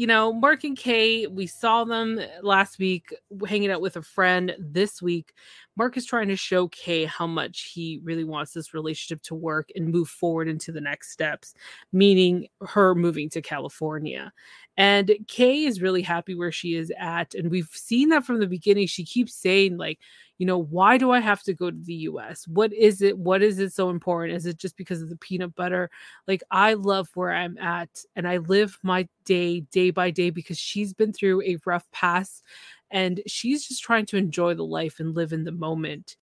you 0.00 0.06
know, 0.06 0.32
Mark 0.32 0.64
and 0.64 0.78
Kay, 0.78 1.26
we 1.26 1.46
saw 1.46 1.84
them 1.84 2.18
last 2.40 2.78
week 2.78 3.14
hanging 3.46 3.70
out 3.70 3.82
with 3.82 3.96
a 3.96 4.02
friend. 4.02 4.56
This 4.58 5.02
week, 5.02 5.34
Mark 5.76 5.98
is 5.98 6.06
trying 6.06 6.28
to 6.28 6.36
show 6.36 6.68
Kay 6.68 7.04
how 7.04 7.26
much 7.26 7.70
he 7.74 8.00
really 8.02 8.24
wants 8.24 8.54
this 8.54 8.72
relationship 8.72 9.20
to 9.24 9.34
work 9.34 9.68
and 9.76 9.92
move 9.92 10.08
forward 10.08 10.48
into 10.48 10.72
the 10.72 10.80
next 10.80 11.10
steps, 11.10 11.52
meaning 11.92 12.46
her 12.66 12.94
moving 12.94 13.28
to 13.28 13.42
California. 13.42 14.32
And 14.76 15.12
Kay 15.28 15.64
is 15.64 15.82
really 15.82 16.02
happy 16.02 16.34
where 16.34 16.52
she 16.52 16.74
is 16.74 16.92
at. 16.98 17.34
And 17.34 17.50
we've 17.50 17.68
seen 17.72 18.08
that 18.10 18.24
from 18.24 18.40
the 18.40 18.46
beginning. 18.46 18.86
She 18.86 19.04
keeps 19.04 19.34
saying, 19.34 19.76
like, 19.76 19.98
you 20.38 20.46
know, 20.46 20.58
why 20.58 20.96
do 20.96 21.10
I 21.10 21.20
have 21.20 21.42
to 21.42 21.52
go 21.52 21.70
to 21.70 21.76
the 21.76 21.94
US? 21.94 22.48
What 22.48 22.72
is 22.72 23.02
it? 23.02 23.18
What 23.18 23.42
is 23.42 23.58
it 23.58 23.74
so 23.74 23.90
important? 23.90 24.36
Is 24.36 24.46
it 24.46 24.56
just 24.56 24.76
because 24.76 25.02
of 25.02 25.10
the 25.10 25.18
peanut 25.18 25.54
butter? 25.54 25.90
Like, 26.26 26.42
I 26.50 26.74
love 26.74 27.10
where 27.14 27.32
I'm 27.32 27.58
at 27.58 27.90
and 28.16 28.26
I 28.26 28.38
live 28.38 28.78
my 28.82 29.06
day, 29.26 29.60
day 29.60 29.90
by 29.90 30.10
day, 30.10 30.30
because 30.30 30.58
she's 30.58 30.94
been 30.94 31.12
through 31.12 31.42
a 31.42 31.58
rough 31.66 31.86
past 31.92 32.42
and 32.90 33.20
she's 33.26 33.68
just 33.68 33.82
trying 33.82 34.06
to 34.06 34.16
enjoy 34.16 34.54
the 34.54 34.64
life 34.64 34.98
and 34.98 35.14
live 35.14 35.34
in 35.34 35.44
the 35.44 35.52
moment. 35.52 36.16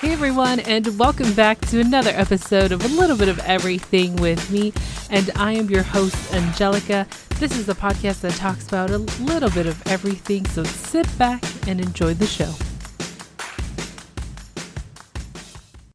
Hey 0.00 0.12
everyone, 0.14 0.60
and 0.60 0.98
welcome 0.98 1.34
back 1.34 1.60
to 1.66 1.78
another 1.78 2.08
episode 2.14 2.72
of 2.72 2.82
A 2.82 2.88
Little 2.88 3.18
Bit 3.18 3.28
of 3.28 3.38
Everything 3.40 4.16
with 4.16 4.50
me. 4.50 4.72
And 5.10 5.30
I 5.36 5.52
am 5.52 5.68
your 5.68 5.82
host, 5.82 6.32
Angelica. 6.32 7.06
This 7.38 7.54
is 7.58 7.68
a 7.68 7.74
podcast 7.74 8.22
that 8.22 8.32
talks 8.32 8.66
about 8.66 8.88
a 8.88 8.96
little 8.96 9.50
bit 9.50 9.66
of 9.66 9.86
everything, 9.88 10.46
so 10.46 10.64
sit 10.64 11.06
back 11.18 11.44
and 11.68 11.82
enjoy 11.82 12.14
the 12.14 12.26
show. 12.26 12.50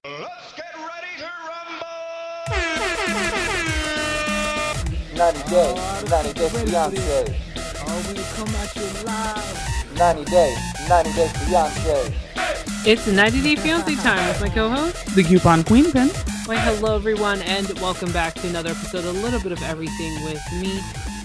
Let's 0.04 0.54
get 0.54 0.72
ready 0.76 1.18
to 1.18 1.26
rumble! 1.50 1.88
90 5.18 5.50
days, 5.50 6.10
90 6.12 6.34
days 6.34 6.52
fiance. 6.62 7.42
Oh, 7.88 8.06
we 8.08 8.22
come 8.22 8.56
at 8.56 8.76
you 8.76 8.84
live. 9.04 9.98
90 9.98 10.26
days, 10.26 10.60
90 10.88 11.14
days 11.14 11.32
fiance. 11.48 12.25
It's 12.88 13.08
90 13.08 13.42
Day 13.42 13.56
Fiancé 13.56 14.00
time 14.04 14.28
with 14.28 14.40
my 14.40 14.50
co-host. 14.50 15.16
the 15.16 15.24
coupon 15.24 15.64
queen 15.64 15.92
pin. 15.92 16.08
Why, 16.46 16.58
hello 16.58 16.96
everyone, 16.96 17.42
and 17.42 17.68
welcome 17.80 18.12
back 18.12 18.36
to 18.36 18.48
another 18.48 18.70
episode. 18.70 19.06
A 19.06 19.12
little 19.12 19.40
bit 19.40 19.52
of 19.52 19.64
everything 19.64 20.24
with 20.24 20.40
me. 20.62 20.80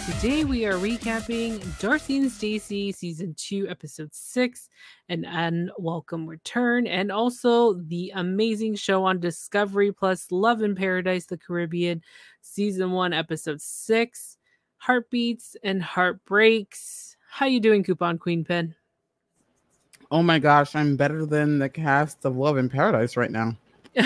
Today 0.07 0.45
we 0.45 0.65
are 0.65 0.79
recapping 0.79 1.59
Darcey 1.79 2.17
and 2.17 2.33
Stacey 2.33 2.93
season 2.93 3.35
two, 3.37 3.69
episode 3.69 4.15
six, 4.15 4.71
an 5.11 5.27
unwelcome 5.27 6.27
return, 6.27 6.87
and 6.87 7.13
also 7.13 7.75
the 7.75 8.11
amazing 8.15 8.75
show 8.75 9.05
on 9.05 9.21
Discovery 9.21 9.93
Plus, 9.93 10.29
Love 10.31 10.63
in 10.63 10.75
Paradise, 10.75 11.27
the 11.27 11.37
Caribbean, 11.37 12.01
season 12.41 12.93
one, 12.93 13.13
episode 13.13 13.61
six, 13.61 14.39
Heartbeats 14.79 15.57
and 15.63 15.83
Heartbreaks. 15.83 17.19
How 17.29 17.45
you 17.45 17.61
doing, 17.61 17.85
Coupon 17.85 18.17
Queen 18.17 18.47
Pin? 18.47 18.75
Oh 20.11 20.23
my 20.23 20.39
gosh, 20.41 20.75
I'm 20.75 20.97
better 20.97 21.25
than 21.25 21.59
the 21.59 21.69
cast 21.69 22.25
of 22.25 22.37
Love 22.37 22.59
in 22.59 22.69
Paradise 22.69 23.17
right 23.17 23.31
now. 23.31 23.57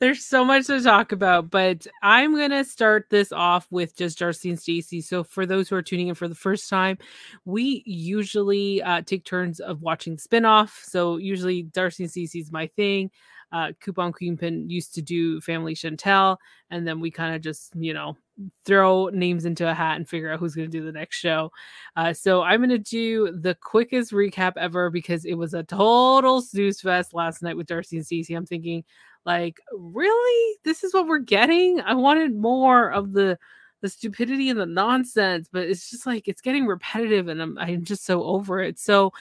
There's 0.00 0.24
so 0.24 0.44
much 0.44 0.66
to 0.68 0.80
talk 0.80 1.12
about, 1.12 1.50
but 1.50 1.86
I'm 2.02 2.34
gonna 2.36 2.64
start 2.64 3.06
this 3.10 3.32
off 3.32 3.66
with 3.70 3.96
just 3.96 4.18
Darcey 4.18 4.50
and 4.50 4.58
Stacey. 4.58 5.00
So, 5.00 5.24
for 5.24 5.44
those 5.44 5.68
who 5.68 5.76
are 5.76 5.82
tuning 5.82 6.08
in 6.08 6.14
for 6.14 6.28
the 6.28 6.34
first 6.34 6.70
time, 6.70 6.96
we 7.44 7.82
usually 7.84 8.80
uh, 8.82 9.02
take 9.02 9.24
turns 9.24 9.60
of 9.60 9.82
watching 9.82 10.16
spin-off. 10.16 10.80
So, 10.84 11.16
usually 11.16 11.64
Darcey 11.64 12.00
and 12.00 12.10
Stacey 12.10 12.40
is 12.40 12.52
my 12.52 12.66
thing. 12.68 13.10
Uh, 13.50 13.72
Coupon 13.80 14.12
Queen 14.12 14.36
Pin 14.36 14.68
used 14.68 14.94
to 14.94 15.02
do 15.02 15.40
Family 15.40 15.74
Chantel, 15.74 16.36
and 16.70 16.86
then 16.86 17.00
we 17.00 17.10
kind 17.10 17.34
of 17.34 17.40
just, 17.40 17.72
you 17.76 17.94
know, 17.94 18.16
throw 18.64 19.08
names 19.08 19.44
into 19.44 19.68
a 19.68 19.74
hat 19.74 19.96
and 19.96 20.08
figure 20.08 20.30
out 20.30 20.38
who's 20.38 20.54
going 20.54 20.70
to 20.70 20.78
do 20.78 20.84
the 20.84 20.92
next 20.92 21.16
show. 21.16 21.50
Uh, 21.96 22.12
so 22.12 22.42
I'm 22.42 22.60
going 22.60 22.70
to 22.70 22.78
do 22.78 23.32
the 23.32 23.54
quickest 23.54 24.12
recap 24.12 24.52
ever 24.56 24.90
because 24.90 25.24
it 25.24 25.34
was 25.34 25.54
a 25.54 25.62
total 25.62 26.40
snooze 26.42 26.80
fest 26.80 27.14
last 27.14 27.42
night 27.42 27.56
with 27.56 27.66
Darcey 27.66 27.92
and 27.92 28.06
Stacey. 28.06 28.34
I'm 28.34 28.46
thinking, 28.46 28.84
like, 29.24 29.60
really? 29.72 30.58
This 30.64 30.84
is 30.84 30.94
what 30.94 31.06
we're 31.06 31.18
getting? 31.18 31.80
I 31.80 31.94
wanted 31.94 32.34
more 32.34 32.90
of 32.90 33.12
the 33.12 33.38
the 33.80 33.88
stupidity 33.88 34.50
and 34.50 34.58
the 34.58 34.66
nonsense, 34.66 35.48
but 35.52 35.68
it's 35.68 35.88
just 35.90 36.04
like 36.04 36.26
it's 36.26 36.40
getting 36.40 36.66
repetitive, 36.66 37.28
and 37.28 37.40
I'm 37.40 37.58
I'm 37.58 37.84
just 37.84 38.04
so 38.04 38.24
over 38.24 38.60
it. 38.60 38.78
So 38.78 39.12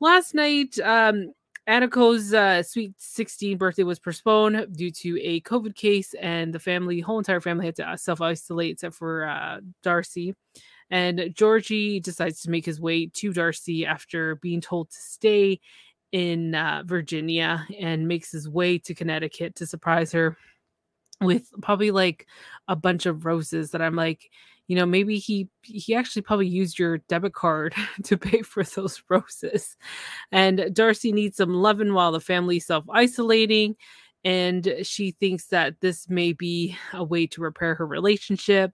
last 0.00 0.34
night, 0.34 0.78
um, 0.80 1.32
Aniko's 1.68 2.34
uh, 2.34 2.62
sweet 2.62 2.92
16 2.98 3.56
birthday 3.56 3.84
was 3.84 3.98
postponed 3.98 4.66
due 4.76 4.90
to 4.90 5.18
a 5.22 5.40
COVID 5.42 5.74
case, 5.74 6.14
and 6.14 6.52
the 6.52 6.58
family, 6.58 7.00
whole 7.00 7.18
entire 7.18 7.40
family, 7.40 7.66
had 7.66 7.76
to 7.76 7.96
self 7.96 8.20
isolate 8.20 8.72
except 8.72 8.94
for 8.94 9.26
uh, 9.26 9.60
Darcey. 9.84 10.34
And 10.90 11.30
Georgi 11.34 12.00
decides 12.00 12.42
to 12.42 12.50
make 12.50 12.66
his 12.66 12.80
way 12.80 13.06
to 13.06 13.32
Darcey 13.32 13.86
after 13.86 14.36
being 14.36 14.60
told 14.60 14.90
to 14.90 14.96
stay 15.00 15.60
in 16.12 16.54
uh, 16.54 16.82
Virginia 16.84 17.66
and 17.80 18.06
makes 18.06 18.30
his 18.30 18.48
way 18.48 18.78
to 18.78 18.94
Connecticut 18.94 19.56
to 19.56 19.66
surprise 19.66 20.12
her 20.12 20.36
with 21.20 21.50
probably 21.62 21.90
like 21.90 22.26
a 22.68 22.76
bunch 22.76 23.06
of 23.06 23.24
roses 23.24 23.70
that 23.70 23.82
I'm 23.82 23.96
like, 23.96 24.30
you 24.66 24.76
know, 24.76 24.86
maybe 24.86 25.18
he 25.18 25.48
he 25.62 25.94
actually 25.94 26.22
probably 26.22 26.48
used 26.48 26.78
your 26.78 26.98
debit 26.98 27.34
card 27.34 27.74
to 28.04 28.16
pay 28.16 28.42
for 28.42 28.62
those 28.62 29.02
roses. 29.08 29.76
And 30.32 30.58
Darcey 30.58 31.12
needs 31.12 31.36
some 31.36 31.54
loving 31.54 31.94
while 31.94 32.12
the 32.12 32.20
family's 32.20 32.66
self-isolating. 32.66 33.76
And 34.24 34.74
she 34.82 35.10
thinks 35.10 35.46
that 35.48 35.80
this 35.80 36.08
may 36.08 36.32
be 36.32 36.76
a 36.94 37.04
way 37.04 37.26
to 37.26 37.42
repair 37.42 37.74
her 37.74 37.86
relationship. 37.86 38.72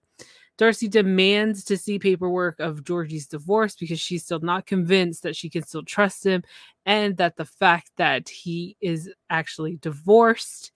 Darcy 0.57 0.87
demands 0.87 1.63
to 1.65 1.75
see 1.75 1.97
paperwork 1.99 2.59
of 2.59 2.83
Georgi's 2.83 3.27
divorce 3.27 3.75
because 3.75 3.99
she's 3.99 4.23
still 4.23 4.39
not 4.39 4.65
convinced 4.65 5.23
that 5.23 5.35
she 5.35 5.49
can 5.49 5.63
still 5.63 5.83
trust 5.83 6.25
him 6.25 6.43
and 6.85 7.17
that 7.17 7.35
the 7.35 7.45
fact 7.45 7.91
that 7.97 8.29
he 8.29 8.77
is 8.79 9.09
actually 9.29 9.77
divorced 9.77 10.71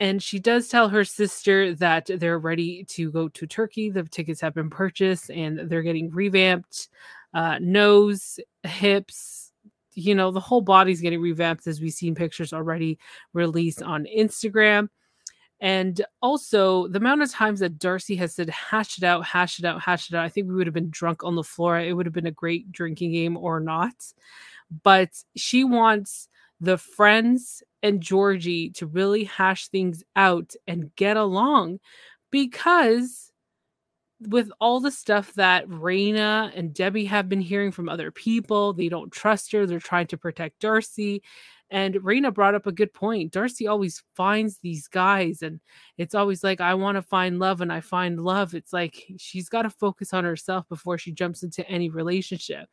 and 0.00 0.22
she 0.22 0.38
does 0.38 0.68
tell 0.68 0.88
her 0.88 1.04
sister 1.04 1.74
that 1.76 2.08
they're 2.16 2.38
ready 2.38 2.84
to 2.84 3.10
go 3.10 3.28
to 3.28 3.46
Turkey. 3.46 3.90
The 3.90 4.04
tickets 4.04 4.40
have 4.40 4.54
been 4.54 4.70
purchased 4.70 5.30
and 5.30 5.58
they're 5.58 5.82
getting 5.82 6.10
revamped. 6.10 6.88
Uh, 7.34 7.58
nose, 7.60 8.38
hips, 8.62 9.52
you 9.94 10.14
know, 10.14 10.30
the 10.30 10.40
whole 10.40 10.60
body's 10.60 11.00
getting 11.00 11.20
revamped 11.20 11.66
as 11.66 11.80
we've 11.80 11.92
seen 11.92 12.14
pictures 12.14 12.52
already 12.52 12.98
released 13.32 13.82
on 13.82 14.06
Instagram. 14.16 14.88
And 15.60 16.00
also, 16.22 16.86
the 16.86 16.98
amount 16.98 17.22
of 17.22 17.32
times 17.32 17.58
that 17.60 17.80
Darcey 17.80 18.16
has 18.18 18.32
said, 18.32 18.48
hash 18.48 18.98
it 18.98 19.04
out, 19.04 19.24
hash 19.24 19.58
it 19.58 19.64
out, 19.64 19.82
hash 19.82 20.08
it 20.08 20.14
out, 20.14 20.24
I 20.24 20.28
think 20.28 20.46
we 20.46 20.54
would 20.54 20.68
have 20.68 20.74
been 20.74 20.90
drunk 20.90 21.24
on 21.24 21.34
the 21.34 21.42
floor. 21.42 21.80
It 21.80 21.94
would 21.94 22.06
have 22.06 22.12
been 22.12 22.26
a 22.26 22.30
great 22.30 22.70
drinking 22.70 23.10
game 23.10 23.36
or 23.36 23.58
not. 23.58 23.94
But 24.84 25.10
she 25.34 25.64
wants 25.64 26.28
the 26.60 26.78
friends 26.78 27.64
and 27.82 28.00
Georgi 28.00 28.70
to 28.70 28.86
really 28.86 29.24
hash 29.24 29.68
things 29.68 30.02
out 30.16 30.54
and 30.66 30.94
get 30.96 31.16
along 31.16 31.78
because 32.30 33.30
with 34.20 34.50
all 34.60 34.80
the 34.80 34.90
stuff 34.90 35.32
that 35.34 35.68
Renia 35.68 36.50
and 36.56 36.74
Debbie 36.74 37.04
have 37.04 37.28
been 37.28 37.40
hearing 37.40 37.70
from 37.70 37.88
other 37.88 38.10
people, 38.10 38.72
they 38.72 38.88
don't 38.88 39.12
trust 39.12 39.52
her. 39.52 39.64
They're 39.64 39.78
trying 39.78 40.08
to 40.08 40.18
protect 40.18 40.60
Darcey. 40.60 41.20
And 41.70 41.94
Renia 41.96 42.32
brought 42.32 42.54
up 42.54 42.66
a 42.66 42.72
good 42.72 42.92
point. 42.92 43.32
Darcey 43.32 43.68
always 43.70 44.02
finds 44.16 44.58
these 44.58 44.88
guys, 44.88 45.42
and 45.42 45.60
it's 45.98 46.14
always 46.14 46.42
like, 46.42 46.60
I 46.60 46.74
want 46.74 46.96
to 46.96 47.02
find 47.02 47.38
love, 47.38 47.60
and 47.60 47.70
I 47.72 47.80
find 47.80 48.18
love. 48.18 48.54
It's 48.54 48.72
like 48.72 49.04
she's 49.18 49.50
got 49.50 49.62
to 49.62 49.70
focus 49.70 50.14
on 50.14 50.24
herself 50.24 50.66
before 50.68 50.96
she 50.96 51.12
jumps 51.12 51.42
into 51.42 51.68
any 51.68 51.90
relationship. 51.90 52.68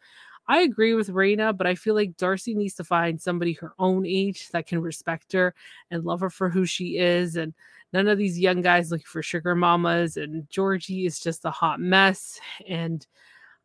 I 0.47 0.61
agree 0.61 0.93
with 0.93 1.09
Renia, 1.09 1.57
but 1.57 1.65
I 1.65 1.75
feel 1.75 1.95
like 1.95 2.17
Darcey 2.17 2.55
needs 2.55 2.75
to 2.75 2.83
find 2.83 3.19
somebody 3.19 3.53
her 3.53 3.73
own 3.79 4.05
age 4.05 4.49
that 4.49 4.67
can 4.67 4.79
respect 4.79 5.33
her 5.33 5.55
and 5.89 6.03
love 6.03 6.19
her 6.19 6.29
for 6.29 6.49
who 6.49 6.65
she 6.65 6.97
is. 6.97 7.35
And 7.35 7.53
none 7.93 8.07
of 8.07 8.17
these 8.17 8.39
young 8.39 8.61
guys 8.61 8.91
looking 8.91 9.05
for 9.07 9.23
sugar 9.23 9.55
mamas. 9.55 10.17
And 10.17 10.47
Georgi 10.49 11.05
is 11.05 11.19
just 11.19 11.45
a 11.45 11.51
hot 11.51 11.79
mess. 11.79 12.39
And 12.67 13.05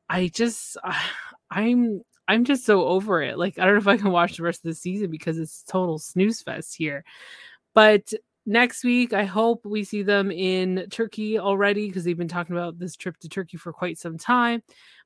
I 0.08 0.28
just, 0.28 0.76
I'm, 1.50 2.02
I'm 2.28 2.44
just 2.44 2.64
so 2.64 2.86
over 2.86 3.22
it. 3.22 3.38
Like, 3.38 3.58
I 3.58 3.64
don't 3.64 3.74
know 3.74 3.80
if 3.80 3.88
I 3.88 3.96
can 3.96 4.12
watch 4.12 4.36
the 4.36 4.44
rest 4.44 4.64
of 4.64 4.70
the 4.70 4.74
season 4.74 5.10
because 5.10 5.38
it's 5.38 5.64
total 5.64 5.98
snooze 5.98 6.40
fest 6.40 6.76
here. 6.76 7.04
But 7.74 8.12
next 8.46 8.84
week, 8.84 9.12
I 9.12 9.24
hope 9.24 9.66
we 9.66 9.84
see 9.84 10.02
them 10.02 10.30
in 10.30 10.86
Turkey 10.90 11.38
already 11.38 11.88
because 11.88 12.04
they've 12.04 12.16
been 12.16 12.28
talking 12.28 12.56
about 12.56 12.78
this 12.78 12.96
trip 12.96 13.16
to 13.18 13.28
Turkey 13.28 13.56
for 13.56 13.72
quite 13.72 13.98
some 13.98 14.16
time. 14.16 14.62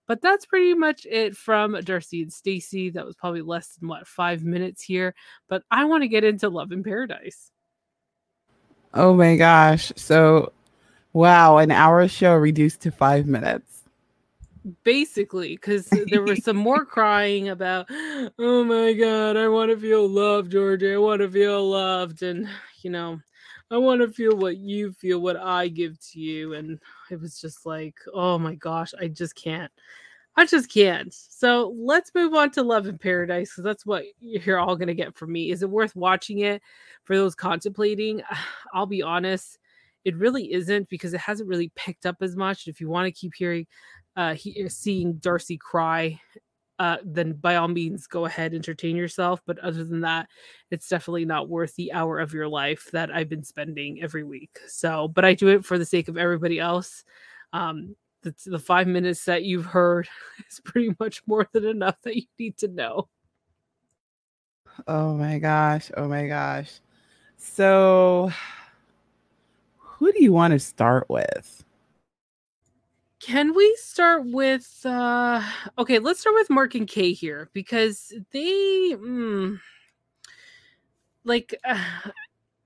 But 0.07 0.21
that's 0.21 0.45
pretty 0.45 0.75
much 0.75 1.07
it 1.07 1.37
from 1.37 1.73
Darcey 1.75 2.23
and 2.23 2.33
Stacey. 2.33 2.91
That 2.91 3.07
was 3.07 3.17
probably 3.17 3.43
less 3.43 3.75
than 3.77 3.89
what 3.89 4.07
five 4.07 4.45
minutes 4.45 4.83
here. 4.83 5.15
But 5.49 5.63
I 5.71 5.85
want 5.85 6.03
to 6.03 6.09
get 6.09 6.25
into 6.25 6.49
Love 6.49 6.73
in 6.73 6.83
Paradise. 6.83 7.51
Oh 8.93 9.15
my 9.15 9.37
gosh. 9.37 9.93
So, 9.97 10.53
wow, 11.13 11.59
an 11.59 11.71
hour 11.71 12.07
show 12.07 12.35
reduced 12.35 12.81
to 12.83 12.91
five 12.91 13.27
minutes. 13.27 13.83
Basically, 14.83 15.57
because 15.57 15.91
there 16.11 16.23
was 16.23 16.43
some 16.45 16.57
more 16.57 16.85
crying 16.87 17.49
about, 17.49 17.87
oh 17.91 18.65
my 18.65 18.93
God, 18.93 19.37
I 19.37 19.49
want 19.49 19.71
to 19.71 19.77
feel 19.77 20.09
loved, 20.09 20.53
Georgia. 20.53 20.95
I 20.95 20.99
want 20.99 21.21
to 21.21 21.29
feel 21.29 21.69
loved. 21.69 22.23
And, 22.23 22.49
you 22.83 22.91
know, 22.91 23.21
I 23.71 23.79
want 23.79 24.03
to 24.03 24.09
feel 24.09 24.37
what 24.37 24.59
you 24.59 24.93
feel, 24.93 25.21
what 25.21 25.37
I 25.37 25.69
give 25.69 25.99
to 26.11 26.21
you. 26.21 26.55
And 26.55 26.79
it 27.11 27.21
was 27.21 27.41
just 27.41 27.67
like, 27.67 27.97
oh 28.13 28.39
my 28.39 28.55
gosh, 28.55 28.93
I 29.01 29.09
just 29.09 29.35
can't. 29.35 29.73
I 30.37 30.47
just 30.47 30.71
can't. 30.71 31.15
So 31.15 31.75
let's 31.77 32.11
move 32.15 32.35
on 32.35 32.51
to 32.53 32.63
Love 32.63 32.87
in 32.87 32.99
Paradise 32.99 33.51
because 33.51 33.65
that's 33.65 33.87
what 33.87 34.05
you're 34.21 34.59
all 34.59 34.77
going 34.77 34.89
to 34.89 34.95
get 34.95 35.17
from 35.17 35.33
me. 35.33 35.51
Is 35.51 35.63
it 35.63 35.71
worth 35.71 35.95
watching 35.95 36.41
it 36.41 36.61
for 37.05 37.17
those 37.17 37.35
contemplating? 37.35 38.21
I'll 38.75 38.87
be 38.87 39.03
honest, 39.03 39.59
it 40.05 40.17
really 40.17 40.53
isn't 40.53 40.89
because 40.89 41.15
it 41.15 41.21
hasn't 41.21 41.49
really 41.49 41.71
picked 41.77 42.05
up 42.05 42.17
as 42.21 42.37
much. 42.37 42.67
If 42.67 42.81
you 42.81 42.89
want 42.89 43.07
to 43.07 43.13
keep 43.13 43.33
hearing, 43.35 43.67
uh, 44.17 44.35
he, 44.35 44.69
seeing 44.69 45.15
Darcey 45.15 45.59
cry, 45.59 46.21
uh, 46.79 46.97
then 47.05 47.33
by 47.33 47.57
all 47.57 47.69
means 47.69 48.07
go 48.07 48.25
ahead, 48.25 48.55
entertain 48.55 48.97
yourself. 48.97 49.41
But 49.47 49.59
other 49.61 49.85
than 49.85 50.01
that, 50.01 50.29
it's 50.71 50.89
definitely 50.89 51.25
not 51.25 51.49
worth 51.49 51.75
the 51.77 51.93
hour 51.93 52.19
of 52.19 52.33
your 52.33 52.49
life 52.49 52.91
that 52.93 53.11
I've 53.11 53.29
been 53.29 53.45
spending 53.45 54.03
every 54.03 54.25
week. 54.25 54.59
So, 54.67 55.09
but 55.09 55.25
I 55.25 55.35
do 55.35 55.49
it 55.49 55.65
for 55.65 55.79
the 55.79 55.85
sake 55.85 56.09
of 56.09 56.17
everybody 56.17 56.59
else. 56.59 57.05
Um, 57.53 57.95
the, 58.23 58.35
the 58.47 58.59
five 58.59 58.87
minutes 58.87 59.25
that 59.27 59.45
you've 59.45 59.67
heard 59.67 60.09
is 60.51 60.61
pretty 60.61 60.95
much 60.99 61.23
more 61.27 61.49
than 61.53 61.65
enough 61.65 61.97
that 62.03 62.17
you 62.17 62.25
need 62.39 62.57
to 62.59 62.69
know. 62.69 63.09
Oh 64.89 65.15
my 65.15 65.39
gosh. 65.39 65.91
Oh 65.97 66.09
my 66.09 66.27
gosh. 66.27 66.81
So, 67.37 68.33
who 69.79 70.13
do 70.13 70.23
you 70.23 70.33
want 70.33 70.53
to 70.53 70.59
start 70.59 71.09
with? 71.09 71.64
Can 73.25 73.55
we 73.55 73.75
start 73.81 74.27
with 74.27 74.85
uh 74.85 75.43
okay, 75.79 75.99
let's 75.99 76.21
start 76.21 76.35
with 76.35 76.51
Mark 76.51 76.75
and 76.75 76.87
Kay 76.87 77.15
here 77.15 77.49
because 77.55 78.13
they 78.33 78.93
mm, 78.95 79.59
like 81.25 81.55
uh, 81.65 82.11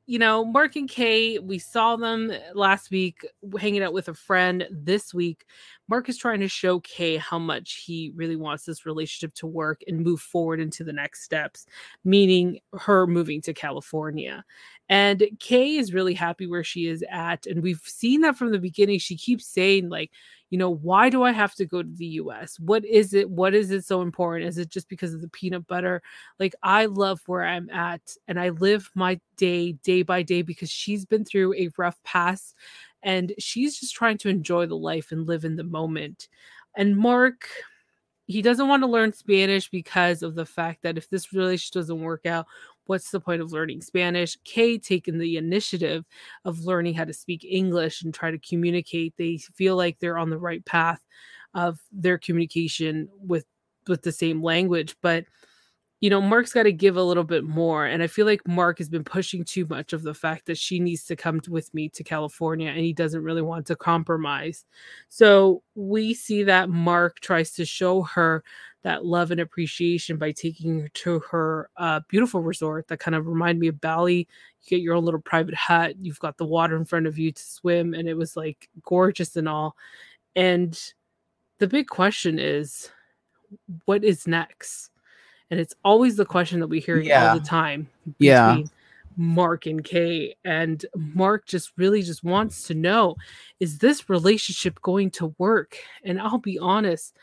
you 0.06 0.18
know, 0.18 0.44
Mark 0.44 0.74
and 0.74 0.88
Kay, 0.88 1.38
we 1.38 1.60
saw 1.60 1.94
them 1.94 2.32
last 2.54 2.90
week 2.90 3.24
hanging 3.60 3.84
out 3.84 3.92
with 3.92 4.08
a 4.08 4.14
friend. 4.14 4.66
This 4.70 5.14
week, 5.14 5.44
Mark 5.86 6.08
is 6.08 6.16
trying 6.16 6.40
to 6.40 6.48
show 6.48 6.80
Kay 6.80 7.18
how 7.18 7.38
much 7.38 7.84
he 7.86 8.10
really 8.16 8.34
wants 8.34 8.64
this 8.64 8.84
relationship 8.84 9.34
to 9.34 9.46
work 9.46 9.82
and 9.86 10.00
move 10.00 10.20
forward 10.20 10.60
into 10.60 10.82
the 10.82 10.94
next 10.94 11.22
steps, 11.24 11.66
meaning 12.04 12.58
her 12.72 13.06
moving 13.06 13.42
to 13.42 13.52
California. 13.54 14.44
And 14.88 15.28
Kay 15.38 15.76
is 15.76 15.92
really 15.92 16.14
happy 16.14 16.46
where 16.46 16.64
she 16.64 16.86
is 16.86 17.04
at. 17.10 17.46
And 17.46 17.62
we've 17.62 17.82
seen 17.84 18.22
that 18.22 18.36
from 18.36 18.52
the 18.52 18.58
beginning. 18.58 18.98
She 18.98 19.16
keeps 19.16 19.46
saying, 19.46 19.90
like, 19.90 20.10
you 20.50 20.56
know, 20.56 20.70
why 20.70 21.10
do 21.10 21.22
I 21.22 21.32
have 21.32 21.54
to 21.56 21.66
go 21.66 21.82
to 21.82 21.88
the 21.88 22.06
US? 22.06 22.58
What 22.58 22.84
is 22.84 23.12
it? 23.12 23.28
What 23.28 23.54
is 23.54 23.70
it 23.70 23.84
so 23.84 24.00
important? 24.00 24.48
Is 24.48 24.56
it 24.56 24.70
just 24.70 24.88
because 24.88 25.12
of 25.12 25.20
the 25.20 25.28
peanut 25.28 25.66
butter? 25.66 26.02
Like, 26.38 26.54
I 26.62 26.86
love 26.86 27.20
where 27.26 27.44
I'm 27.44 27.68
at 27.68 28.00
and 28.26 28.40
I 28.40 28.48
live 28.48 28.90
my 28.94 29.20
day, 29.36 29.72
day 29.72 30.02
by 30.02 30.22
day, 30.22 30.40
because 30.40 30.70
she's 30.70 31.04
been 31.04 31.24
through 31.24 31.54
a 31.54 31.68
rough 31.76 32.02
past 32.02 32.54
and 33.02 33.32
she's 33.38 33.78
just 33.78 33.94
trying 33.94 34.18
to 34.18 34.28
enjoy 34.30 34.66
the 34.66 34.76
life 34.76 35.12
and 35.12 35.26
live 35.26 35.44
in 35.44 35.56
the 35.56 35.64
moment. 35.64 36.28
And 36.76 36.96
Mark, 36.96 37.48
he 38.26 38.42
doesn't 38.42 38.68
want 38.68 38.82
to 38.82 38.88
learn 38.88 39.12
Spanish 39.12 39.70
because 39.70 40.22
of 40.22 40.34
the 40.34 40.46
fact 40.46 40.82
that 40.82 40.98
if 40.98 41.08
this 41.08 41.32
relationship 41.32 41.74
doesn't 41.74 42.00
work 42.00 42.26
out, 42.26 42.46
what's 42.88 43.10
the 43.10 43.20
point 43.20 43.42
of 43.42 43.52
learning 43.52 43.82
Spanish? 43.82 44.36
Kay 44.44 44.78
taking 44.78 45.18
the 45.18 45.36
initiative 45.36 46.04
of 46.44 46.64
learning 46.64 46.94
how 46.94 47.04
to 47.04 47.12
speak 47.12 47.44
English 47.44 48.02
and 48.02 48.12
try 48.12 48.30
to 48.30 48.38
communicate. 48.38 49.14
They 49.16 49.38
feel 49.38 49.76
like 49.76 49.98
they're 49.98 50.18
on 50.18 50.30
the 50.30 50.38
right 50.38 50.64
path 50.64 51.04
of 51.54 51.78
their 51.92 52.18
communication 52.18 53.08
with 53.20 53.46
with 53.86 54.02
the 54.02 54.12
same 54.12 54.42
language, 54.42 54.96
but 55.02 55.24
you 56.00 56.10
know, 56.10 56.20
Mark's 56.20 56.52
got 56.52 56.62
to 56.62 56.72
give 56.72 56.96
a 56.96 57.02
little 57.02 57.24
bit 57.24 57.42
more. 57.42 57.84
And 57.84 58.02
I 58.02 58.06
feel 58.06 58.24
like 58.24 58.46
Mark 58.46 58.78
has 58.78 58.88
been 58.88 59.02
pushing 59.02 59.44
too 59.44 59.66
much 59.68 59.92
of 59.92 60.02
the 60.02 60.14
fact 60.14 60.46
that 60.46 60.56
she 60.56 60.78
needs 60.78 61.04
to 61.06 61.16
come 61.16 61.40
with 61.48 61.74
me 61.74 61.88
to 61.88 62.04
California 62.04 62.68
and 62.68 62.78
he 62.78 62.92
doesn't 62.92 63.24
really 63.24 63.42
want 63.42 63.66
to 63.66 63.76
compromise. 63.76 64.64
So 65.08 65.62
we 65.74 66.14
see 66.14 66.44
that 66.44 66.70
Mark 66.70 67.18
tries 67.18 67.50
to 67.54 67.64
show 67.64 68.02
her 68.02 68.44
that 68.88 69.04
love 69.04 69.30
and 69.30 69.40
appreciation 69.40 70.16
by 70.16 70.32
taking 70.32 70.80
her 70.80 70.88
to 70.88 71.20
her 71.30 71.68
uh, 71.76 72.00
beautiful 72.08 72.40
resort 72.40 72.88
that 72.88 72.98
kind 73.00 73.14
of 73.14 73.26
remind 73.26 73.58
me 73.60 73.68
of 73.68 73.80
Bali. 73.80 74.26
You 74.62 74.68
get 74.68 74.80
your 74.80 74.94
own 74.94 75.04
little 75.04 75.20
private 75.20 75.54
hut, 75.54 75.94
you've 76.00 76.18
got 76.20 76.38
the 76.38 76.46
water 76.46 76.74
in 76.76 76.86
front 76.86 77.06
of 77.06 77.18
you 77.18 77.30
to 77.30 77.42
swim, 77.42 77.92
and 77.92 78.08
it 78.08 78.14
was 78.14 78.34
like 78.36 78.68
gorgeous 78.82 79.36
and 79.36 79.48
all. 79.48 79.76
And 80.34 80.78
the 81.58 81.66
big 81.66 81.86
question 81.88 82.38
is, 82.38 82.90
what 83.84 84.04
is 84.04 84.26
next? 84.26 84.90
and 85.50 85.58
it's 85.58 85.74
always 85.82 86.16
the 86.16 86.26
question 86.26 86.60
that 86.60 86.66
we 86.66 86.78
hear 86.78 87.00
Yeah. 87.00 87.30
all 87.30 87.38
the 87.38 87.44
time 87.44 87.88
Yeah. 88.18 88.46
between 88.56 88.70
Mark 89.16 89.64
and 89.64 89.82
Kay. 89.82 90.36
And 90.44 90.84
Mark 90.94 91.46
just 91.46 91.72
really 91.78 92.02
just 92.02 92.22
wants 92.22 92.64
to 92.64 92.74
know 92.74 93.16
is 93.58 93.78
this 93.78 94.10
relationship 94.10 94.78
going 94.82 95.10
to 95.12 95.34
work? 95.38 95.78
And 96.04 96.20
I'll 96.20 96.36
be 96.36 96.58
honest, 96.58 97.16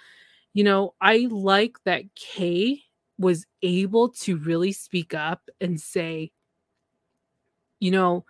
you 0.55 0.63
know, 0.63 0.95
I 1.01 1.27
like 1.29 1.75
that 1.83 2.15
Kay 2.15 2.81
was 3.19 3.45
able 3.61 4.09
to 4.09 4.37
really 4.37 4.71
speak 4.71 5.13
up 5.13 5.49
and 5.59 5.79
say, 5.79 6.31
you 7.81 7.91
know, 7.91 8.23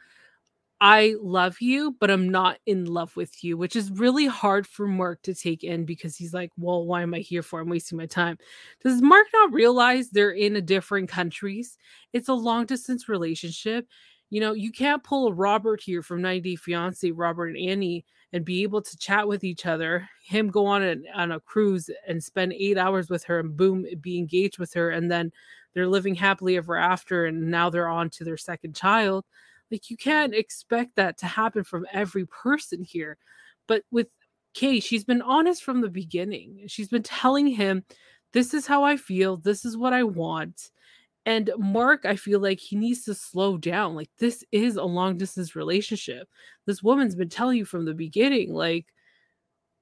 I 0.81 1.15
love 1.21 1.61
you, 1.61 1.95
but 1.99 2.09
I'm 2.09 2.27
not 2.29 2.57
in 2.65 2.85
love 2.85 3.15
with 3.15 3.43
you, 3.43 3.57
which 3.57 3.75
is 3.75 3.91
really 3.91 4.25
hard 4.25 4.65
for 4.65 4.87
Mark 4.87 5.21
to 5.21 5.35
take 5.35 5.63
in 5.63 5.85
because 5.85 6.17
he's 6.17 6.33
like, 6.33 6.49
well, 6.57 6.83
why 6.83 7.03
am 7.03 7.13
I 7.13 7.19
here 7.19 7.43
for? 7.43 7.59
I'm 7.59 7.69
wasting 7.69 7.99
my 7.99 8.07
time. 8.07 8.39
Does 8.83 9.03
Mark 9.03 9.27
not 9.31 9.53
realize 9.53 10.09
they're 10.09 10.31
in 10.31 10.55
a 10.55 10.61
different 10.61 11.07
countries? 11.07 11.77
It's 12.11 12.27
a 12.27 12.33
long 12.33 12.65
distance 12.65 13.07
relationship. 13.07 13.87
You 14.31 14.41
know, 14.41 14.53
you 14.53 14.71
can't 14.71 15.03
pull 15.03 15.27
a 15.27 15.33
Robert 15.33 15.79
here 15.79 16.01
from 16.01 16.23
90 16.23 16.55
Fiance, 16.55 17.11
Robert 17.11 17.49
and 17.49 17.69
Anny, 17.69 18.03
and 18.35 18.43
be 18.43 18.63
able 18.63 18.81
to 18.81 18.97
chat 18.97 19.27
with 19.27 19.43
each 19.43 19.65
other, 19.65 20.07
him 20.23 20.49
go 20.49 20.65
on 20.65 20.83
a, 20.83 20.95
on 21.15 21.31
a 21.31 21.39
cruise 21.39 21.89
and 22.07 22.23
spend 22.23 22.53
eight 22.53 22.77
hours 22.77 23.09
with 23.09 23.23
her 23.23 23.39
and 23.39 23.55
boom, 23.55 23.85
be 24.01 24.17
engaged 24.17 24.59
with 24.59 24.73
her. 24.73 24.89
And 24.91 25.09
then 25.09 25.31
they're 25.73 25.87
living 25.87 26.15
happily 26.15 26.57
ever 26.57 26.75
after. 26.75 27.25
And 27.25 27.49
now 27.49 27.69
they're 27.69 27.87
on 27.87 28.09
to 28.11 28.23
their 28.23 28.37
second 28.37 28.75
child 28.75 29.25
like 29.71 29.89
you 29.89 29.97
can't 29.97 30.33
expect 30.33 30.95
that 30.95 31.17
to 31.19 31.25
happen 31.25 31.63
from 31.63 31.85
every 31.91 32.25
person 32.25 32.83
here. 32.83 33.17
But 33.67 33.83
with 33.91 34.07
Kay, 34.53 34.79
she's 34.79 35.03
been 35.03 35.21
honest 35.21 35.63
from 35.63 35.81
the 35.81 35.89
beginning. 35.89 36.63
She's 36.67 36.89
been 36.89 37.03
telling 37.03 37.47
him, 37.47 37.83
this 38.33 38.53
is 38.53 38.67
how 38.67 38.83
I 38.83 38.97
feel, 38.97 39.37
this 39.37 39.65
is 39.65 39.77
what 39.77 39.93
I 39.93 40.03
want. 40.03 40.71
And 41.25 41.49
Mark, 41.57 42.05
I 42.05 42.15
feel 42.15 42.39
like 42.39 42.59
he 42.59 42.75
needs 42.75 43.03
to 43.05 43.15
slow 43.15 43.57
down. 43.57 43.95
Like, 43.95 44.09
this 44.19 44.43
is 44.51 44.75
a 44.75 44.83
long 44.83 45.17
distance 45.17 45.55
relationship. 45.55 46.29
This 46.65 46.83
woman's 46.83 47.15
been 47.15 47.29
telling 47.29 47.57
you 47.57 47.65
from 47.65 47.85
the 47.85 47.95
beginning, 47.95 48.53
like, 48.53 48.85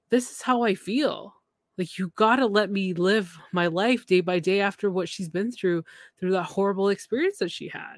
this 0.09 0.31
is 0.31 0.41
how 0.41 0.63
I 0.63 0.75
feel. 0.75 1.35
Like, 1.77 1.97
you 1.97 2.13
gotta 2.15 2.45
let 2.45 2.71
me 2.71 2.93
live 2.93 3.37
my 3.51 3.67
life 3.67 4.05
day 4.05 4.21
by 4.21 4.39
day 4.39 4.61
after 4.61 4.89
what 4.89 5.09
she's 5.09 5.29
been 5.29 5.51
through, 5.51 5.83
through 6.19 6.31
that 6.31 6.43
horrible 6.43 6.89
experience 6.89 7.39
that 7.39 7.51
she 7.51 7.67
had. 7.67 7.97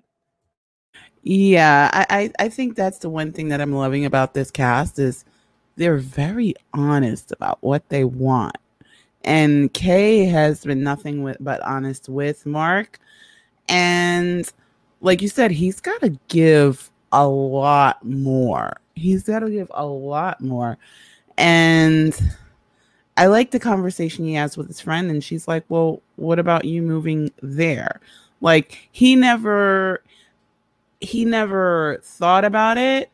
Yeah, 1.23 1.89
I, 1.93 2.05
I 2.09 2.45
I 2.45 2.49
think 2.49 2.75
that's 2.75 2.99
the 2.99 3.09
one 3.09 3.31
thing 3.31 3.49
that 3.49 3.59
I'm 3.61 3.73
loving 3.73 4.05
about 4.05 4.33
this 4.33 4.51
cast 4.51 4.99
is 4.99 5.25
they're 5.75 5.97
very 5.97 6.55
honest 6.73 7.31
about 7.31 7.57
what 7.61 7.89
they 7.89 8.03
want. 8.03 8.57
And 9.23 9.73
Kay 9.73 10.25
has 10.25 10.63
been 10.63 10.83
nothing 10.83 11.23
with, 11.23 11.37
but 11.39 11.61
honest 11.61 12.07
with 12.07 12.45
Mark. 12.45 12.99
And 13.69 14.51
like 15.01 15.22
you 15.22 15.27
said, 15.29 15.51
he's 15.51 15.79
got 15.79 16.01
to 16.01 16.17
give 16.27 16.89
a 17.12 17.27
lot 17.27 18.03
more. 18.05 18.77
He's 18.95 19.24
got 19.24 19.39
to 19.39 19.50
give 19.50 19.72
a 19.74 19.86
lot 19.86 20.41
more. 20.41 20.77
And 21.38 22.17
I 23.17 23.27
like 23.27 23.51
the 23.51 23.60
conversation 23.60 24.25
he 24.25 24.34
has 24.34 24.57
with 24.57 24.67
his 24.67 24.79
friend. 24.79 25.10
And 25.10 25.24
she's 25.24 25.48
like, 25.48 25.65
Well, 25.69 26.01
what 26.15 26.39
about 26.39 26.65
you 26.65 26.81
moving 26.81 27.31
there? 27.41 28.00
Like, 28.41 28.89
he 28.91 29.15
never 29.15 30.01
he 31.01 31.25
never 31.25 32.00
thought 32.03 32.45
about 32.45 32.77
it 32.77 33.10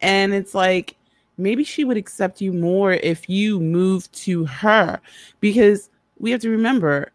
and 0.00 0.34
it's 0.34 0.54
like 0.54 0.96
maybe 1.38 1.64
she 1.64 1.84
would 1.84 1.96
accept 1.96 2.40
you 2.40 2.52
more 2.52 2.92
if 2.92 3.28
you 3.28 3.58
moved 3.58 4.12
to 4.12 4.44
her 4.44 5.00
because 5.40 5.90
we 6.18 6.30
have 6.30 6.40
to 6.40 6.50
remember 6.50 7.10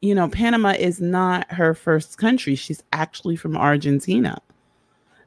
you 0.00 0.14
know 0.14 0.28
panama 0.28 0.70
is 0.70 1.00
not 1.00 1.50
her 1.50 1.74
first 1.74 2.18
country 2.18 2.54
she's 2.54 2.82
actually 2.92 3.36
from 3.36 3.56
argentina 3.56 4.40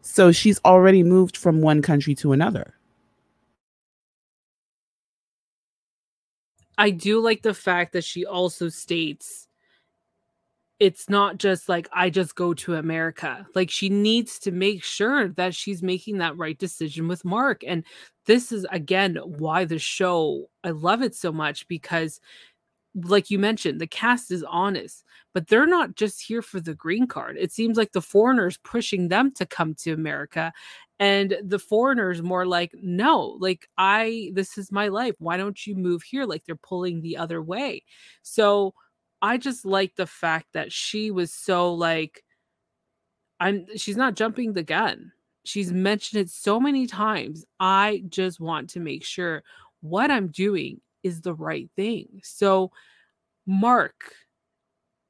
so 0.01 0.32
she's 0.32 0.60
already 0.65 1.03
moved 1.03 1.38
from 1.38 1.62
one 1.62 1.82
country 1.82 2.13
to 2.15 2.34
another 2.34 2.74
I 6.77 6.89
do 6.89 7.20
like 7.20 7.44
the 7.44 7.53
fact 7.53 7.94
that 7.94 8.03
she 8.03 8.25
also 8.25 8.70
states 8.70 9.48
it's 10.80 11.10
not 11.10 11.38
just 11.38 11.70
like 11.70 11.88
I 11.94 12.10
just 12.10 12.36
go 12.36 12.53
to 12.56 12.75
America. 12.75 13.48
Like 13.56 13.70
she 13.70 13.88
needs 13.88 14.38
to 14.39 14.51
make 14.51 14.84
sure 14.84 15.30
that 15.30 15.56
she's 15.56 15.82
making 15.82 16.18
that 16.18 16.36
right 16.38 16.58
decision 16.58 17.08
with 17.08 17.24
Mark. 17.24 17.63
And 17.65 17.86
this 18.25 18.51
is 18.51 18.65
again 18.70 19.18
why 19.24 19.63
the 19.65 19.80
show 19.80 20.50
I 20.63 20.72
love 20.72 21.01
it 21.01 21.15
so 21.15 21.32
much 21.32 21.68
because 21.68 22.20
like 22.96 23.32
you 23.32 23.40
mentioned, 23.40 23.82
the 23.82 23.88
cast 23.88 24.32
is 24.32 24.44
honest. 24.44 25.04
but 25.34 25.48
they're 25.48 25.66
not 25.66 25.96
just 25.96 26.22
here 26.22 26.44
for 26.44 26.60
the 26.60 26.76
green 26.76 27.08
card. 27.08 27.38
It 27.40 27.52
seems 27.52 27.76
like 27.78 27.92
the 27.92 28.02
foreigners 28.02 28.58
pushing 28.64 29.08
them 29.08 29.32
to 29.34 29.46
come 29.48 29.74
to 29.76 29.92
America 29.94 30.54
and 31.00 31.38
the 31.44 31.60
foreigners 31.60 32.22
more 32.22 32.46
like 32.46 32.72
no 32.82 33.36
like 33.40 33.68
i 33.78 34.32
this 34.34 34.58
is 34.58 34.72
my 34.72 34.88
life 34.88 35.16
why 35.20 35.38
don't 35.38 35.66
you 35.66 35.76
move 35.76 36.04
here 36.04 36.26
like 36.26 36.46
they're 36.46 36.56
pulling 36.56 37.02
the 37.02 37.18
other 37.18 37.42
way 37.42 37.84
so 38.22 38.74
i 39.22 39.38
just 39.38 39.66
like 39.66 39.96
the 39.96 40.08
fact 40.08 40.46
that 40.54 40.72
she 40.72 41.12
was 41.12 41.34
so 41.34 41.74
like 41.74 42.24
i'm 43.40 43.66
she's 43.76 43.98
not 43.98 44.16
jumping 44.16 44.54
the 44.54 44.64
gun 44.64 45.12
she's 45.44 45.72
mentioned 45.74 46.22
it 46.22 46.30
so 46.30 46.60
many 46.60 46.86
times 46.88 47.44
i 47.60 48.04
just 48.08 48.40
want 48.40 48.70
to 48.70 48.80
make 48.80 49.04
sure 49.04 49.44
what 49.82 50.12
i'm 50.12 50.28
doing 50.28 50.80
is 51.03 51.22
the 51.22 51.33
right 51.33 51.69
thing 51.75 52.07
so 52.24 52.72
mark 53.45 54.13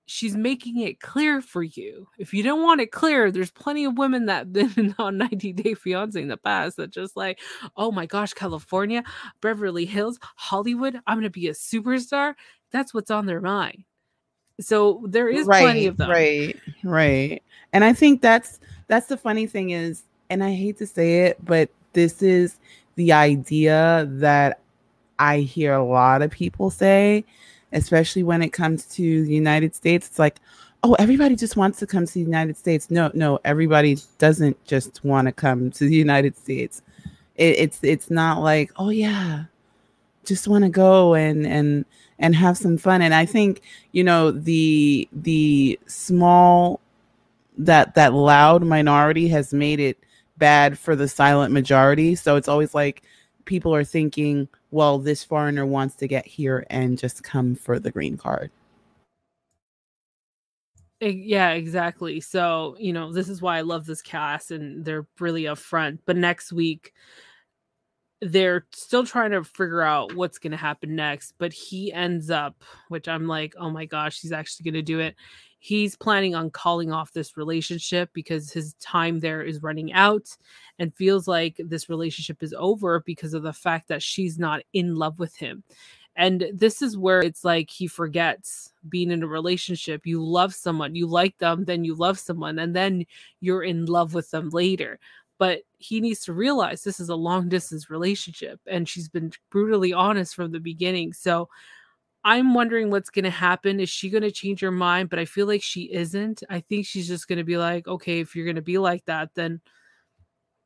she's 0.05 0.35
making 0.35 0.79
it 0.79 0.99
clear 0.99 1.41
for 1.41 1.63
you. 1.63 2.07
If 2.17 2.33
you 2.33 2.43
don't 2.43 2.61
want 2.61 2.81
it 2.81 2.91
clear, 2.91 3.31
there's 3.31 3.51
plenty 3.51 3.85
of 3.85 3.97
women 3.97 4.27
that 4.27 4.51
been 4.53 4.95
on 4.99 5.17
90 5.17 5.53
Day 5.53 5.73
Fiance 5.73 6.21
in 6.21 6.27
the 6.27 6.37
past 6.37 6.77
that 6.77 6.91
just 6.91 7.15
like, 7.15 7.39
oh 7.77 7.91
my 7.91 8.05
gosh, 8.05 8.33
California, 8.33 9.03
Beverly 9.41 9.85
Hills, 9.85 10.19
Hollywood, 10.35 10.99
I'm 11.07 11.17
gonna 11.17 11.29
be 11.29 11.47
a 11.47 11.53
superstar. 11.53 12.35
That's 12.71 12.93
what's 12.93 13.11
on 13.11 13.25
their 13.25 13.41
mind. 13.41 13.83
So 14.59 15.03
there 15.07 15.29
is 15.29 15.47
right, 15.47 15.61
plenty 15.61 15.87
of 15.87 15.97
them. 15.97 16.09
Right, 16.09 16.59
right. 16.83 17.41
And 17.73 17.83
I 17.83 17.93
think 17.93 18.21
that's 18.21 18.59
that's 18.87 19.07
the 19.07 19.17
funny 19.17 19.47
thing 19.47 19.71
is, 19.71 20.03
and 20.29 20.43
I 20.43 20.51
hate 20.53 20.77
to 20.77 20.87
say 20.87 21.21
it, 21.25 21.43
but 21.43 21.69
this 21.93 22.21
is 22.21 22.57
the 22.95 23.13
idea 23.13 24.07
that 24.11 24.59
I 25.19 25.39
hear 25.39 25.73
a 25.73 25.83
lot 25.83 26.21
of 26.21 26.31
people 26.31 26.69
say 26.69 27.25
especially 27.73 28.23
when 28.23 28.41
it 28.41 28.49
comes 28.49 28.85
to 28.85 29.25
the 29.25 29.33
United 29.33 29.75
States. 29.75 30.07
It's 30.07 30.19
like, 30.19 30.39
oh, 30.83 30.93
everybody 30.93 31.35
just 31.35 31.57
wants 31.57 31.79
to 31.79 31.87
come 31.87 32.05
to 32.05 32.13
the 32.13 32.21
United 32.21 32.55
States. 32.55 32.89
No, 32.89 33.11
no, 33.13 33.39
everybody 33.43 33.97
doesn't 34.19 34.63
just 34.65 35.03
want 35.03 35.27
to 35.27 35.31
come 35.31 35.71
to 35.71 35.85
the 35.85 35.95
United 35.95 36.37
States. 36.37 36.81
It, 37.35 37.57
it's 37.59 37.79
it's 37.83 38.09
not 38.09 38.41
like, 38.41 38.71
oh 38.77 38.89
yeah, 38.89 39.45
just 40.23 40.47
want 40.47 40.63
to 40.63 40.69
go 40.69 41.15
and 41.15 41.45
and 41.45 41.85
and 42.19 42.35
have 42.35 42.57
some 42.57 42.77
fun. 42.77 43.01
And 43.01 43.13
I 43.13 43.25
think 43.25 43.61
you 43.91 44.03
know 44.03 44.31
the 44.31 45.09
the 45.11 45.79
small 45.87 46.79
that 47.57 47.95
that 47.95 48.13
loud 48.13 48.63
minority 48.63 49.27
has 49.29 49.53
made 49.53 49.79
it 49.79 49.97
bad 50.37 50.77
for 50.77 50.95
the 50.95 51.07
silent 51.07 51.53
majority. 51.53 52.15
So 52.15 52.35
it's 52.35 52.47
always 52.47 52.73
like 52.73 53.03
people 53.45 53.73
are 53.73 53.83
thinking, 53.83 54.47
well, 54.71 54.99
this 54.99 55.23
foreigner 55.23 55.65
wants 55.65 55.95
to 55.95 56.07
get 56.07 56.25
here 56.25 56.65
and 56.69 56.97
just 56.97 57.23
come 57.23 57.55
for 57.55 57.79
the 57.79 57.91
green 57.91 58.17
card. 58.17 58.51
Yeah, 60.99 61.51
exactly. 61.51 62.21
So, 62.21 62.75
you 62.79 62.93
know, 62.93 63.11
this 63.11 63.27
is 63.27 63.41
why 63.41 63.57
I 63.57 63.61
love 63.61 63.85
this 63.85 64.01
cast 64.01 64.51
and 64.51 64.85
they're 64.85 65.05
really 65.19 65.43
upfront. 65.43 65.99
But 66.05 66.15
next 66.15 66.53
week, 66.53 66.93
they're 68.21 68.65
still 68.71 69.05
trying 69.05 69.31
to 69.31 69.43
figure 69.43 69.81
out 69.81 70.15
what's 70.15 70.37
going 70.37 70.51
to 70.51 70.57
happen 70.57 70.95
next. 70.95 71.33
But 71.37 71.51
he 71.51 71.91
ends 71.91 72.29
up, 72.29 72.63
which 72.87 73.09
I'm 73.09 73.27
like, 73.27 73.53
oh 73.59 73.69
my 73.69 73.85
gosh, 73.85 74.21
he's 74.21 74.31
actually 74.31 74.63
going 74.63 74.75
to 74.75 74.81
do 74.81 74.99
it 74.99 75.15
he's 75.63 75.95
planning 75.95 76.35
on 76.35 76.49
calling 76.49 76.91
off 76.91 77.13
this 77.13 77.37
relationship 77.37 78.09
because 78.11 78.51
his 78.51 78.73
time 78.81 79.21
there 79.21 79.41
is 79.41 79.63
running 79.63 79.93
out 79.93 80.27
and 80.77 80.93
feels 80.93 81.25
like 81.25 81.55
this 81.57 81.87
relationship 81.87 82.43
is 82.43 82.53
over 82.57 82.99
because 82.99 83.33
of 83.33 83.43
the 83.43 83.53
fact 83.53 83.87
that 83.87 84.03
she's 84.03 84.37
not 84.37 84.61
in 84.73 84.95
love 84.95 85.19
with 85.19 85.33
him. 85.37 85.63
And 86.17 86.47
this 86.53 86.81
is 86.81 86.97
where 86.97 87.21
it's 87.21 87.45
like 87.45 87.69
he 87.69 87.87
forgets 87.87 88.73
being 88.89 89.09
in 89.09 89.23
a 89.23 89.27
relationship. 89.27 90.05
You 90.05 90.21
love 90.21 90.53
someone, 90.53 90.95
you 90.95 91.07
like 91.07 91.37
them, 91.37 91.63
then 91.63 91.85
you 91.85 91.95
love 91.95 92.19
someone, 92.19 92.59
and 92.59 92.75
then 92.75 93.05
you're 93.39 93.63
in 93.63 93.85
love 93.85 94.13
with 94.13 94.31
them 94.31 94.49
later. 94.49 94.99
But 95.37 95.61
he 95.77 96.01
needs 96.01 96.25
to 96.25 96.33
realize 96.33 96.83
this 96.83 96.99
is 96.99 97.07
a 97.07 97.15
long 97.15 97.47
distance 97.47 97.89
relationship, 97.89 98.59
and 98.67 98.87
she's 98.87 99.07
been 99.07 99.31
brutally 99.49 99.93
honest 99.93 100.35
from 100.35 100.51
the 100.51 100.59
beginning. 100.59 101.13
So 101.13 101.47
I'm 102.25 102.53
wondering 102.53 102.89
what's 102.89 103.09
going 103.09 103.25
to 103.25 103.29
happen. 103.29 103.79
Is 103.79 103.89
she 103.89 104.09
going 104.09 104.23
to 104.23 104.31
change 104.31 104.61
her 104.61 104.71
mind? 104.71 105.09
But 105.09 105.19
I 105.19 105.25
feel 105.25 105.45
like 105.45 105.61
she 105.61 105.91
isn't. 105.91 106.43
I 106.49 106.61
think 106.61 106.85
she's 106.85 107.07
just 107.07 107.27
going 107.27 107.37
to 107.37 107.43
be 107.43 107.57
like, 107.57 107.87
okay, 107.87 108.19
if 108.19 108.35
you're 108.35 108.45
going 108.45 108.55
to 108.55 108.61
be 108.61 108.77
like 108.77 109.05
that, 109.05 109.31
then 109.35 109.61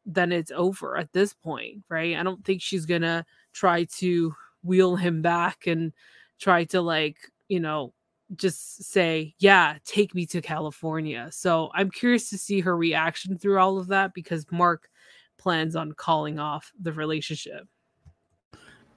then 0.05 0.31
it's 0.31 0.51
over 0.51 0.97
at 0.97 1.11
this 1.11 1.33
point, 1.33 1.83
right? 1.89 2.15
I 2.15 2.23
don't 2.23 2.43
think 2.45 2.61
she's 2.61 2.85
going 2.85 3.01
to 3.01 3.25
try 3.51 3.83
to 3.97 4.33
wheel 4.63 4.95
him 4.95 5.21
back 5.21 5.67
and 5.67 5.91
try 6.39 6.63
to 6.63 6.79
like, 6.79 7.17
you 7.49 7.59
know, 7.59 7.93
just 8.35 8.83
say, 8.83 9.33
"Yeah, 9.39 9.77
take 9.85 10.13
me 10.13 10.25
to 10.27 10.41
California." 10.41 11.29
So, 11.31 11.71
I'm 11.73 11.89
curious 11.91 12.29
to 12.29 12.37
see 12.37 12.59
her 12.61 12.75
reaction 12.75 13.37
through 13.37 13.59
all 13.59 13.77
of 13.79 13.87
that 13.87 14.13
because 14.13 14.45
Mark 14.51 14.89
plans 15.37 15.75
on 15.75 15.93
calling 15.93 16.39
off 16.39 16.71
the 16.81 16.91
relationship. 16.91 17.67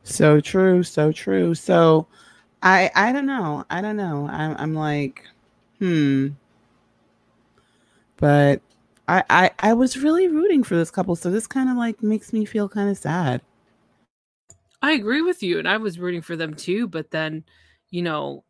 So 0.03 0.41
true, 0.41 0.83
so 0.83 1.13
true. 1.13 1.55
So, 1.55 2.09
I 2.63 2.91
I 2.95 3.13
don't 3.13 3.27
know. 3.27 3.65
I 3.71 3.81
don't 3.81 3.97
know. 3.97 4.29
I'm 4.31 4.57
I'm 4.59 4.75
like, 4.75 5.25
hmm. 5.79 6.29
But 8.17 8.61
I 9.09 9.25
I 9.31 9.51
I 9.59 9.73
was 9.73 9.99
really 9.99 10.29
rooting 10.29 10.63
for 10.63 10.77
this 10.77 10.91
couple, 10.91 11.17
so 11.17 11.31
this 11.31 11.47
kind 11.47 11.71
of 11.71 11.77
like 11.77 12.03
makes 12.03 12.33
me 12.33 12.45
feel 12.45 12.69
kind 12.69 12.91
of 12.91 12.99
sad. 12.99 13.41
I 14.83 14.93
agree 14.93 15.23
with 15.23 15.43
you, 15.43 15.59
and 15.59 15.69
I 15.69 15.77
was 15.77 15.99
rooting 15.99 16.23
for 16.23 16.37
them 16.37 16.55
too. 16.55 16.87
But 16.87 17.11
then, 17.11 17.45
you 17.91 18.03
know, 18.03 18.45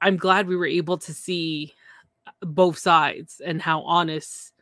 I'm 0.00 0.16
glad 0.16 0.46
we 0.46 0.56
were 0.56 0.66
able 0.66 0.98
to 0.98 1.14
see 1.14 1.74
both 2.42 2.78
sides 2.78 3.40
and 3.44 3.60
how 3.60 3.82
honest 3.82 4.52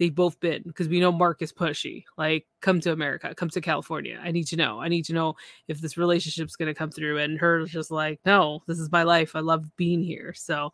they've 0.00 0.14
both 0.14 0.40
been 0.40 0.62
because 0.66 0.88
we 0.88 0.98
know 0.98 1.12
Mark 1.12 1.42
is 1.42 1.52
pushy. 1.52 2.04
Like, 2.16 2.46
come 2.62 2.80
to 2.80 2.90
America, 2.90 3.34
come 3.34 3.50
to 3.50 3.60
California. 3.60 4.18
I 4.20 4.32
need 4.32 4.46
to 4.48 4.56
know. 4.56 4.80
I 4.80 4.88
need 4.88 5.04
to 5.04 5.12
know 5.12 5.36
if 5.68 5.80
this 5.80 5.98
relationship's 5.98 6.56
to 6.72 6.78
come 6.78 6.90
through. 6.90 7.18
And 7.18 7.38
her 7.38 7.66
just 7.66 7.90
like, 7.90 8.18
no, 8.24 8.62
this 8.66 8.80
is 8.80 8.90
my 8.90 9.02
life. 9.02 9.36
I 9.36 9.40
love 9.40 9.76
being 9.76 10.02
here. 10.02 10.32
So 10.34 10.72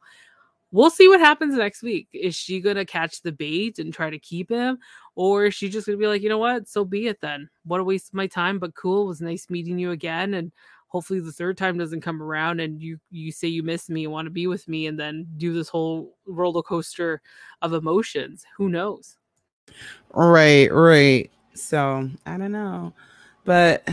we'll 0.70 0.90
see 0.90 1.08
what 1.08 1.18
happens 1.18 1.56
next 1.56 1.82
week. 1.82 2.06
Is 2.12 2.36
she 2.36 2.60
to 2.76 2.84
catch 2.84 3.22
the 3.22 3.32
bait 3.32 3.80
and 3.80 3.92
try 3.92 4.10
to 4.10 4.18
keep 4.18 4.48
him? 4.48 4.78
Or 5.16 5.46
is 5.46 5.54
she 5.54 5.68
just 5.68 5.86
to 5.86 5.96
be 5.96 6.06
like, 6.06 6.22
you 6.22 6.28
know 6.28 6.38
what? 6.38 6.68
So 6.68 6.84
be 6.84 7.08
it 7.08 7.20
then. 7.20 7.50
What 7.64 7.80
a 7.80 7.84
waste 7.84 8.10
of 8.10 8.14
my 8.14 8.28
time, 8.28 8.60
but 8.60 8.76
cool. 8.76 9.02
It 9.02 9.08
was 9.08 9.20
nice 9.20 9.50
meeting 9.50 9.78
you 9.78 9.90
again. 9.90 10.34
And 10.34 10.52
hopefully 10.88 11.20
the 11.20 11.32
third 11.32 11.56
time 11.58 11.78
doesn't 11.78 12.00
come 12.00 12.22
around 12.22 12.60
and 12.60 12.80
you 12.80 12.98
you 13.10 13.32
say 13.32 13.48
you 13.48 13.62
miss 13.62 13.88
me 13.88 14.04
and 14.04 14.12
want 14.12 14.26
to 14.26 14.30
be 14.30 14.46
with 14.46 14.66
me 14.68 14.86
and 14.86 14.98
then 14.98 15.26
do 15.36 15.52
this 15.52 15.68
whole 15.68 16.16
roller 16.26 16.62
coaster 16.62 17.20
of 17.62 17.72
emotions. 17.72 18.44
Who 18.56 18.68
knows? 18.68 19.16
Right 20.14 20.72
right. 20.72 21.30
So 21.54 22.08
i 22.26 22.36
don't 22.36 22.52
know. 22.52 22.92
But 23.44 23.88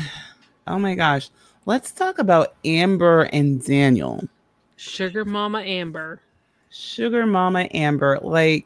oh 0.68 0.80
my 0.80 0.96
gosh. 0.96 1.30
Let's 1.66 1.92
talk 1.92 2.20
about 2.20 2.56
amber 2.66 3.24
and 3.24 3.64
daniel. 3.64 4.28
Sugar 4.76 5.26
mama 5.26 5.62
amber. 5.62 6.22
Sugar 6.70 7.26
mama 7.26 7.68
amber 7.74 8.20
like 8.22 8.66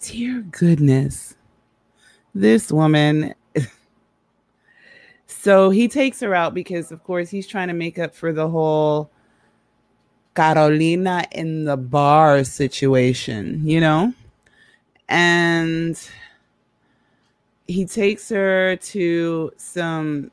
dear 0.00 0.40
goodness. 0.50 1.34
This 2.34 2.70
woman 2.70 3.34
so 5.46 5.70
he 5.70 5.86
takes 5.86 6.18
her 6.18 6.34
out 6.34 6.54
because, 6.54 6.90
of 6.90 7.04
course, 7.04 7.30
he's 7.30 7.46
trying 7.46 7.68
to 7.68 7.72
make 7.72 8.00
up 8.00 8.16
for 8.16 8.32
the 8.32 8.48
whole 8.48 9.12
Carolina 10.34 11.22
in 11.30 11.66
the 11.66 11.76
bar 11.76 12.42
situation, 12.42 13.60
you 13.64 13.78
know? 13.78 14.12
And 15.08 15.96
he 17.68 17.84
takes 17.84 18.28
her 18.30 18.74
to 18.74 19.52
some, 19.56 20.32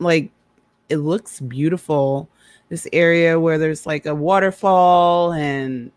like, 0.00 0.32
it 0.88 0.96
looks 0.96 1.38
beautiful. 1.38 2.28
This 2.68 2.88
area 2.92 3.38
where 3.38 3.58
there's 3.58 3.86
like 3.86 4.06
a 4.06 4.14
waterfall 4.16 5.32
and, 5.34 5.92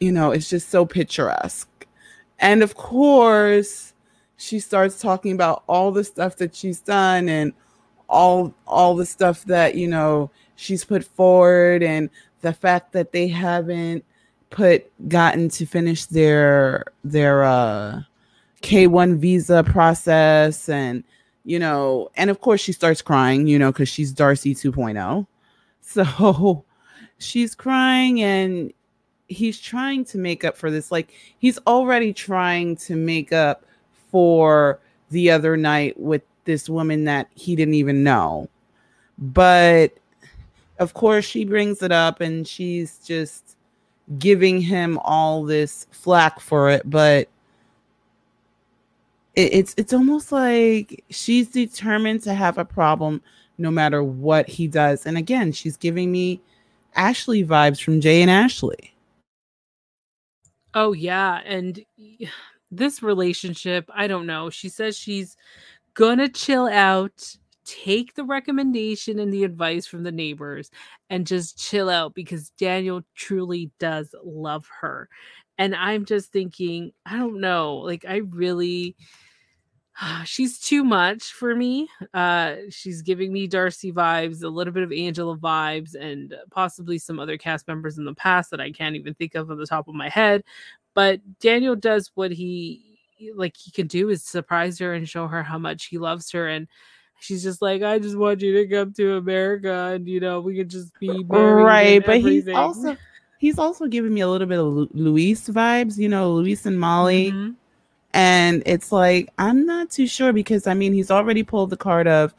you 0.00 0.12
know, 0.12 0.30
it's 0.30 0.48
just 0.48 0.70
so 0.70 0.86
picturesque. 0.86 1.86
And 2.38 2.62
of 2.62 2.74
course, 2.74 3.92
she 4.36 4.58
starts 4.58 5.00
talking 5.00 5.32
about 5.32 5.62
all 5.66 5.90
the 5.90 6.04
stuff 6.04 6.36
that 6.36 6.54
she's 6.54 6.80
done 6.80 7.28
and 7.28 7.52
all 8.08 8.54
all 8.66 8.94
the 8.94 9.06
stuff 9.06 9.44
that 9.44 9.74
you 9.74 9.88
know 9.88 10.30
she's 10.54 10.84
put 10.84 11.04
forward 11.04 11.82
and 11.82 12.08
the 12.42 12.52
fact 12.52 12.92
that 12.92 13.12
they 13.12 13.26
haven't 13.28 14.04
put 14.50 14.90
gotten 15.08 15.48
to 15.48 15.66
finish 15.66 16.06
their 16.06 16.84
their 17.02 17.44
uh 17.44 18.00
K1 18.62 19.18
visa 19.18 19.64
process 19.64 20.68
and 20.68 21.02
you 21.44 21.58
know 21.58 22.10
and 22.16 22.30
of 22.30 22.40
course 22.40 22.60
she 22.60 22.72
starts 22.72 23.02
crying 23.02 23.46
you 23.46 23.58
know 23.58 23.72
cuz 23.72 23.88
she's 23.88 24.12
Darcey 24.12 24.52
2.0 24.52 25.26
so 25.80 26.64
she's 27.18 27.54
crying 27.54 28.22
and 28.22 28.72
he's 29.28 29.60
trying 29.60 30.04
to 30.06 30.18
make 30.18 30.44
up 30.44 30.56
for 30.56 30.70
this. 30.70 30.90
Like 30.90 31.12
he's 31.38 31.58
already 31.66 32.12
trying 32.12 32.76
to 32.76 32.96
make 32.96 33.32
up 33.32 33.65
for 34.16 34.80
the 35.10 35.30
other 35.30 35.58
night 35.58 36.00
with 36.00 36.22
this 36.46 36.70
woman 36.70 37.04
that 37.04 37.28
he 37.34 37.54
didn't 37.54 37.74
even 37.74 38.02
know. 38.02 38.48
But 39.18 39.92
of 40.78 40.94
course, 40.94 41.26
she 41.26 41.44
brings 41.44 41.82
it 41.82 41.92
up 41.92 42.22
and 42.22 42.48
she's 42.48 42.98
just 43.00 43.58
giving 44.18 44.58
him 44.58 44.98
all 45.04 45.44
this 45.44 45.86
flack 45.90 46.40
for 46.40 46.70
it, 46.70 46.88
but 46.88 47.28
it, 49.34 49.52
it's 49.52 49.74
it's 49.76 49.92
almost 49.92 50.32
like 50.32 51.04
she's 51.10 51.48
determined 51.48 52.22
to 52.22 52.32
have 52.32 52.56
a 52.56 52.64
problem 52.64 53.20
no 53.58 53.70
matter 53.70 54.02
what 54.02 54.48
he 54.48 54.66
does. 54.66 55.04
And 55.04 55.18
again, 55.18 55.52
she's 55.52 55.76
giving 55.76 56.10
me 56.10 56.40
Ashley 56.94 57.44
vibes 57.44 57.82
from 57.82 58.00
Jay 58.00 58.22
and 58.22 58.30
Ashley. 58.30 58.94
Oh 60.72 60.94
yeah, 60.94 61.42
and 61.44 61.84
this 62.70 63.02
relationship, 63.02 63.88
I 63.94 64.06
don't 64.06 64.26
know. 64.26 64.50
She 64.50 64.68
says 64.68 64.98
she's 64.98 65.36
gonna 65.94 66.28
chill 66.28 66.66
out, 66.66 67.36
take 67.64 68.14
the 68.14 68.24
recommendation 68.24 69.18
and 69.18 69.32
the 69.32 69.44
advice 69.44 69.86
from 69.86 70.02
the 70.02 70.12
neighbors 70.12 70.70
and 71.10 71.26
just 71.26 71.58
chill 71.58 71.90
out 71.90 72.14
because 72.14 72.50
Daniel 72.50 73.02
truly 73.14 73.70
does 73.78 74.14
love 74.24 74.68
her. 74.80 75.08
And 75.58 75.74
I'm 75.74 76.04
just 76.04 76.32
thinking, 76.32 76.92
I 77.06 77.16
don't 77.16 77.40
know, 77.40 77.76
like 77.76 78.04
I 78.06 78.16
really 78.16 78.94
she's 80.24 80.58
too 80.58 80.84
much 80.84 81.32
for 81.32 81.54
me. 81.54 81.88
Uh 82.12 82.56
she's 82.70 83.02
giving 83.02 83.32
me 83.32 83.48
Darcey 83.48 83.92
vibes, 83.92 84.42
a 84.42 84.48
little 84.48 84.72
bit 84.72 84.82
of 84.82 84.92
Angela 84.92 85.36
vibes 85.36 85.94
and 85.94 86.34
possibly 86.50 86.98
some 86.98 87.18
other 87.18 87.38
cast 87.38 87.66
members 87.68 87.98
in 87.98 88.04
the 88.04 88.14
past 88.14 88.50
that 88.50 88.60
I 88.60 88.70
can't 88.70 88.96
even 88.96 89.14
think 89.14 89.34
of 89.34 89.50
on 89.50 89.58
the 89.58 89.66
top 89.66 89.88
of 89.88 89.94
my 89.94 90.08
head. 90.08 90.44
But 90.94 91.20
Daniel 91.40 91.76
does 91.76 92.10
what 92.14 92.30
he 92.32 92.98
like 93.34 93.56
he 93.56 93.70
can 93.70 93.86
do 93.86 94.10
is 94.10 94.22
surprise 94.22 94.78
her 94.78 94.92
and 94.92 95.08
show 95.08 95.26
her 95.26 95.42
how 95.42 95.58
much 95.58 95.86
he 95.86 95.96
loves 95.98 96.30
her 96.32 96.48
and 96.48 96.68
she's 97.18 97.42
just 97.42 97.62
like 97.62 97.82
I 97.82 97.98
just 97.98 98.16
want 98.16 98.42
you 98.42 98.52
to 98.52 98.66
come 98.68 98.92
to 98.94 99.16
America 99.16 99.92
and 99.94 100.06
you 100.06 100.20
know 100.20 100.40
we 100.40 100.56
could 100.56 100.68
just 100.68 100.98
be 101.00 101.24
Right, 101.30 102.04
but 102.04 102.20
he's 102.20 102.44
also 102.48 102.96
he's 103.38 103.58
also 103.58 103.86
giving 103.86 104.12
me 104.12 104.20
a 104.20 104.28
little 104.28 104.46
bit 104.46 104.58
of 104.58 104.66
Lu- 104.66 104.90
Luis 104.92 105.48
vibes, 105.48 105.96
you 105.96 106.08
know, 106.08 106.32
Luis 106.32 106.66
and 106.66 106.78
Molly. 106.78 107.32
Mhm. 107.32 107.54
And 108.12 108.62
it's 108.66 108.92
like, 108.92 109.30
I'm 109.38 109.66
not 109.66 109.90
too 109.90 110.06
sure 110.06 110.32
because 110.32 110.66
I 110.66 110.74
mean, 110.74 110.92
he's 110.94 111.10
already 111.10 111.42
pulled 111.42 111.70
the 111.70 111.76
card 111.76 112.08
of, 112.08 112.34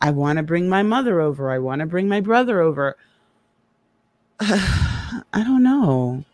I 0.00 0.10
want 0.10 0.36
to 0.38 0.42
bring 0.42 0.68
my 0.68 0.82
mother 0.82 1.20
over. 1.20 1.50
I 1.50 1.58
want 1.58 1.80
to 1.80 1.86
bring 1.86 2.08
my 2.08 2.20
brother 2.20 2.60
over. 2.60 2.96
I 4.40 5.22
don't 5.44 5.62
know. 5.62 6.24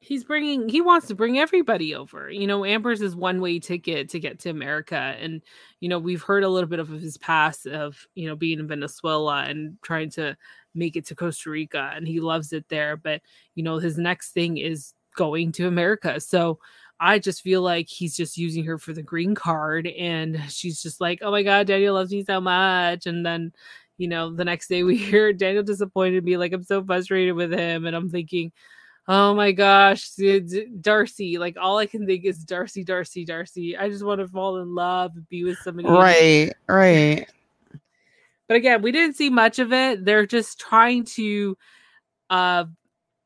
he's 0.00 0.24
bringing 0.24 0.68
he 0.68 0.80
wants 0.80 1.06
to 1.08 1.14
bring 1.14 1.38
everybody 1.38 1.94
over 1.94 2.30
you 2.30 2.46
know 2.46 2.64
amber's 2.64 3.00
is 3.00 3.16
one 3.16 3.40
way 3.40 3.58
ticket 3.58 4.08
to 4.08 4.20
get 4.20 4.38
to 4.38 4.50
america 4.50 5.16
and 5.18 5.40
you 5.80 5.88
know 5.88 5.98
we've 5.98 6.22
heard 6.22 6.44
a 6.44 6.48
little 6.48 6.68
bit 6.68 6.78
of 6.78 6.88
his 6.88 7.16
past 7.18 7.66
of 7.66 8.06
you 8.14 8.26
know 8.28 8.36
being 8.36 8.58
in 8.58 8.68
venezuela 8.68 9.44
and 9.44 9.76
trying 9.82 10.10
to 10.10 10.36
make 10.74 10.96
it 10.96 11.06
to 11.06 11.14
costa 11.14 11.48
rica 11.50 11.92
and 11.94 12.06
he 12.06 12.20
loves 12.20 12.52
it 12.52 12.68
there 12.68 12.96
but 12.96 13.22
you 13.54 13.62
know 13.62 13.78
his 13.78 13.96
next 13.96 14.32
thing 14.32 14.58
is 14.58 14.92
going 15.16 15.50
to 15.52 15.66
america 15.66 16.20
so 16.20 16.58
i 17.00 17.18
just 17.18 17.42
feel 17.42 17.62
like 17.62 17.88
he's 17.88 18.16
just 18.16 18.36
using 18.36 18.64
her 18.64 18.78
for 18.78 18.92
the 18.92 19.02
green 19.02 19.34
card 19.34 19.86
and 19.86 20.40
she's 20.48 20.82
just 20.82 21.00
like 21.00 21.18
oh 21.22 21.30
my 21.30 21.42
god 21.42 21.66
daniel 21.66 21.94
loves 21.94 22.12
me 22.12 22.24
so 22.24 22.40
much 22.40 23.06
and 23.06 23.24
then 23.24 23.52
you 23.98 24.08
know 24.08 24.34
the 24.34 24.44
next 24.44 24.68
day 24.68 24.82
we 24.82 24.96
hear 25.10 25.32
daniel 25.32 25.62
disappointed 25.62 26.24
me 26.24 26.36
like 26.36 26.52
i'm 26.52 26.62
so 26.64 26.82
frustrated 26.84 27.34
with 27.34 27.52
him 27.52 27.86
and 27.86 27.96
i'm 27.96 28.10
thinking 28.10 28.52
Oh 29.06 29.34
my 29.34 29.52
gosh, 29.52 30.12
Darcey! 30.12 31.38
Like 31.38 31.56
all 31.60 31.76
I 31.76 31.84
can 31.84 32.06
think 32.06 32.24
is 32.24 32.44
Darcey, 32.44 32.86
Darcey, 32.86 33.26
Darcey. 33.26 33.78
I 33.78 33.90
just 33.90 34.04
want 34.04 34.20
to 34.20 34.28
fall 34.28 34.62
in 34.62 34.74
love 34.74 35.12
and 35.14 35.28
be 35.28 35.44
with 35.44 35.58
somebody. 35.58 35.88
Right, 35.88 36.52
right. 36.68 37.28
But 38.46 38.58
again, 38.58 38.82
we 38.82 38.92
didn't 38.92 39.16
see 39.16 39.30
much 39.30 39.58
of 39.58 39.72
it. 39.72 40.04
They're 40.04 40.26
just 40.26 40.60
trying 40.60 41.04
to, 41.14 41.56
uh, 42.28 42.64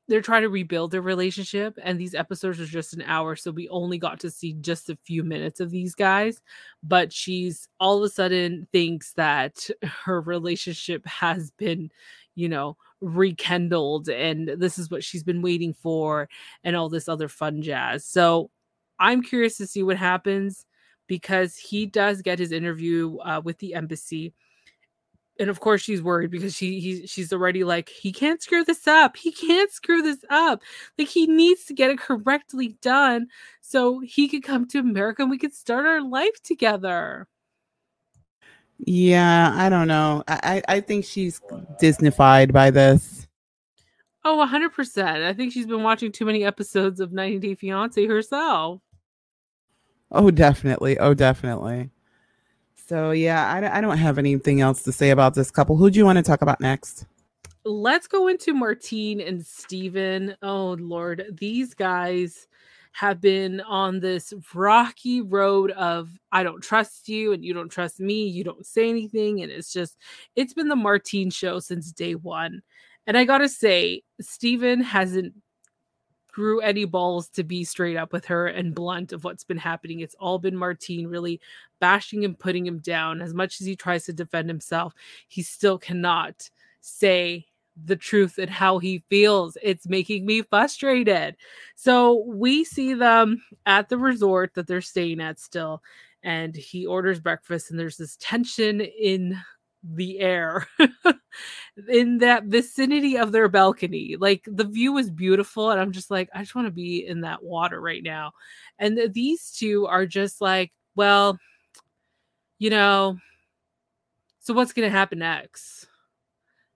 they're 0.09 0.23
trying 0.23 0.43
to 0.43 0.49
rebuild 0.49 0.91
their 0.91 1.03
relationship, 1.03 1.79
and 1.83 2.01
these 2.01 2.15
episodes 2.15 2.61
are 2.61 2.67
just 2.67 2.95
an 2.95 3.03
hour, 3.03 3.37
so 3.37 3.51
we 3.51 3.69
only 3.69 3.99
got 3.99 4.21
to 4.21 4.31
see 4.31 4.55
just 4.55 4.89
a 4.89 4.99
few 5.05 5.23
minutes 5.23 5.61
of 5.61 5.71
these 5.71 5.95
guys. 5.95 6.41
But 6.83 7.13
she's 7.13 7.69
all 7.79 7.99
of 7.99 8.05
a 8.05 8.09
sudden 8.09 8.67
thinks 8.73 9.13
that 9.15 9.69
her 10.05 10.21
relationship 10.21 11.07
has 11.07 11.51
been, 11.53 11.91
you 12.35 12.49
know, 12.49 12.77
rekindled 13.01 14.09
and 14.09 14.49
this 14.49 14.79
is 14.79 14.91
what 14.91 15.05
she's 15.05 15.23
been 15.23 15.43
waiting 15.43 15.73
for 15.73 16.29
and 16.65 16.75
all 16.75 16.89
this 16.89 17.09
other 17.09 17.29
fun 17.29 17.63
jazz. 17.63 18.05
So 18.05 18.51
I'm 18.99 19.23
curious 19.23 19.57
to 19.59 19.67
see 19.67 19.83
what 19.83 19.97
happens 19.97 20.67
because 21.07 21.57
he 21.57 21.87
does 21.87 22.23
get 22.23 22.39
his 22.39 22.53
interview 22.53 23.17
uh, 23.19 23.41
with 23.45 23.59
the 23.59 23.75
embassy. 23.75 24.35
And 25.39 25.49
of 25.51 25.61
course 25.61 25.83
she's 25.83 26.03
worried 26.03 26.31
because 26.31 26.57
she 26.57 26.81
he, 26.81 27.07
she's 27.07 27.33
already 27.33 27.63
like 27.65 27.89
he 27.89 28.13
can't 28.13 28.43
screw 28.43 28.65
this 28.65 28.87
up. 28.89 29.17
He 29.17 29.31
can't 29.31 29.71
screw 29.71 30.03
this 30.03 30.25
up. 30.31 30.63
Like 30.99 31.09
he 31.09 31.27
needs 31.27 31.65
to 31.67 31.75
get 31.75 31.91
it 31.91 31.99
correctly 31.99 32.77
done 32.83 33.29
so 33.61 34.01
he 34.01 34.29
could 34.29 34.43
come 34.43 34.67
to 34.69 34.79
America 34.79 35.23
and 35.23 35.31
we 35.31 35.39
could 35.39 35.55
start 35.55 35.87
our 35.87 36.03
life 36.03 36.43
together. 36.43 37.29
Yeah, 38.79 39.53
I 39.55 39.69
don't 39.69 39.89
know. 39.89 40.23
I, 40.29 40.63
I 40.69 40.77
I 40.77 40.81
think 40.81 41.05
she's 41.05 41.41
Disneyfied 41.81 42.53
by 42.53 42.71
this. 42.71 43.27
Oh, 44.25 44.45
100%. 44.47 45.25
I 45.25 45.33
think 45.33 45.53
she's 45.53 45.67
been 45.67 45.83
watching 45.83 46.13
too 46.13 46.25
many 46.25 46.45
episodes 46.45 47.01
of 47.01 47.13
90 47.13 47.39
Day 47.39 47.55
Fiance 47.55 48.05
herself. 48.07 48.81
Oh, 50.11 50.31
definitely. 50.31 50.99
Oh, 50.99 51.15
definitely. 51.15 51.91
So 52.89 53.11
yeah, 53.11 53.53
I, 53.53 53.79
I 53.79 53.81
don't 53.81 53.99
have 53.99 54.19
anything 54.19 54.61
else 54.61 54.83
to 54.85 54.93
say 54.93 55.11
about 55.11 55.35
this 55.35 55.51
couple. 55.51 55.77
Who 55.77 55.91
do 55.91 55.99
you 55.99 56.05
want 56.05 56.17
to 56.17 56.23
talk 56.23 56.43
about 56.43 56.61
next? 56.61 57.07
let's 57.69 58.07
go 58.07 58.29
into 58.29 58.55
Martine 58.55 59.21
and 59.21 59.45
Steven. 59.45 60.35
Oh 60.43 60.77
Lord, 60.81 61.37
these 61.39 61.75
guys 61.75 62.49
have 62.93 63.21
been 63.21 63.61
on 63.61 64.01
this 64.01 64.33
rocky 64.55 65.21
road 65.21 65.71
of 65.73 66.11
I 66.33 66.43
don't 66.43 66.63
trust 66.63 67.09
you 67.09 67.33
and 67.33 67.45
you 67.45 67.55
don't 67.55 67.69
trust 67.69 68.01
me, 68.01 68.27
you 68.27 68.43
don't 68.43 68.67
say 68.67 68.89
anything 68.89 69.43
and 69.43 69.53
it's 69.53 69.73
just 69.73 69.97
it's 70.35 70.55
been 70.55 70.69
the 70.69 70.77
Martine 70.77 71.31
show 71.31 71.61
since 71.61 71.93
day 71.93 72.15
1. 72.15 72.63
And 73.07 73.17
I 73.17 73.25
got 73.25 73.39
to 73.39 73.49
say, 73.49 74.03
Steven 74.21 74.83
hasn't 74.83 75.33
grew 76.39 76.61
any 76.61 76.85
balls 76.85 77.29
to 77.29 77.43
be 77.43 77.65
straight 77.65 77.97
up 77.97 78.13
with 78.13 78.25
her 78.25 78.47
and 78.47 78.73
blunt 78.73 79.13
of 79.13 79.25
what's 79.25 79.43
been 79.43 79.59
happening. 79.59 79.99
It's 79.99 80.15
all 80.21 80.39
been 80.39 80.55
Martine 80.55 81.09
really 81.09 81.41
bashing 81.81 82.25
and 82.25 82.39
putting 82.39 82.65
him 82.65 82.79
down. 82.79 83.21
As 83.21 83.35
much 83.35 83.61
as 83.61 83.67
he 83.67 83.75
tries 83.75 84.05
to 84.05 84.13
defend 84.13 84.49
himself, 84.49 84.95
he 85.27 85.43
still 85.43 85.79
cannot 85.79 86.49
say 86.81 87.45
the 87.87 87.97
truth 87.97 88.39
and 88.39 88.49
how 88.49 88.79
he 88.79 89.03
feels. 89.11 89.59
It's 89.65 89.89
making 89.89 90.27
me 90.27 90.43
frustrated. 90.43 91.35
So 91.75 92.23
we 92.25 92.63
see 92.63 92.95
them 92.95 93.43
at 93.67 93.89
the 93.89 93.99
resort 93.99 94.55
that 94.55 94.69
they're 94.69 94.81
staying 94.81 95.21
at 95.21 95.41
still, 95.41 95.83
and 96.23 96.55
he 96.55 96.87
orders 96.87 97.19
breakfast, 97.19 97.73
and 97.73 97.81
there's 97.81 97.97
this 97.97 98.17
tension 98.21 98.81
in 98.81 99.37
the 99.83 100.21
air 100.21 100.67
in 101.89 102.19
that 102.19 102.45
vicinity 102.45 103.17
of 103.17 103.33
their 103.33 103.49
balcony. 103.49 104.17
Like 104.19 104.45
the 104.47 104.65
view 104.65 104.99
is 104.99 105.11
beautiful, 105.11 105.71
and 105.71 105.81
I'm 105.81 105.93
just 105.93 106.11
like, 106.11 106.29
I 106.35 106.41
just 106.41 106.55
want 106.55 106.67
to 106.67 106.73
be 106.73 107.07
in 107.07 107.23
that 107.23 107.43
water 107.43 107.81
right 107.81 108.03
now. 108.03 108.33
And 108.79 109.13
these 109.13 109.51
two 109.53 109.87
are 109.87 110.07
just 110.07 110.41
like, 110.41 110.73
well, 110.95 111.39
you 112.59 112.71
know, 112.71 113.19
so 114.41 114.55
what's 114.55 114.73
going 114.73 114.91
to 114.91 114.97
happen 114.97 115.21
next? 115.21 115.87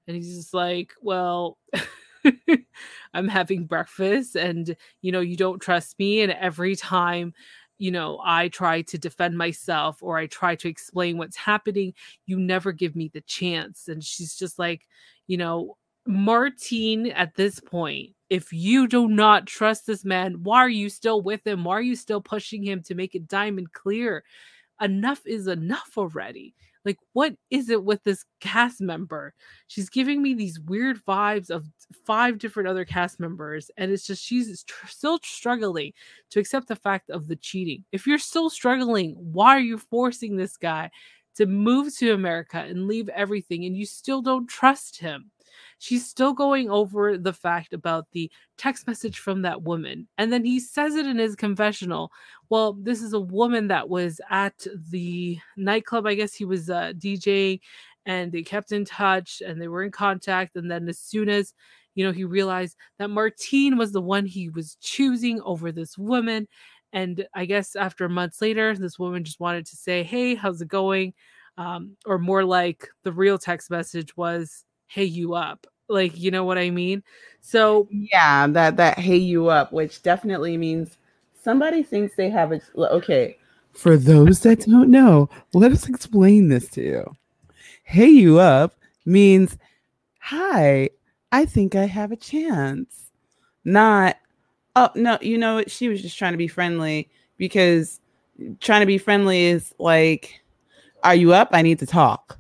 And 0.07 0.17
he's 0.17 0.37
just 0.37 0.55
like, 0.55 0.93
well, 1.01 1.59
I'm 3.15 3.29
having 3.29 3.67
breakfast 3.67 4.37
and, 4.37 4.77
you 5.01 5.13
know, 5.13 5.21
you 5.21 5.37
don't 5.37 5.61
trust 5.61 5.99
me. 5.99 6.23
And 6.23 6.33
every 6.33 6.77
time, 6.77 7.35
you 7.83 7.91
know, 7.91 8.21
I 8.25 8.47
try 8.47 8.83
to 8.83 8.97
defend 8.97 9.37
myself 9.37 10.05
or 10.05 10.17
I 10.17 10.29
try 10.29 10.55
to 10.55 10.69
explain 10.69 11.19
what's 11.19 11.37
happening, 11.37 11.95
you 12.27 12.39
never 12.39 12.71
give 12.71 12.95
me 12.95 13.11
the 13.13 13.23
chance. 13.23 13.89
And 13.89 14.05
she's 14.05 14.37
just 14.37 14.57
like, 14.57 14.87
you 15.27 15.37
know, 15.37 15.77
Martine 16.07 17.09
at 17.09 17.35
this 17.35 17.59
point, 17.59 18.11
if 18.31 18.53
you 18.53 18.87
do 18.87 19.09
not 19.09 19.49
trust 19.49 19.85
this 19.85 20.05
man, 20.05 20.45
why 20.45 20.59
are 20.59 20.69
you 20.69 20.89
still 20.89 21.23
with 21.23 21.45
him? 21.45 21.65
Why 21.65 21.75
are 21.75 21.83
you 21.83 21.97
still 21.97 22.21
pushing 22.21 22.63
him 22.63 22.85
to 22.85 22.95
make 22.95 23.17
it 23.17 23.27
diamond 23.27 23.73
clear? 23.73 24.23
Enough 24.81 25.23
is 25.27 25.47
enough 25.47 25.93
already. 25.97 26.55
Like, 26.85 26.99
what 27.13 27.35
is 27.51 27.71
it 27.71 27.85
with 27.85 28.03
this 28.03 28.25
cast 28.41 28.81
member? 28.81 29.35
She's 29.69 29.89
giving 29.89 30.23
me 30.23 30.35
these 30.35 30.59
weird 30.61 31.05
vibes 31.05 31.51
of 31.51 31.67
five 32.07 32.39
different 32.39 32.69
other 32.69 32.85
cast 32.85 33.21
members, 33.21 33.71
and 33.77 33.91
it's 33.91 34.07
just 34.07 34.25
she's 34.25 34.65
tr- 34.65 34.87
still 34.89 35.19
struggling 35.23 35.93
to 36.31 36.41
accept 36.41 36.69
the 36.69 36.77
fact 36.77 37.11
of 37.11 37.29
the 37.29 37.37
cheating. 37.37 37.85
If 37.93 38.07
you're 38.07 38.19
still 38.19 38.51
struggling, 38.51 39.15
why 39.17 39.57
are 39.57 39.61
you 39.61 39.79
forcing 39.79 40.37
this 40.37 40.57
guy 40.57 40.91
to 41.37 41.47
move 41.47 41.97
to 41.99 42.13
America 42.13 42.59
and 42.59 42.89
leave 42.89 43.09
everything 43.11 43.65
and 43.65 43.77
you 43.77 43.87
still 43.87 44.23
don't 44.23 44.49
trust 44.49 44.99
him? 45.01 45.32
She's 45.83 46.09
still 46.09 46.33
going 46.33 46.71
over 46.71 47.19
the 47.19 47.33
fact 47.33 47.73
about 47.73 48.07
the 48.13 48.31
text 48.57 48.87
message 48.87 49.19
from 49.19 49.43
that 49.43 49.63
woman. 49.63 50.07
And 50.17 50.33
then 50.33 50.45
he 50.45 50.61
says 50.61 50.95
it 50.95 51.07
in 51.07 51.19
his 51.19 51.35
confessional. 51.35 52.13
Well, 52.51 52.75
this 52.75 53.03
is 53.03 53.15
a 53.15 53.21
woman 53.21 53.67
that 53.67 53.89
was 53.89 54.21
at 54.31 54.65
the 54.91 55.39
nightclub. 55.57 56.07
I 56.07 56.15
guess 56.15 56.35
he 56.35 56.45
was 56.45 56.71
uh, 56.71 56.93
DJ 56.97 57.59
and 58.07 58.31
they 58.31 58.43
kept 58.43 58.71
in 58.71 58.85
touch 58.85 59.43
and 59.45 59.61
they 59.61 59.67
were 59.67 59.83
in 59.83 59.91
contact. 59.91 60.55
And 60.55 60.71
then 60.71 60.89
as 60.89 61.01
soon 61.01 61.29
as 61.29 61.53
you 61.97 62.05
know 62.07 62.13
he 62.13 62.23
realized 62.23 62.77
that 63.01 63.11
Martine 63.11 63.77
was 63.77 63.91
the 63.91 64.01
one 64.01 64.25
he 64.25 64.51
was 64.51 64.77
choosing 64.81 65.41
over 65.43 65.73
this 65.73 65.99
woman, 65.99 66.47
and 66.93 67.27
I 67.35 67.45
guess 67.45 67.75
after 67.75 68.09
months 68.09 68.41
later, 68.41 68.77
this 68.77 69.01
woman 69.01 69.25
just 69.25 69.41
wanted 69.41 69.67
to 69.67 69.77
say, 69.77 70.05
"Hey, 70.05 70.37
how's 70.37 70.61
it 70.63 70.69
going?" 70.69 71.13
Um, 71.59 71.97
or 72.07 72.19
more 72.19 72.45
like 72.45 72.89
the 73.03 73.13
real 73.13 73.37
text 73.37 73.69
message 73.71 74.17
was, 74.17 74.65
"Hey, 74.93 75.05
you 75.05 75.35
up?" 75.35 75.67
Like 75.89 76.19
you 76.19 76.31
know 76.31 76.45
what 76.45 76.59
I 76.59 76.71
mean. 76.71 77.03
So 77.41 77.89
Yeah, 77.91 78.47
that 78.49 78.77
that 78.77 78.99
hey 78.99 79.17
you 79.17 79.49
up, 79.49 79.73
which 79.73 80.03
definitely 80.03 80.57
means 80.57 80.97
somebody 81.43 81.83
thinks 81.83 82.15
they 82.17 82.31
have 82.31 82.53
a 82.53 82.61
okay. 82.77 83.37
For 83.73 83.97
those 83.97 84.41
that 84.41 84.61
don't 84.61 84.91
know, 84.91 85.31
let 85.55 85.73
us 85.73 85.89
explain 85.89 86.49
this 86.49 86.69
to 86.71 86.83
you. 86.83 87.13
Hey 87.85 88.09
you 88.09 88.39
up 88.39 88.75
means 89.05 89.57
hi, 90.21 90.91
I 91.33 91.47
think 91.47 91.75
I 91.75 91.87
have 91.87 92.13
a 92.13 92.17
chance. 92.17 93.11
Not 93.65 94.17
oh 94.77 94.91
no, 94.95 95.19
you 95.21 95.39
know 95.39 95.57
what? 95.57 95.71
She 95.71 95.89
was 95.89 96.03
just 96.03 96.19
trying 96.19 96.33
to 96.33 96.39
be 96.39 96.49
friendly 96.49 97.09
because 97.39 98.01
trying 98.61 98.81
to 98.81 98.87
be 98.87 98.99
friendly 98.99 99.45
is 99.45 99.75
like, 99.79 100.41
are 101.03 101.15
you 101.15 101.33
up? 101.33 101.51
I 101.53 101.63
need 101.63 101.79
to 101.81 101.87
talk. 101.87 102.39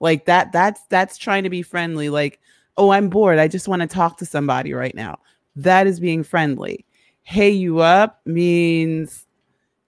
Like 0.00 0.24
that, 0.24 0.52
that's 0.52 0.82
that's 0.88 1.18
trying 1.18 1.44
to 1.44 1.50
be 1.50 1.62
friendly. 1.62 2.08
Like, 2.08 2.40
oh, 2.76 2.90
I'm 2.90 3.08
bored. 3.08 3.38
I 3.38 3.48
just 3.48 3.68
want 3.68 3.82
to 3.82 3.88
talk 3.88 4.16
to 4.18 4.26
somebody 4.26 4.72
right 4.72 4.94
now. 4.94 5.18
That 5.56 5.86
is 5.86 6.00
being 6.00 6.22
friendly. 6.22 6.84
Hey, 7.22 7.50
you 7.50 7.80
up 7.80 8.20
means, 8.24 9.26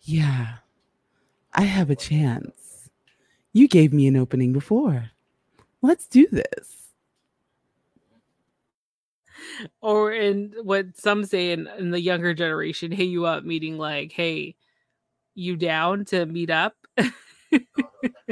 yeah, 0.03 0.57
I 1.55 1.63
have 1.63 1.91
a 1.91 1.97
chance. 1.97 2.91
You 3.53 3.69
gave 3.69 3.93
me 3.93 4.07
an 4.07 4.17
opening 4.17 4.53
before. 4.53 5.11
Let's 5.81 6.07
do 6.07 6.27
this. 6.31 6.83
or 9.81 10.13
in 10.13 10.55
what 10.63 10.97
some 10.97 11.25
say 11.25 11.53
in, 11.53 11.69
in 11.79 11.91
the 11.91 12.01
younger 12.01 12.35
generation, 12.35 12.93
hey 12.93 13.05
you 13.05 13.27
up, 13.27 13.45
meaning 13.45 13.79
like, 13.79 14.13
hey, 14.13 14.55
you 15.35 15.57
down 15.57 16.05
to 16.07 16.27
meet 16.27 16.51
up? 16.51 16.77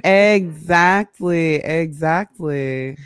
Exactly, 0.05 1.57
exactly. 1.57 2.97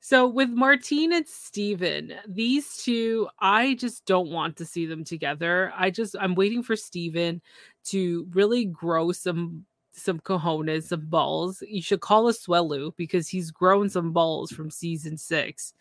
So 0.00 0.26
with 0.26 0.48
Martine 0.48 1.12
and 1.12 1.28
Steven, 1.28 2.14
these 2.26 2.78
two, 2.78 3.28
I 3.40 3.74
just 3.74 4.06
don't 4.06 4.30
want 4.30 4.56
to 4.56 4.64
see 4.64 4.86
them 4.86 5.04
together. 5.04 5.72
I 5.76 5.90
just 5.90 6.16
I'm 6.18 6.34
waiting 6.34 6.62
for 6.62 6.76
Steven 6.76 7.42
to 7.86 8.26
really 8.32 8.64
grow 8.64 9.12
some 9.12 9.66
some 9.92 10.20
cojones, 10.20 10.84
some 10.84 11.06
balls. 11.06 11.62
You 11.68 11.82
should 11.82 12.00
call 12.00 12.24
Asuelu 12.24 12.96
because 12.96 13.28
he's 13.28 13.50
grown 13.50 13.88
some 13.90 14.12
balls 14.12 14.50
from 14.50 14.70
season 14.70 15.18
six. 15.18 15.74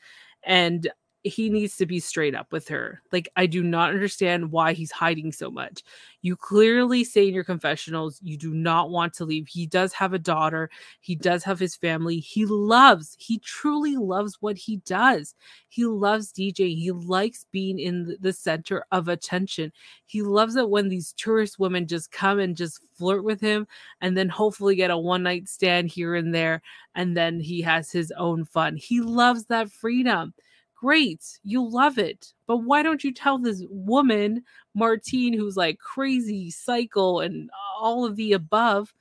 And 0.43 0.89
he 1.27 1.49
needs 1.49 1.77
to 1.77 1.85
be 1.85 1.99
straight 1.99 2.35
up 2.35 2.51
with 2.51 2.67
her. 2.67 3.01
Like, 3.11 3.29
I 3.35 3.45
do 3.45 3.63
not 3.63 3.91
understand 3.91 4.51
why 4.51 4.73
he's 4.73 4.91
hiding 4.91 5.31
so 5.31 5.49
much. 5.51 5.83
You 6.21 6.35
clearly 6.35 7.03
say 7.03 7.27
in 7.27 7.33
your 7.33 7.43
confessionals 7.43 8.19
you 8.21 8.37
do 8.37 8.53
not 8.53 8.89
want 8.89 9.13
to 9.13 9.25
leave. 9.25 9.47
He 9.47 9.65
does 9.65 9.93
have 9.93 10.13
a 10.13 10.19
daughter, 10.19 10.69
he 10.99 11.15
does 11.15 11.43
have 11.43 11.59
his 11.59 11.75
family. 11.75 12.19
He 12.19 12.45
loves, 12.45 13.15
he 13.19 13.39
truly 13.39 13.95
loves 13.95 14.37
what 14.41 14.57
he 14.57 14.77
does. 14.77 15.35
He 15.69 15.85
loves 15.85 16.33
DJ. 16.33 16.75
He 16.75 16.91
likes 16.91 17.45
being 17.51 17.79
in 17.79 18.17
the 18.19 18.33
center 18.33 18.83
of 18.91 19.07
attention. 19.07 19.71
He 20.05 20.21
loves 20.21 20.55
it 20.55 20.69
when 20.69 20.89
these 20.89 21.13
tourist 21.13 21.59
women 21.59 21.87
just 21.87 22.11
come 22.11 22.39
and 22.39 22.57
just 22.57 22.81
flirt 22.95 23.23
with 23.23 23.39
him 23.39 23.67
and 24.01 24.17
then 24.17 24.29
hopefully 24.29 24.75
get 24.75 24.91
a 24.91 24.97
one 24.97 25.23
night 25.23 25.47
stand 25.47 25.89
here 25.89 26.15
and 26.15 26.33
there. 26.33 26.61
And 26.95 27.15
then 27.15 27.39
he 27.39 27.61
has 27.61 27.91
his 27.91 28.11
own 28.17 28.45
fun. 28.45 28.75
He 28.75 29.01
loves 29.01 29.45
that 29.45 29.71
freedom 29.71 30.33
great 30.79 31.39
you 31.43 31.67
love 31.67 31.97
it. 31.97 32.33
But 32.47 32.57
why 32.57 32.83
don't 32.83 33.03
you 33.03 33.13
tell 33.13 33.37
this 33.37 33.63
woman 33.69 34.43
martine 34.75 35.33
who's 35.33 35.57
like 35.57 35.79
crazy 35.79 36.51
cycle 36.51 37.19
and 37.21 37.49
all 37.79 38.05
of 38.05 38.15
the 38.15 38.33
above 38.33 38.93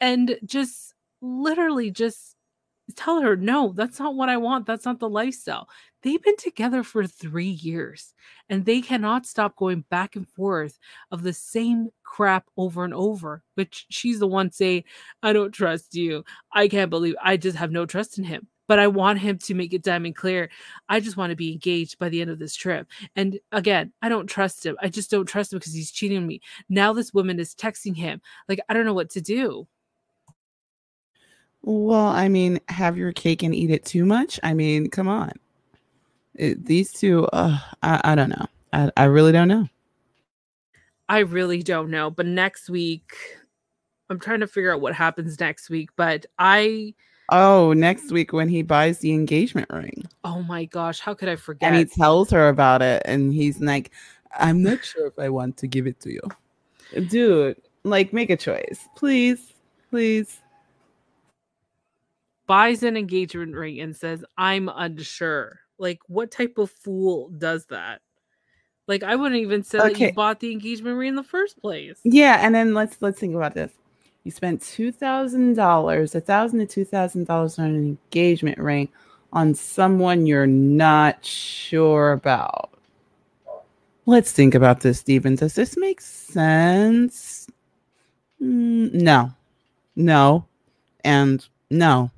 and 0.00 0.38
just 0.44 0.94
literally 1.20 1.90
just 1.90 2.36
tell 2.96 3.22
her 3.22 3.34
no 3.34 3.72
that's 3.74 3.98
not 3.98 4.14
what 4.14 4.28
i 4.28 4.36
want. 4.36 4.66
That's 4.66 4.84
not 4.84 4.98
the 5.00 5.08
lifestyle. 5.08 5.68
They've 6.02 6.22
been 6.22 6.36
together 6.36 6.82
for 6.82 7.06
three 7.06 7.48
years 7.48 8.12
and 8.50 8.66
they 8.66 8.82
cannot 8.82 9.24
stop 9.24 9.56
going 9.56 9.86
back 9.88 10.16
and 10.16 10.28
forth 10.28 10.78
of 11.10 11.22
the 11.22 11.32
same 11.32 11.88
crap 12.02 12.44
over 12.58 12.84
and 12.84 12.92
over 12.92 13.42
which 13.54 13.86
she's 13.88 14.18
the 14.20 14.26
one 14.26 14.52
saying 14.52 14.84
i 15.22 15.32
don't 15.32 15.52
trust 15.52 15.94
you. 15.94 16.24
I 16.52 16.68
can't 16.68 16.90
believe 16.90 17.14
i 17.22 17.36
just 17.38 17.56
have 17.56 17.70
no 17.72 17.86
trust 17.86 18.18
in 18.18 18.24
him 18.24 18.48
but 18.66 18.78
I 18.78 18.86
want 18.86 19.18
him 19.18 19.38
to 19.38 19.54
make 19.54 19.72
it 19.72 19.82
diamond 19.82 20.16
clear. 20.16 20.50
I 20.88 21.00
just 21.00 21.16
want 21.16 21.30
to 21.30 21.36
be 21.36 21.52
engaged 21.52 21.98
by 21.98 22.08
the 22.08 22.20
end 22.20 22.30
of 22.30 22.38
this 22.38 22.54
trip. 22.54 22.86
And 23.16 23.38
again, 23.52 23.92
I 24.02 24.08
don't 24.08 24.26
trust 24.26 24.64
him. 24.64 24.76
I 24.80 24.88
just 24.88 25.10
don't 25.10 25.26
trust 25.26 25.52
him 25.52 25.58
because 25.58 25.74
he's 25.74 25.90
cheating 25.90 26.18
on 26.18 26.26
me. 26.26 26.40
Now 26.68 26.92
this 26.92 27.12
woman 27.12 27.38
is 27.38 27.54
texting 27.54 27.96
him. 27.96 28.20
Like, 28.48 28.60
I 28.68 28.74
don't 28.74 28.86
know 28.86 28.94
what 28.94 29.10
to 29.10 29.20
do. 29.20 29.66
Well, 31.62 32.06
I 32.06 32.28
mean, 32.28 32.60
have 32.68 32.98
your 32.98 33.12
cake 33.12 33.42
and 33.42 33.54
eat 33.54 33.70
it 33.70 33.84
too 33.86 34.04
much. 34.04 34.38
I 34.42 34.52
mean, 34.52 34.90
come 34.90 35.08
on. 35.08 35.32
It, 36.34 36.66
these 36.66 36.92
two, 36.92 37.24
uh, 37.26 37.58
I, 37.82 38.00
I 38.04 38.14
don't 38.14 38.28
know. 38.28 38.46
I, 38.72 38.90
I 38.96 39.04
really 39.04 39.32
don't 39.32 39.48
know. 39.48 39.68
I 41.08 41.20
really 41.20 41.62
don't 41.62 41.90
know. 41.90 42.10
But 42.10 42.26
next 42.26 42.68
week, 42.68 43.12
I'm 44.10 44.20
trying 44.20 44.40
to 44.40 44.46
figure 44.46 44.74
out 44.74 44.82
what 44.82 44.94
happens 44.94 45.40
next 45.40 45.70
week. 45.70 45.90
But 45.96 46.26
I, 46.38 46.94
Oh, 47.30 47.72
next 47.72 48.12
week 48.12 48.32
when 48.32 48.48
he 48.48 48.62
buys 48.62 48.98
the 48.98 49.12
engagement 49.12 49.68
ring. 49.70 50.04
oh 50.24 50.42
my 50.42 50.66
gosh, 50.66 51.00
how 51.00 51.14
could 51.14 51.28
I 51.28 51.36
forget? 51.36 51.68
And 51.68 51.76
he 51.78 51.84
tells 51.84 52.30
her 52.30 52.48
about 52.48 52.82
it, 52.82 53.02
and 53.04 53.32
he's 53.32 53.60
like, 53.60 53.90
I'm 54.38 54.62
not 54.62 54.84
sure 54.84 55.06
if 55.06 55.18
I 55.18 55.28
want 55.28 55.56
to 55.58 55.66
give 55.66 55.86
it 55.86 56.00
to 56.00 56.12
you. 56.12 56.20
Dude, 57.08 57.56
like, 57.82 58.12
make 58.12 58.30
a 58.30 58.36
choice. 58.36 58.88
Please, 58.96 59.52
please. 59.90 60.40
buys 62.46 62.82
an 62.82 62.96
engagement 62.96 63.54
ring 63.54 63.80
and 63.80 63.96
says, 63.96 64.24
I'm 64.36 64.68
unsure. 64.68 65.60
Like, 65.78 66.00
what 66.08 66.30
type 66.30 66.58
of 66.58 66.70
fool 66.70 67.30
does 67.30 67.66
that? 67.66 68.00
Like, 68.86 69.02
I 69.02 69.16
wouldn't 69.16 69.40
even 69.40 69.62
say 69.62 69.78
that 69.78 69.98
you 69.98 70.12
bought 70.12 70.40
the 70.40 70.52
engagement 70.52 70.98
ring 70.98 71.08
in 71.08 71.14
the 71.16 71.22
first 71.22 71.58
place. 71.58 71.98
Yeah, 72.04 72.38
and 72.42 72.54
then 72.54 72.74
let's 72.74 73.00
let's 73.00 73.18
think 73.18 73.34
about 73.34 73.54
this. 73.54 73.72
You 74.24 74.30
spent 74.30 74.62
two 74.62 74.90
thousand 74.90 75.54
dollars, 75.54 76.14
a 76.14 76.20
thousand 76.20 76.60
to 76.60 76.66
two 76.66 76.84
thousand 76.84 77.26
dollars 77.26 77.58
on 77.58 77.66
an 77.66 77.76
engagement 77.76 78.58
ring 78.58 78.88
on 79.34 79.54
someone 79.54 80.26
you're 80.26 80.46
not 80.46 81.24
sure 81.24 82.12
about. 82.12 82.70
Let's 84.06 84.32
think 84.32 84.54
about 84.54 84.80
this, 84.80 85.00
Steven. 85.00 85.34
Does 85.34 85.54
this 85.54 85.76
make 85.76 86.00
sense? 86.00 87.46
Mm, 88.40 88.94
no, 88.94 89.32
no, 89.94 90.46
and 91.04 91.46
no. 91.70 92.10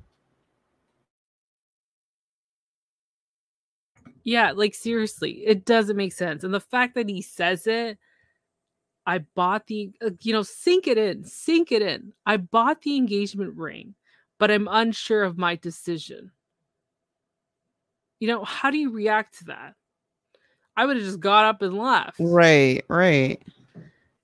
Yeah, 4.23 4.51
like 4.51 4.75
seriously, 4.75 5.45
it 5.45 5.65
doesn't 5.65 5.95
make 5.95 6.13
sense. 6.13 6.43
And 6.43 6.53
the 6.53 6.59
fact 6.59 6.95
that 6.95 7.09
he 7.09 7.21
says 7.21 7.67
it, 7.67 7.97
I 9.07 9.19
bought 9.19 9.67
the, 9.67 9.91
uh, 10.05 10.09
you 10.21 10.33
know, 10.33 10.43
sink 10.43 10.85
it 10.85 10.97
in, 10.97 11.23
sink 11.23 11.71
it 11.71 11.81
in. 11.81 12.11
I 12.25 12.35
bought 12.35 12.81
the 12.81 12.97
engagement 12.97 13.55
ring, 13.55 13.95
but 14.37 14.51
I'm 14.51 14.67
unsure 14.69 15.23
of 15.23 15.37
my 15.37 15.55
decision. 15.55 16.31
You 18.19 18.27
know, 18.27 18.43
how 18.43 18.69
do 18.69 18.77
you 18.77 18.91
react 18.91 19.39
to 19.39 19.45
that? 19.45 19.75
I 20.75 20.85
would 20.85 20.97
have 20.97 21.05
just 21.05 21.21
got 21.21 21.45
up 21.45 21.61
and 21.61 21.77
left. 21.77 22.17
Right, 22.19 22.83
right. 22.89 23.41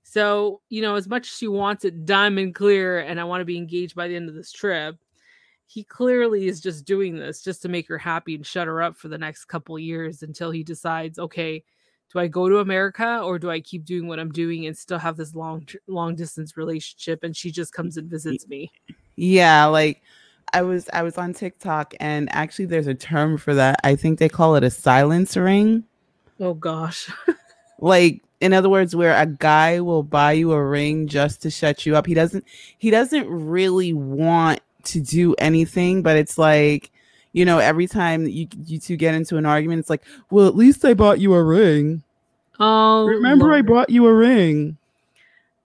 So, 0.02 0.60
you 0.68 0.82
know, 0.82 0.96
as 0.96 1.08
much 1.08 1.28
as 1.28 1.36
she 1.38 1.48
wants 1.48 1.86
it 1.86 2.04
diamond 2.04 2.54
clear 2.54 3.00
and 3.00 3.18
I 3.18 3.24
want 3.24 3.40
to 3.40 3.46
be 3.46 3.56
engaged 3.56 3.94
by 3.94 4.06
the 4.06 4.16
end 4.16 4.28
of 4.28 4.34
this 4.34 4.52
trip, 4.52 4.96
he 5.66 5.82
clearly 5.82 6.46
is 6.46 6.60
just 6.60 6.84
doing 6.84 7.16
this 7.16 7.42
just 7.42 7.62
to 7.62 7.70
make 7.70 7.88
her 7.88 7.98
happy 7.98 8.34
and 8.34 8.46
shut 8.46 8.66
her 8.66 8.82
up 8.82 8.96
for 8.96 9.08
the 9.08 9.18
next 9.18 9.46
couple 9.46 9.78
years 9.78 10.22
until 10.22 10.50
he 10.50 10.62
decides, 10.62 11.18
okay, 11.18 11.64
do 12.14 12.20
I 12.20 12.28
go 12.28 12.48
to 12.48 12.58
America 12.58 13.20
or 13.22 13.38
do 13.38 13.50
I 13.50 13.60
keep 13.60 13.84
doing 13.84 14.06
what 14.06 14.20
I'm 14.20 14.30
doing 14.30 14.66
and 14.66 14.78
still 14.78 14.98
have 14.98 15.16
this 15.16 15.34
long 15.34 15.66
long 15.88 16.14
distance 16.14 16.56
relationship 16.56 17.24
and 17.24 17.36
she 17.36 17.50
just 17.50 17.72
comes 17.72 17.96
and 17.96 18.08
visits 18.08 18.46
me? 18.46 18.70
Yeah, 19.16 19.66
like 19.66 20.00
I 20.52 20.62
was 20.62 20.88
I 20.92 21.02
was 21.02 21.18
on 21.18 21.34
TikTok 21.34 21.94
and 21.98 22.32
actually 22.32 22.66
there's 22.66 22.86
a 22.86 22.94
term 22.94 23.36
for 23.36 23.54
that. 23.54 23.80
I 23.82 23.96
think 23.96 24.20
they 24.20 24.28
call 24.28 24.54
it 24.54 24.62
a 24.62 24.70
silence 24.70 25.36
ring. 25.36 25.84
Oh 26.38 26.54
gosh. 26.54 27.10
like 27.80 28.22
in 28.40 28.52
other 28.52 28.68
words 28.68 28.94
where 28.94 29.16
a 29.16 29.26
guy 29.26 29.80
will 29.80 30.04
buy 30.04 30.32
you 30.32 30.52
a 30.52 30.64
ring 30.64 31.08
just 31.08 31.42
to 31.42 31.50
shut 31.50 31.84
you 31.84 31.96
up 31.96 32.06
he 32.06 32.14
doesn't 32.14 32.44
he 32.78 32.90
doesn't 32.90 33.28
really 33.28 33.92
want 33.92 34.60
to 34.84 35.00
do 35.00 35.34
anything 35.38 36.02
but 36.02 36.16
it's 36.16 36.36
like 36.36 36.90
you 37.34 37.44
know 37.44 37.58
every 37.58 37.86
time 37.86 38.26
you 38.26 38.48
you 38.64 38.78
two 38.78 38.96
get 38.96 39.14
into 39.14 39.36
an 39.36 39.44
argument 39.44 39.78
it's 39.78 39.90
like 39.90 40.02
well 40.30 40.48
at 40.48 40.56
least 40.56 40.84
i 40.86 40.94
bought 40.94 41.20
you 41.20 41.34
a 41.34 41.42
ring 41.42 42.02
Oh 42.58 43.04
remember 43.04 43.52
i 43.52 43.60
bought 43.60 43.90
you 43.90 44.06
a 44.06 44.14
ring 44.14 44.78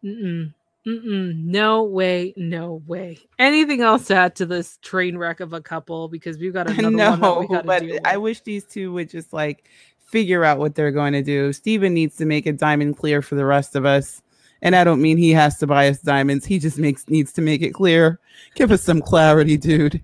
Mm-mm. 0.03 0.53
Mm-mm, 0.87 1.35
no 1.35 1.83
way, 1.83 2.33
no 2.37 2.81
way. 2.87 3.19
Anything 3.37 3.81
else 3.81 4.07
to 4.07 4.15
add 4.15 4.35
to 4.37 4.45
this 4.45 4.77
train 4.81 5.17
wreck 5.17 5.39
of 5.39 5.53
a 5.53 5.61
couple? 5.61 6.07
Because 6.07 6.37
we've 6.37 6.53
got 6.53 6.69
another 6.79 6.85
one 6.85 7.19
no, 7.19 7.47
got 7.47 7.61
to 7.61 7.67
but. 7.67 8.07
I 8.07 8.17
wish 8.17 8.41
these 8.41 8.63
two 8.63 8.93
would 8.93 9.09
just 9.09 9.33
like 9.33 9.65
figure 9.99 10.43
out 10.43 10.57
what 10.57 10.75
they're 10.75 10.91
going 10.91 11.13
to 11.13 11.21
do. 11.21 11.53
Steven 11.53 11.93
needs 11.93 12.15
to 12.17 12.25
make 12.25 12.45
a 12.45 12.53
diamond 12.53 12.97
clear 12.97 13.21
for 13.21 13.35
the 13.35 13.45
rest 13.45 13.75
of 13.75 13.85
us. 13.85 14.21
And 14.61 14.75
I 14.75 14.83
don't 14.83 15.01
mean 15.01 15.17
he 15.17 15.31
has 15.31 15.57
to 15.59 15.67
buy 15.67 15.89
us 15.89 15.99
diamonds. 15.99 16.45
He 16.45 16.59
just 16.59 16.77
makes 16.77 17.07
needs 17.07 17.31
to 17.33 17.41
make 17.41 17.61
it 17.61 17.71
clear. 17.71 18.19
Give 18.55 18.71
us 18.71 18.81
some 18.81 19.01
clarity, 19.01 19.57
dude. 19.57 20.03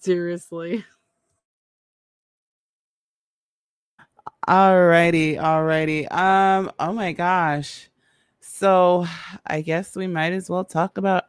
Seriously. 0.00 0.84
Alrighty, 4.48 5.36
alrighty. 5.36 6.10
Um, 6.10 6.72
oh 6.78 6.94
my 6.94 7.12
gosh. 7.12 7.90
So 8.40 9.04
I 9.46 9.60
guess 9.60 9.94
we 9.94 10.06
might 10.06 10.32
as 10.32 10.48
well 10.48 10.64
talk 10.64 10.96
about 10.96 11.24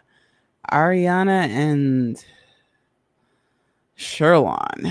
Aryanna 0.72 1.50
and 1.50 2.24
Sherlon. 3.98 4.90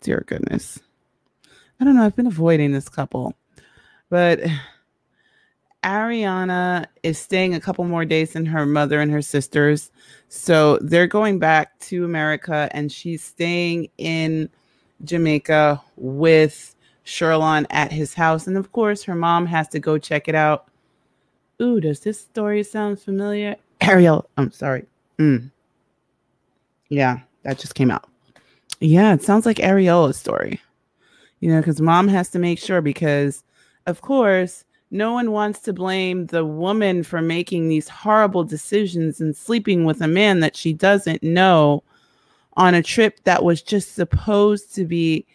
Dear 0.00 0.24
goodness. 0.26 0.80
I 1.78 1.84
don't 1.84 1.94
know. 1.94 2.04
I've 2.04 2.16
been 2.16 2.26
avoiding 2.26 2.72
this 2.72 2.88
couple, 2.88 3.34
but 4.08 4.40
Aryanna 5.84 6.86
is 7.02 7.18
staying 7.18 7.52
a 7.52 7.60
couple 7.60 7.84
more 7.84 8.06
days 8.06 8.32
than 8.32 8.46
her 8.46 8.64
mother 8.64 8.98
and 8.98 9.12
her 9.12 9.20
sisters. 9.20 9.90
So 10.30 10.78
they're 10.80 11.06
going 11.06 11.38
back 11.38 11.78
to 11.80 12.06
America 12.06 12.70
and 12.72 12.90
she's 12.90 13.22
staying 13.22 13.90
in 13.98 14.48
Jamaica 15.04 15.82
with 15.96 16.74
Sherlon 17.08 17.66
at 17.70 17.90
his 17.90 18.14
house. 18.14 18.46
And 18.46 18.56
of 18.56 18.70
course, 18.72 19.02
her 19.04 19.14
mom 19.14 19.46
has 19.46 19.66
to 19.68 19.80
go 19.80 19.96
check 19.96 20.28
it 20.28 20.34
out. 20.34 20.68
Ooh, 21.60 21.80
does 21.80 22.00
this 22.00 22.20
story 22.20 22.62
sound 22.62 23.00
familiar? 23.00 23.56
Ariel, 23.80 24.28
I'm 24.36 24.52
sorry. 24.52 24.84
Mm. 25.18 25.50
Yeah, 26.90 27.20
that 27.42 27.58
just 27.58 27.74
came 27.74 27.90
out. 27.90 28.08
Yeah, 28.80 29.14
it 29.14 29.22
sounds 29.22 29.46
like 29.46 29.56
Ariela's 29.56 30.16
story. 30.16 30.60
You 31.40 31.50
know, 31.50 31.60
because 31.60 31.80
mom 31.80 32.08
has 32.08 32.28
to 32.30 32.38
make 32.38 32.58
sure 32.58 32.80
because, 32.80 33.42
of 33.86 34.02
course, 34.02 34.64
no 34.90 35.12
one 35.12 35.32
wants 35.32 35.60
to 35.60 35.72
blame 35.72 36.26
the 36.26 36.44
woman 36.44 37.02
for 37.02 37.22
making 37.22 37.68
these 37.68 37.88
horrible 37.88 38.44
decisions 38.44 39.20
and 39.20 39.36
sleeping 39.36 39.84
with 39.84 40.00
a 40.00 40.08
man 40.08 40.40
that 40.40 40.56
she 40.56 40.72
doesn't 40.72 41.22
know 41.22 41.82
on 42.56 42.74
a 42.74 42.82
trip 42.82 43.20
that 43.24 43.44
was 43.44 43.62
just 43.62 43.94
supposed 43.94 44.74
to 44.74 44.84
be 44.84 45.26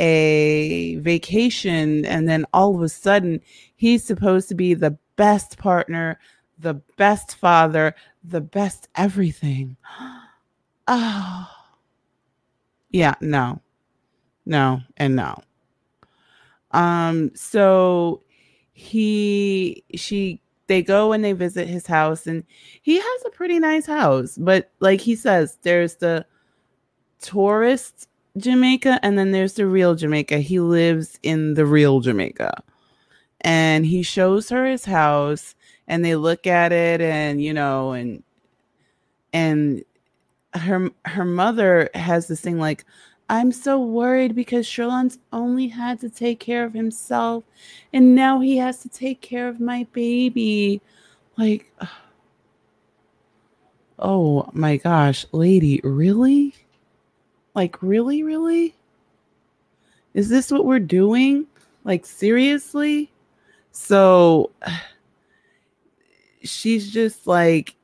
a 0.00 0.96
vacation. 0.96 2.04
And 2.06 2.28
then 2.28 2.46
all 2.52 2.74
of 2.74 2.82
a 2.82 2.88
sudden, 2.88 3.40
he's 3.76 4.02
supposed 4.02 4.48
to 4.48 4.54
be 4.54 4.74
the 4.74 4.96
best 5.16 5.58
partner, 5.58 6.18
the 6.58 6.74
best 6.96 7.36
father, 7.36 7.94
the 8.24 8.40
best 8.40 8.88
everything. 8.96 9.76
Oh, 10.88 11.48
yeah, 12.90 13.14
no, 13.20 13.60
no, 14.46 14.80
and 14.96 15.14
no. 15.14 15.36
Um, 16.72 17.32
so 17.34 18.22
he, 18.72 19.84
she, 19.94 20.40
they 20.66 20.82
go 20.82 21.12
and 21.12 21.22
they 21.22 21.32
visit 21.32 21.68
his 21.68 21.86
house, 21.86 22.26
and 22.26 22.42
he 22.82 22.96
has 22.96 23.24
a 23.26 23.30
pretty 23.30 23.58
nice 23.58 23.86
house, 23.86 24.38
but 24.38 24.70
like 24.80 25.00
he 25.00 25.14
says, 25.14 25.58
there's 25.62 25.96
the 25.96 26.24
tourist 27.20 28.08
Jamaica 28.36 29.00
and 29.02 29.18
then 29.18 29.32
there's 29.32 29.54
the 29.54 29.66
real 29.66 29.94
Jamaica. 29.94 30.38
He 30.38 30.60
lives 30.60 31.18
in 31.22 31.54
the 31.54 31.66
real 31.66 32.00
Jamaica. 32.00 32.62
And 33.42 33.86
he 33.86 34.02
shows 34.02 34.50
her 34.50 34.66
his 34.66 34.84
house 34.84 35.54
and 35.88 36.04
they 36.04 36.14
look 36.14 36.46
at 36.46 36.72
it 36.72 37.00
and 37.00 37.42
you 37.42 37.52
know 37.52 37.92
and 37.92 38.22
and 39.32 39.82
her 40.54 40.90
her 41.04 41.24
mother 41.24 41.90
has 41.94 42.28
this 42.28 42.40
thing 42.40 42.58
like 42.58 42.84
I'm 43.28 43.52
so 43.52 43.80
worried 43.80 44.34
because 44.34 44.66
Sherlon's 44.66 45.18
only 45.32 45.68
had 45.68 46.00
to 46.00 46.10
take 46.10 46.40
care 46.40 46.64
of 46.64 46.74
himself 46.74 47.44
and 47.92 48.14
now 48.14 48.40
he 48.40 48.56
has 48.58 48.82
to 48.82 48.88
take 48.88 49.20
care 49.20 49.48
of 49.48 49.60
my 49.60 49.86
baby. 49.92 50.80
Like 51.36 51.72
oh 53.98 54.48
my 54.52 54.76
gosh, 54.76 55.26
lady, 55.32 55.80
really? 55.82 56.54
Like, 57.60 57.82
really, 57.82 58.22
really? 58.22 58.74
Is 60.14 60.30
this 60.30 60.50
what 60.50 60.64
we're 60.64 60.78
doing? 60.78 61.46
Like, 61.84 62.06
seriously? 62.06 63.12
So 63.70 64.50
she's 66.42 66.90
just 66.90 67.26
like 67.26 67.74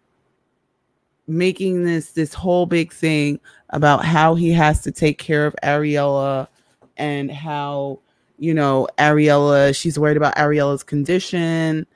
making 1.29 1.85
this 1.85 2.13
this 2.13 2.33
whole 2.33 2.65
big 2.65 2.91
thing 2.91 3.39
about 3.69 4.03
how 4.03 4.35
he 4.35 4.51
has 4.53 4.81
to 4.85 4.93
take 4.93 5.19
care 5.19 5.45
of 5.45 5.55
Ariela 5.63 6.49
and 6.97 7.31
how 7.31 7.99
you 8.39 8.55
know 8.55 8.89
Ariela 8.97 9.79
she's 9.79 9.99
worried 9.99 10.17
about 10.17 10.37
Ariela's 10.37 10.85
condition. 10.85 11.87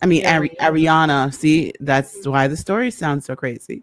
I 0.00 0.06
mean 0.06 0.24
Ari- 0.24 0.56
Aryanna, 0.60 1.34
see 1.34 1.72
that's 1.80 2.28
why 2.28 2.46
the 2.46 2.56
story 2.56 2.92
sounds 2.92 3.24
so 3.24 3.34
crazy 3.34 3.82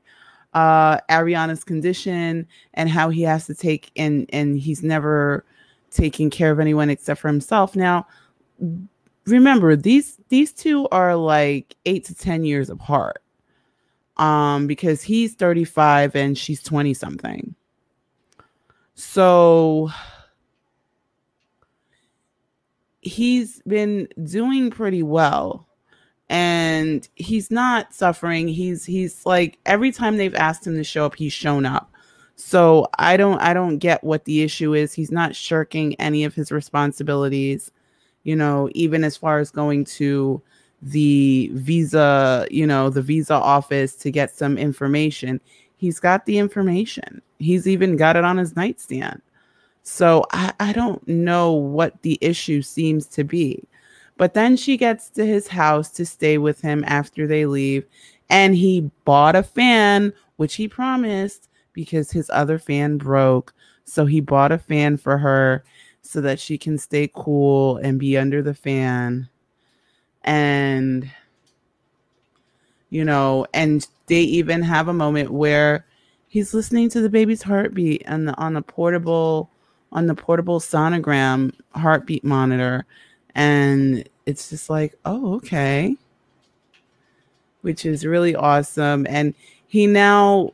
uh 0.53 0.97
Aryanna's 1.09 1.63
condition 1.63 2.47
and 2.73 2.89
how 2.89 3.09
he 3.09 3.21
has 3.23 3.45
to 3.47 3.55
take 3.55 3.91
and 3.95 4.29
and 4.33 4.59
he's 4.59 4.83
never 4.83 5.45
taking 5.91 6.29
care 6.29 6.51
of 6.51 6.59
anyone 6.59 6.89
except 6.89 7.21
for 7.21 7.27
himself. 7.27 7.75
Now 7.75 8.07
remember 9.25 9.75
these 9.75 10.17
these 10.29 10.51
two 10.51 10.87
are 10.89 11.15
like 11.15 11.75
8 11.85 12.03
to 12.05 12.15
10 12.15 12.43
years 12.43 12.69
apart. 12.69 13.21
Um 14.17 14.67
because 14.67 15.01
he's 15.01 15.35
35 15.35 16.15
and 16.15 16.37
she's 16.37 16.61
20 16.61 16.93
something. 16.93 17.55
So 18.95 19.89
he's 23.01 23.61
been 23.63 24.07
doing 24.23 24.69
pretty 24.69 25.03
well 25.03 25.67
and 26.31 27.09
he's 27.15 27.51
not 27.51 27.93
suffering. 27.93 28.47
He's 28.47 28.85
he's 28.85 29.25
like 29.25 29.59
every 29.65 29.91
time 29.91 30.15
they've 30.15 30.33
asked 30.33 30.65
him 30.65 30.75
to 30.75 30.83
show 30.83 31.05
up 31.05 31.15
he's 31.15 31.33
shown 31.33 31.65
up. 31.65 31.91
So 32.37 32.87
i 32.97 33.17
don't 33.17 33.39
i 33.41 33.53
don't 33.53 33.77
get 33.77 34.03
what 34.03 34.25
the 34.25 34.41
issue 34.41 34.73
is. 34.73 34.93
He's 34.93 35.11
not 35.11 35.35
shirking 35.35 35.93
any 35.95 36.23
of 36.23 36.33
his 36.33 36.51
responsibilities 36.51 37.69
you 38.23 38.35
know 38.35 38.69
even 38.73 39.03
as 39.03 39.17
far 39.17 39.39
as 39.39 39.51
going 39.51 39.83
to 39.83 40.41
the 40.83 41.49
visa 41.53 42.47
you 42.51 42.65
know 42.65 42.89
the 42.89 43.01
visa 43.01 43.33
office 43.33 43.95
to 43.95 44.09
get 44.09 44.31
some 44.31 44.57
information. 44.57 45.41
He's 45.75 45.99
got 45.99 46.25
the 46.25 46.37
information. 46.37 47.21
He's 47.39 47.67
even 47.67 47.97
got 47.97 48.15
it 48.15 48.23
on 48.23 48.37
his 48.37 48.55
nightstand. 48.55 49.21
So 49.83 50.23
i, 50.31 50.53
I 50.61 50.71
don't 50.71 51.05
know 51.09 51.51
what 51.51 52.01
the 52.03 52.17
issue 52.21 52.61
seems 52.61 53.05
to 53.07 53.25
be 53.25 53.67
but 54.21 54.35
then 54.35 54.55
she 54.55 54.77
gets 54.77 55.09
to 55.09 55.25
his 55.25 55.47
house 55.47 55.89
to 55.89 56.05
stay 56.05 56.37
with 56.37 56.61
him 56.61 56.83
after 56.85 57.25
they 57.25 57.47
leave. 57.47 57.87
And 58.29 58.53
he 58.53 58.91
bought 59.03 59.35
a 59.35 59.41
fan, 59.41 60.13
which 60.35 60.53
he 60.53 60.67
promised 60.67 61.49
because 61.73 62.11
his 62.11 62.29
other 62.31 62.59
fan 62.59 62.99
broke. 62.99 63.51
So 63.83 64.05
he 64.05 64.21
bought 64.21 64.51
a 64.51 64.59
fan 64.59 64.97
for 64.97 65.17
her 65.17 65.63
so 66.03 66.21
that 66.21 66.39
she 66.39 66.55
can 66.55 66.77
stay 66.77 67.09
cool 67.15 67.77
and 67.77 67.99
be 67.99 68.15
under 68.15 68.43
the 68.43 68.53
fan. 68.53 69.27
And, 70.23 71.09
you 72.91 73.03
know, 73.03 73.47
and 73.55 73.87
they 74.05 74.21
even 74.21 74.61
have 74.61 74.87
a 74.87 74.93
moment 74.93 75.31
where 75.31 75.83
he's 76.27 76.53
listening 76.53 76.89
to 76.89 77.01
the 77.01 77.09
baby's 77.09 77.41
heartbeat 77.41 78.07
on 78.07 78.25
the 78.25 78.37
on 78.37 78.53
the 78.53 78.61
portable 78.61 79.49
on 79.91 80.05
the 80.05 80.13
portable 80.13 80.59
sonogram 80.59 81.51
heartbeat 81.73 82.23
monitor 82.23 82.85
and 83.35 84.07
it's 84.25 84.49
just 84.49 84.69
like 84.69 84.95
oh 85.05 85.35
okay. 85.35 85.95
Which 87.61 87.85
is 87.85 88.05
really 88.05 88.35
awesome 88.35 89.05
and 89.09 89.35
he 89.67 89.87
now 89.87 90.53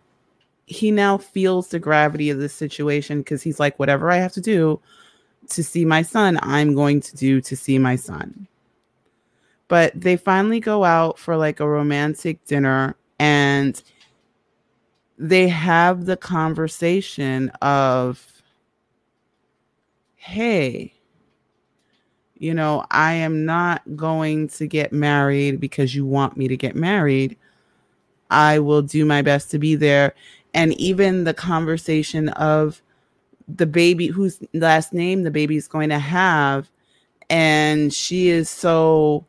he 0.66 0.92
now 0.92 1.18
feels 1.18 1.70
the 1.70 1.80
gravity 1.80 2.30
of 2.30 2.40
the 2.40 2.50
situation 2.50 3.20
because 3.20 3.42
he's 3.42 3.60
like 3.60 3.80
whatever 3.80 4.12
i 4.12 4.18
have 4.18 4.34
to 4.34 4.42
do 4.42 4.78
to 5.48 5.64
see 5.64 5.86
my 5.86 6.02
son 6.02 6.38
i'm 6.44 6.76
going 6.76 7.00
to 7.00 7.16
do 7.16 7.40
to 7.42 7.56
see 7.56 7.80
my 7.80 7.96
son. 7.96 8.48
But 9.70 10.00
they 10.00 10.18
finally 10.18 10.60
go 10.60 10.84
out 10.84 11.20
for 11.20 11.36
like 11.36 11.60
a 11.60 11.68
romantic 11.68 12.44
dinner 12.46 12.96
and 13.20 13.82
they 15.18 15.48
have 15.48 16.06
the 16.06 16.18
conversation 16.18 17.50
of 17.62 18.26
hey 20.16 20.94
you 22.40 22.54
know, 22.54 22.86
I 22.92 23.14
am 23.14 23.46
not 23.46 23.82
going 23.96 24.48
to 24.50 24.68
get 24.68 24.92
married 24.92 25.60
because 25.60 25.96
you 25.96 26.06
want 26.06 26.38
me 26.38 26.48
to 26.48 26.58
get 26.58 26.76
married. 26.76 27.38
I 28.30 28.60
will 28.60 28.82
do 28.82 29.06
my 29.06 29.22
best 29.22 29.52
to 29.52 29.60
be 29.60 29.76
there. 29.76 30.14
And 30.54 30.74
even 30.74 31.24
the 31.24 31.34
conversation 31.34 32.30
of 32.30 32.82
the 33.48 33.66
baby 33.66 34.08
whose 34.08 34.40
last 34.54 34.94
name 34.94 35.24
the 35.24 35.32
baby 35.32 35.56
is 35.56 35.68
going 35.68 35.90
to 35.90 36.00
have. 36.00 36.70
And 37.30 37.94
she 37.94 38.30
is 38.30 38.50
so 38.50 39.26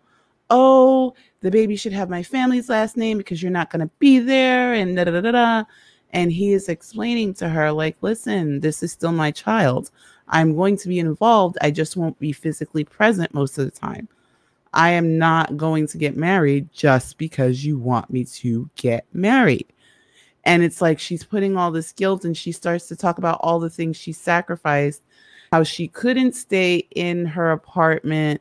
oh, 0.51 1.14
the 1.40 1.51
baby 1.51 1.77
should 1.77 1.92
have 1.92 2.11
my 2.11 2.23
family's 2.23 2.68
last 2.68 2.97
name 2.97 3.18
because 3.18 3.42
you're 3.42 3.53
not 3.53 3.71
going 3.71 3.81
to 3.81 3.90
be 3.99 4.18
there. 4.18 4.73
And 4.73 4.97
da 4.97 5.05
da 5.05 5.21
da 5.21 5.31
da. 5.31 5.64
And 6.11 6.33
he 6.33 6.53
is 6.53 6.68
explaining 6.68 7.35
to 7.35 7.49
her, 7.49 7.71
like, 7.71 7.97
listen, 8.01 8.61
this 8.61 8.83
is 8.83 8.92
still 8.92 9.12
my 9.12 9.31
child. 9.31 9.90
I'm 10.29 10.55
going 10.55 10.77
to 10.79 10.88
be 10.88 10.99
involved. 10.99 11.59
I 11.61 11.71
just 11.71 11.97
won't 11.97 12.19
be 12.19 12.33
physically 12.33 12.85
present 12.85 13.35
most 13.35 13.59
of 13.59 13.64
the 13.64 13.71
time. 13.71 14.09
I 14.75 14.91
am 14.91 15.19
not 15.19 15.57
going 15.57 15.87
to 15.88 15.99
get 15.99 16.17
married 16.17 16.69
just 16.73 17.19
because 17.19 17.64
you 17.64 17.79
want 17.79 18.11
me 18.11 18.25
to 18.25 18.69
get 18.77 19.07
married. 19.12 19.67
And 20.45 20.62
it's 20.62 20.81
like 20.81 20.99
she's 20.99 21.25
putting 21.25 21.57
all 21.57 21.71
this 21.71 21.93
guilt 21.93 22.25
and 22.25 22.37
she 22.37 22.53
starts 22.53 22.88
to 22.88 22.97
talk 22.97 23.19
about 23.19 23.41
all 23.43 23.61
the 23.61 23.71
things 23.71 23.97
she 23.97 24.12
sacrificed, 24.12 25.03
how 25.53 25.62
she 25.62 25.88
couldn't 25.88 26.35
stay 26.35 26.87
in 26.95 27.27
her 27.27 27.51
apartment 27.51 28.41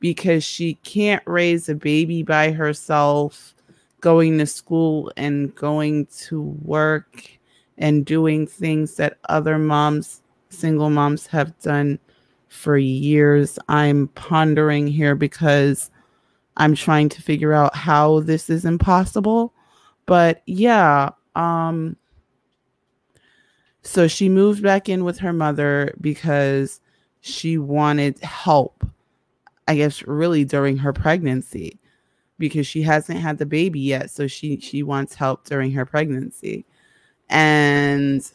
because 0.00 0.44
she 0.44 0.74
can't 0.76 1.22
raise 1.26 1.68
a 1.68 1.74
baby 1.74 2.22
by 2.22 2.52
herself, 2.52 3.54
going 4.00 4.38
to 4.38 4.46
school 4.46 5.12
and 5.16 5.54
going 5.54 6.06
to 6.06 6.42
work 6.42 7.30
and 7.78 8.06
doing 8.06 8.46
things 8.46 8.96
that 8.96 9.18
other 9.28 9.58
moms, 9.58 10.21
single 10.52 10.90
moms, 10.90 11.26
have 11.26 11.58
done 11.60 11.98
for 12.48 12.76
years. 12.76 13.58
I'm 13.68 14.08
pondering 14.08 14.86
here 14.86 15.14
because 15.14 15.90
I'm 16.56 16.74
trying 16.74 17.08
to 17.10 17.22
figure 17.22 17.52
out 17.52 17.74
how 17.74 18.20
this 18.20 18.50
is 18.50 18.64
impossible. 18.64 19.54
But 20.06 20.42
yeah, 20.46 21.10
um 21.34 21.96
so 23.82 24.06
she 24.06 24.28
moved 24.28 24.62
back 24.62 24.88
in 24.88 25.04
with 25.04 25.18
her 25.18 25.32
mother 25.32 25.94
because 26.00 26.80
she 27.20 27.58
wanted 27.58 28.18
help. 28.20 28.86
I 29.68 29.76
guess 29.76 30.02
really 30.02 30.44
during 30.44 30.76
her 30.78 30.92
pregnancy 30.92 31.78
because 32.38 32.66
she 32.66 32.82
hasn't 32.82 33.20
had 33.20 33.38
the 33.38 33.46
baby 33.46 33.80
yet, 33.80 34.10
so 34.10 34.26
she 34.26 34.58
she 34.60 34.82
wants 34.82 35.14
help 35.14 35.44
during 35.46 35.72
her 35.72 35.86
pregnancy. 35.86 36.64
And 37.30 38.28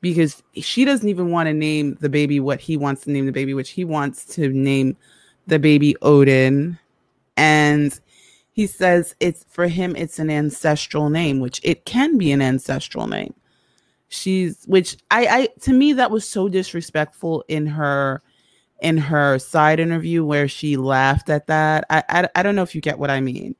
because 0.00 0.42
she 0.54 0.84
doesn't 0.84 1.08
even 1.08 1.30
want 1.30 1.48
to 1.48 1.54
name 1.54 1.96
the 2.00 2.08
baby 2.08 2.40
what 2.40 2.60
he 2.60 2.76
wants 2.76 3.02
to 3.02 3.10
name 3.10 3.26
the 3.26 3.32
baby, 3.32 3.54
which 3.54 3.70
he 3.70 3.84
wants 3.84 4.24
to 4.34 4.48
name 4.48 4.96
the 5.46 5.58
baby 5.58 5.96
Odin. 6.02 6.78
And 7.36 7.98
he 8.52 8.66
says 8.66 9.14
it's 9.20 9.44
for 9.50 9.68
him 9.68 9.94
it's 9.96 10.18
an 10.18 10.30
ancestral 10.30 11.10
name 11.10 11.40
which 11.40 11.60
it 11.62 11.84
can 11.84 12.16
be 12.16 12.32
an 12.32 12.40
ancestral 12.40 13.06
name. 13.06 13.34
She's 14.08 14.64
which 14.66 14.96
i 15.10 15.26
i 15.26 15.48
to 15.62 15.72
me 15.72 15.92
that 15.94 16.10
was 16.10 16.26
so 16.26 16.48
disrespectful 16.48 17.44
in 17.48 17.66
her 17.66 18.22
in 18.80 18.96
her 18.96 19.38
side 19.38 19.80
interview 19.80 20.24
where 20.24 20.48
she 20.48 20.76
laughed 20.76 21.28
at 21.28 21.46
that. 21.48 21.84
I 21.90 22.02
i, 22.08 22.28
I 22.34 22.42
don't 22.42 22.56
know 22.56 22.62
if 22.62 22.74
you 22.74 22.80
get 22.80 22.98
what 22.98 23.10
i 23.10 23.20
mean 23.20 23.56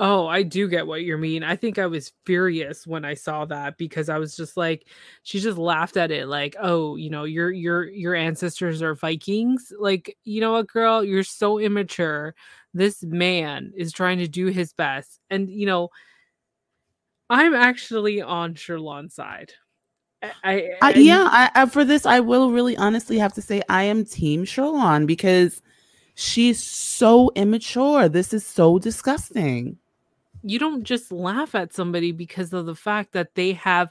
Oh, 0.00 0.26
I 0.26 0.42
do 0.42 0.68
get 0.68 0.88
what 0.88 1.02
you 1.02 1.16
mean. 1.16 1.44
I 1.44 1.54
think 1.54 1.78
I 1.78 1.86
was 1.86 2.12
furious 2.26 2.84
when 2.84 3.04
I 3.04 3.14
saw 3.14 3.44
that 3.44 3.78
because 3.78 4.08
I 4.08 4.18
was 4.18 4.36
just 4.36 4.56
like 4.56 4.88
she 5.22 5.38
just 5.38 5.56
laughed 5.56 5.96
at 5.96 6.10
it 6.10 6.26
like, 6.26 6.56
"Oh, 6.60 6.96
you 6.96 7.10
know, 7.10 7.22
your 7.22 7.52
your 7.52 7.84
your 7.88 8.14
ancestors 8.16 8.82
are 8.82 8.96
Vikings." 8.96 9.72
Like, 9.78 10.16
you 10.24 10.40
know 10.40 10.52
what, 10.52 10.66
girl? 10.66 11.04
You're 11.04 11.22
so 11.22 11.60
immature. 11.60 12.34
This 12.72 13.04
man 13.04 13.72
is 13.76 13.92
trying 13.92 14.18
to 14.18 14.26
do 14.26 14.46
his 14.46 14.72
best. 14.72 15.20
And, 15.30 15.48
you 15.48 15.66
know, 15.66 15.90
I'm 17.30 17.54
actually 17.54 18.20
on 18.20 18.54
Sherlon's 18.54 19.14
side. 19.14 19.52
I, 20.22 20.32
I, 20.42 20.70
I 20.82 20.94
yeah, 20.94 21.28
I, 21.30 21.50
I, 21.54 21.66
for 21.66 21.84
this 21.84 22.04
I 22.04 22.18
will 22.18 22.50
really 22.50 22.76
honestly 22.76 23.18
have 23.18 23.34
to 23.34 23.42
say 23.42 23.62
I 23.68 23.84
am 23.84 24.04
team 24.04 24.44
Sherlon 24.44 25.06
because 25.06 25.62
she's 26.16 26.60
so 26.60 27.30
immature. 27.36 28.08
This 28.08 28.34
is 28.34 28.44
so 28.44 28.80
disgusting 28.80 29.78
you 30.44 30.58
don't 30.58 30.84
just 30.84 31.10
laugh 31.10 31.54
at 31.54 31.72
somebody 31.72 32.12
because 32.12 32.52
of 32.52 32.66
the 32.66 32.74
fact 32.74 33.12
that 33.12 33.34
they 33.34 33.52
have 33.52 33.90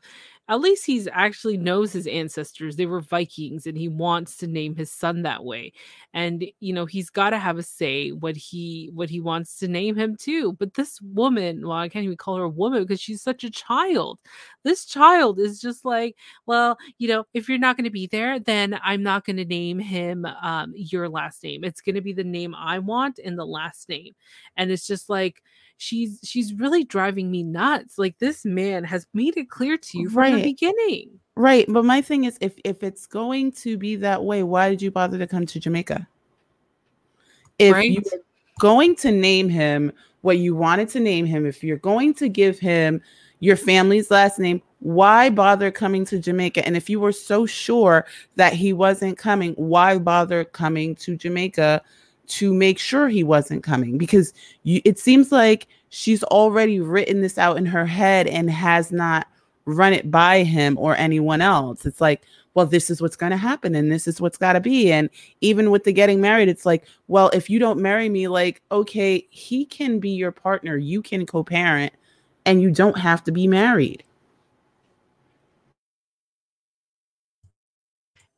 at 0.50 0.60
least 0.60 0.86
he's 0.86 1.08
actually 1.14 1.56
knows 1.56 1.94
his 1.94 2.06
ancestors 2.06 2.76
they 2.76 2.86
were 2.86 3.00
vikings 3.00 3.66
and 3.66 3.78
he 3.78 3.88
wants 3.88 4.36
to 4.36 4.46
name 4.46 4.76
his 4.76 4.92
son 4.92 5.22
that 5.22 5.44
way. 5.46 5.72
And 6.14 6.46
you 6.60 6.74
know 6.74 6.86
he's 6.86 7.10
got 7.10 7.30
to 7.30 7.38
have 7.40 7.58
a 7.58 7.64
say 7.64 8.10
what 8.12 8.36
he 8.36 8.90
what 8.94 9.10
he 9.10 9.22
wants 9.22 9.58
to 9.60 9.68
name 9.70 9.96
him 9.96 10.18
too. 10.18 10.54
But 10.54 10.74
this 10.74 11.02
woman 11.02 11.66
well 11.66 11.78
i 11.78 11.88
can't 11.90 12.04
even 12.06 12.18
call 12.18 12.38
her 12.38 12.44
a 12.44 12.50
woman 12.50 12.84
because 12.84 13.00
she's 13.02 13.22
such 13.22 13.44
a 13.44 13.50
child. 13.50 14.20
This 14.64 14.86
child 14.86 15.40
is 15.40 15.62
just 15.62 15.86
like 15.86 16.18
well 16.46 16.78
you 16.98 17.08
know 17.08 17.24
if 17.34 17.48
you're 17.48 17.58
not 17.58 17.78
going 17.78 17.86
to 17.86 17.90
be 17.90 18.08
there 18.08 18.40
then 18.40 18.80
i'm 18.84 19.04
not 19.04 19.26
going 19.26 19.38
to 19.38 19.46
name 19.46 19.80
him 19.80 20.26
um, 20.42 20.74
your 20.76 21.08
last 21.10 21.42
name. 21.44 21.64
It's 21.64 21.82
going 21.82 21.96
to 21.96 22.02
be 22.02 22.14
the 22.14 22.24
name 22.24 22.54
i 22.56 22.80
want 22.80 23.20
and 23.24 23.40
the 23.40 23.46
last 23.46 23.88
name. 23.90 24.14
And 24.58 24.72
it's 24.72 24.86
just 24.88 25.10
like 25.10 25.42
she's 25.78 26.20
she's 26.24 26.54
really 26.54 26.84
driving 26.84 27.30
me 27.30 27.44
nuts. 27.44 27.98
Like 27.98 28.18
this 28.20 28.46
man 28.46 28.84
has 28.84 29.08
made 29.14 29.38
it 29.38 29.50
clear 29.50 29.78
to 29.78 29.98
you 29.98 30.10
from 30.10 30.18
right. 30.18 30.36
the 30.36 30.44
beginning. 30.44 31.20
Right. 31.36 31.66
But 31.68 31.86
my 31.86 32.02
thing 32.02 32.26
is 32.26 32.38
if 32.42 32.54
if 32.64 32.84
it's 32.84 33.06
going 33.06 33.52
to 33.54 33.78
be 33.78 33.96
that 33.98 34.24
way, 34.24 34.44
why 34.44 34.70
did 34.70 34.82
you 34.82 34.92
bother 34.92 35.18
to 35.18 35.28
come 35.28 35.46
to 35.48 35.60
Jamaica? 35.60 36.08
If 37.60 37.74
right? 37.74 37.92
you're 37.92 38.22
going 38.60 38.96
to 38.98 39.12
name 39.12 39.50
him 39.50 39.92
what 40.22 40.38
you 40.38 40.56
wanted 40.56 40.90
to 40.90 41.00
name 41.00 41.26
him, 41.26 41.46
if 41.46 41.64
you're 41.64 41.78
going 41.78 42.14
to 42.16 42.30
give 42.30 42.60
him 42.60 43.02
your 43.40 43.58
family's 43.58 44.10
last 44.10 44.40
name, 44.40 44.62
why 44.80 45.30
bother 45.30 45.70
coming 45.70 46.06
to 46.06 46.20
Jamaica? 46.20 46.66
And 46.66 46.78
if 46.78 46.90
you 46.90 47.00
were 47.00 47.12
so 47.12 47.46
sure 47.46 48.06
that 48.36 48.54
he 48.54 48.74
wasn't 48.74 49.18
coming, 49.18 49.54
why 49.54 49.98
bother 49.98 50.46
coming 50.46 50.96
to 50.96 51.16
Jamaica 51.16 51.82
to 52.28 52.54
make 52.54 52.80
sure 52.80 53.08
he 53.08 53.24
wasn't 53.24 53.64
coming 53.64 53.98
because 53.98 54.34
you, 54.64 54.82
it 54.86 54.98
seems 54.98 55.32
like 55.32 55.68
she's 55.90 56.24
already 56.24 56.80
written 56.80 57.22
this 57.22 57.38
out 57.38 57.58
in 57.58 57.66
her 57.66 57.86
head 57.86 58.28
and 58.28 58.50
has 58.50 58.92
not 58.92 59.28
run 59.66 59.94
it 59.94 60.10
by 60.10 60.44
him 60.44 60.78
or 60.78 60.96
anyone 60.96 61.42
else. 61.42 61.86
It's 61.86 62.02
like, 62.02 62.24
well, 62.54 62.66
this 62.66 62.90
is 62.90 63.02
what's 63.02 63.16
going 63.16 63.32
to 63.32 63.38
happen 63.38 63.76
and 63.76 63.92
this 63.92 64.08
is 64.08 64.22
what's 64.22 64.38
got 64.38 64.54
to 64.54 64.60
be. 64.60 64.92
And 64.92 65.10
even 65.42 65.72
with 65.72 65.84
the 65.84 65.94
getting 65.94 66.22
married, 66.22 66.50
it's 66.50 66.66
like, 66.66 66.86
well, 67.08 67.30
if 67.30 67.50
you 67.50 67.60
don't 67.60 67.80
marry 67.80 68.10
me, 68.10 68.28
like, 68.28 68.62
okay, 68.72 69.26
he 69.30 69.66
can 69.66 70.00
be 70.00 70.10
your 70.10 70.32
partner, 70.32 70.78
you 70.78 71.02
can 71.02 71.26
co 71.26 71.44
parent, 71.44 71.94
and 72.46 72.62
you 72.62 72.72
don't 72.72 72.98
have 72.98 73.24
to 73.24 73.32
be 73.32 73.48
married. 73.48 74.04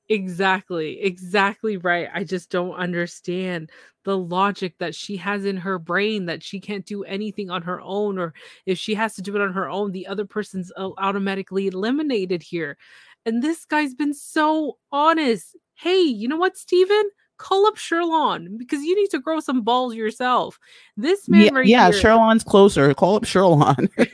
Exactly, 0.10 1.02
exactly 1.02 1.78
right. 1.78 2.08
I 2.14 2.24
just 2.24 2.52
don't 2.52 2.76
understand 2.76 3.72
the 4.04 4.18
logic 4.18 4.76
that 4.78 4.94
she 4.94 5.18
has 5.18 5.46
in 5.46 5.58
her 5.58 5.80
brain 5.80 6.28
that 6.28 6.44
she 6.44 6.60
can't 6.60 6.86
do 6.86 7.04
anything 7.04 7.50
on 7.50 7.64
her 7.64 7.82
own, 7.82 8.20
or 8.20 8.34
if 8.68 8.78
she 8.78 8.94
has 8.94 9.16
to 9.16 9.24
do 9.24 9.36
it 9.36 9.42
on 9.42 9.54
her 9.54 9.68
own, 9.68 9.92
the 9.92 10.06
other 10.06 10.26
person's 10.26 10.72
uh, 10.78 10.92
automatically 11.00 11.68
eliminated 11.68 12.44
here. 12.44 12.78
And 13.26 13.42
this 13.42 13.66
guy's 13.66 13.96
been 13.96 14.14
so 14.14 14.78
honest. 14.92 15.56
Hey, 15.74 16.02
you 16.02 16.28
know 16.28 16.38
what, 16.38 16.56
Steven? 16.56 17.10
Call 17.38 17.66
up 17.66 17.76
Sherlon 17.76 18.58
because 18.58 18.84
you 18.84 18.96
need 18.96 19.10
to 19.10 19.20
grow 19.20 19.40
some 19.40 19.62
balls 19.62 19.96
yourself. 19.96 20.60
This 20.96 21.28
man 21.28 21.42
yeah, 21.42 21.50
right 21.54 21.66
yeah, 21.66 21.92
here, 21.92 22.02
Sherlon's 22.02 22.44
closer. 22.44 22.94
Call 22.94 23.16
up 23.16 23.24
Sherlon. 23.24 23.90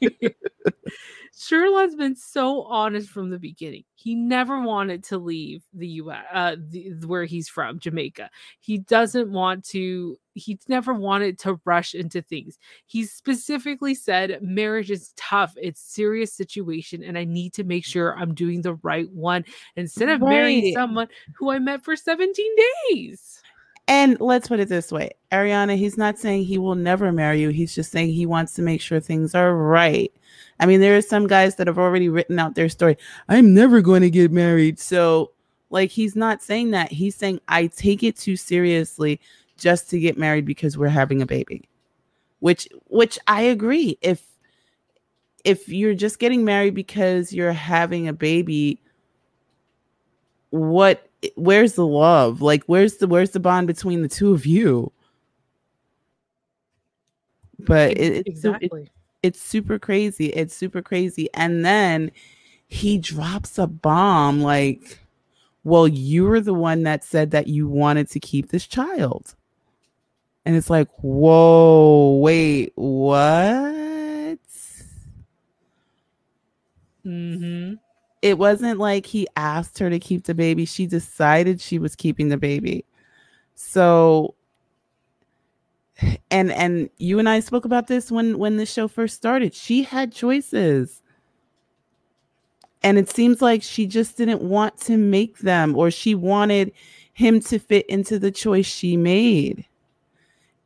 Sherlon's 1.38 1.94
been 1.94 2.16
so 2.16 2.62
honest 2.62 3.10
from 3.10 3.28
the 3.28 3.38
beginning. 3.38 3.84
He 3.94 4.14
never 4.14 4.58
wanted 4.58 5.04
to 5.04 5.18
leave 5.18 5.62
the 5.74 5.86
U.S. 5.88 6.24
Uh, 6.32 6.56
the, 6.70 6.92
where 7.06 7.26
he's 7.26 7.46
from, 7.46 7.78
Jamaica. 7.78 8.30
He 8.60 8.78
doesn't 8.78 9.30
want 9.30 9.62
to. 9.66 10.18
He 10.32 10.58
never 10.66 10.94
wanted 10.94 11.38
to 11.40 11.60
rush 11.66 11.94
into 11.94 12.22
things. 12.22 12.58
He 12.86 13.04
specifically 13.04 13.94
said, 13.94 14.38
"Marriage 14.40 14.90
is 14.90 15.12
tough. 15.16 15.52
It's 15.60 15.80
serious 15.80 16.32
situation, 16.32 17.02
and 17.02 17.18
I 17.18 17.24
need 17.24 17.52
to 17.54 17.64
make 17.64 17.84
sure 17.84 18.16
I'm 18.16 18.34
doing 18.34 18.62
the 18.62 18.74
right 18.76 19.10
one 19.10 19.44
instead 19.76 20.08
of 20.08 20.22
right. 20.22 20.30
marrying 20.30 20.72
someone 20.72 21.08
who 21.38 21.50
I 21.50 21.58
met 21.58 21.84
for 21.84 21.96
17 21.96 22.56
days." 22.90 23.42
And 23.88 24.18
let's 24.20 24.48
put 24.48 24.58
it 24.58 24.68
this 24.68 24.90
way 24.90 25.10
Aryanna, 25.30 25.76
he's 25.76 25.98
not 25.98 26.18
saying 26.18 26.44
he 26.44 26.58
will 26.58 26.74
never 26.74 27.12
marry 27.12 27.40
you. 27.40 27.50
He's 27.50 27.74
just 27.74 27.92
saying 27.92 28.08
he 28.08 28.26
wants 28.26 28.54
to 28.54 28.62
make 28.62 28.80
sure 28.80 29.00
things 29.00 29.34
are 29.34 29.54
right. 29.54 30.12
I 30.58 30.66
mean, 30.66 30.80
there 30.80 30.96
are 30.96 31.02
some 31.02 31.26
guys 31.26 31.56
that 31.56 31.66
have 31.66 31.78
already 31.78 32.08
written 32.08 32.38
out 32.38 32.54
their 32.54 32.68
story. 32.68 32.96
I'm 33.28 33.54
never 33.54 33.80
going 33.80 34.02
to 34.02 34.10
get 34.10 34.32
married. 34.32 34.78
So, 34.78 35.32
like, 35.70 35.90
he's 35.90 36.16
not 36.16 36.42
saying 36.42 36.70
that. 36.70 36.90
He's 36.92 37.14
saying, 37.14 37.40
I 37.48 37.66
take 37.66 38.02
it 38.02 38.16
too 38.16 38.36
seriously 38.36 39.20
just 39.58 39.90
to 39.90 39.98
get 39.98 40.16
married 40.16 40.46
because 40.46 40.78
we're 40.78 40.88
having 40.88 41.20
a 41.20 41.26
baby. 41.26 41.68
Which, 42.40 42.68
which 42.86 43.18
I 43.26 43.42
agree. 43.42 43.98
If, 44.00 44.22
if 45.44 45.68
you're 45.68 45.94
just 45.94 46.18
getting 46.18 46.44
married 46.44 46.74
because 46.74 47.32
you're 47.32 47.52
having 47.52 48.08
a 48.08 48.12
baby, 48.12 48.80
what 50.50 51.08
where's 51.36 51.74
the 51.74 51.86
love? 51.86 52.42
Like 52.42 52.64
where's 52.64 52.96
the 52.96 53.06
where's 53.06 53.30
the 53.30 53.40
bond 53.40 53.66
between 53.66 54.02
the 54.02 54.08
two 54.08 54.32
of 54.32 54.46
you? 54.46 54.92
But 57.58 57.92
it, 57.92 58.26
it's 58.26 58.28
exactly. 58.28 58.90
It's 59.26 59.40
super 59.40 59.78
crazy. 59.78 60.26
It's 60.26 60.54
super 60.54 60.82
crazy. 60.82 61.28
And 61.34 61.64
then 61.64 62.12
he 62.68 62.98
drops 62.98 63.58
a 63.58 63.66
bomb 63.66 64.40
like 64.40 65.00
well, 65.66 65.88
you 65.88 66.24
were 66.24 66.40
the 66.40 66.54
one 66.54 66.84
that 66.84 67.02
said 67.02 67.32
that 67.32 67.48
you 67.48 67.66
wanted 67.66 68.08
to 68.10 68.20
keep 68.20 68.50
this 68.50 68.68
child. 68.68 69.34
And 70.44 70.54
it's 70.54 70.70
like, 70.70 70.88
whoa, 70.98 72.20
wait, 72.22 72.70
what? 72.76 74.38
Mm-hmm. 77.04 77.74
It 78.22 78.38
wasn't 78.38 78.78
like 78.78 79.06
he 79.06 79.26
asked 79.34 79.80
her 79.80 79.90
to 79.90 79.98
keep 79.98 80.26
the 80.26 80.36
baby. 80.36 80.66
She 80.66 80.86
decided 80.86 81.60
she 81.60 81.80
was 81.80 81.96
keeping 81.96 82.28
the 82.28 82.36
baby. 82.36 82.84
So 83.56 84.35
and 86.30 86.52
and 86.52 86.90
you 86.98 87.18
and 87.18 87.28
I 87.28 87.40
spoke 87.40 87.64
about 87.64 87.86
this 87.86 88.10
when 88.10 88.38
when 88.38 88.56
the 88.56 88.66
show 88.66 88.88
first 88.88 89.16
started. 89.16 89.54
She 89.54 89.82
had 89.82 90.12
choices. 90.12 91.02
And 92.82 92.98
it 92.98 93.10
seems 93.10 93.42
like 93.42 93.62
she 93.62 93.86
just 93.86 94.16
didn't 94.16 94.42
want 94.42 94.78
to 94.82 94.96
make 94.96 95.38
them 95.38 95.74
or 95.76 95.90
she 95.90 96.14
wanted 96.14 96.72
him 97.14 97.40
to 97.40 97.58
fit 97.58 97.84
into 97.86 98.18
the 98.18 98.30
choice 98.30 98.66
she 98.66 98.96
made. 98.96 99.64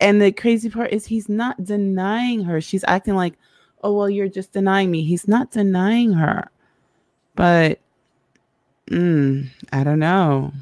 And 0.00 0.20
the 0.20 0.32
crazy 0.32 0.68
part 0.68 0.92
is 0.92 1.06
he's 1.06 1.28
not 1.28 1.64
denying 1.64 2.44
her. 2.44 2.60
She's 2.60 2.84
acting 2.88 3.14
like, 3.14 3.38
"Oh, 3.82 3.92
well, 3.94 4.10
you're 4.10 4.28
just 4.28 4.52
denying 4.52 4.90
me." 4.90 5.04
He's 5.04 5.28
not 5.28 5.50
denying 5.50 6.12
her. 6.14 6.50
But 7.36 7.80
mm, 8.90 9.48
I 9.72 9.84
don't 9.84 9.98
know. 9.98 10.52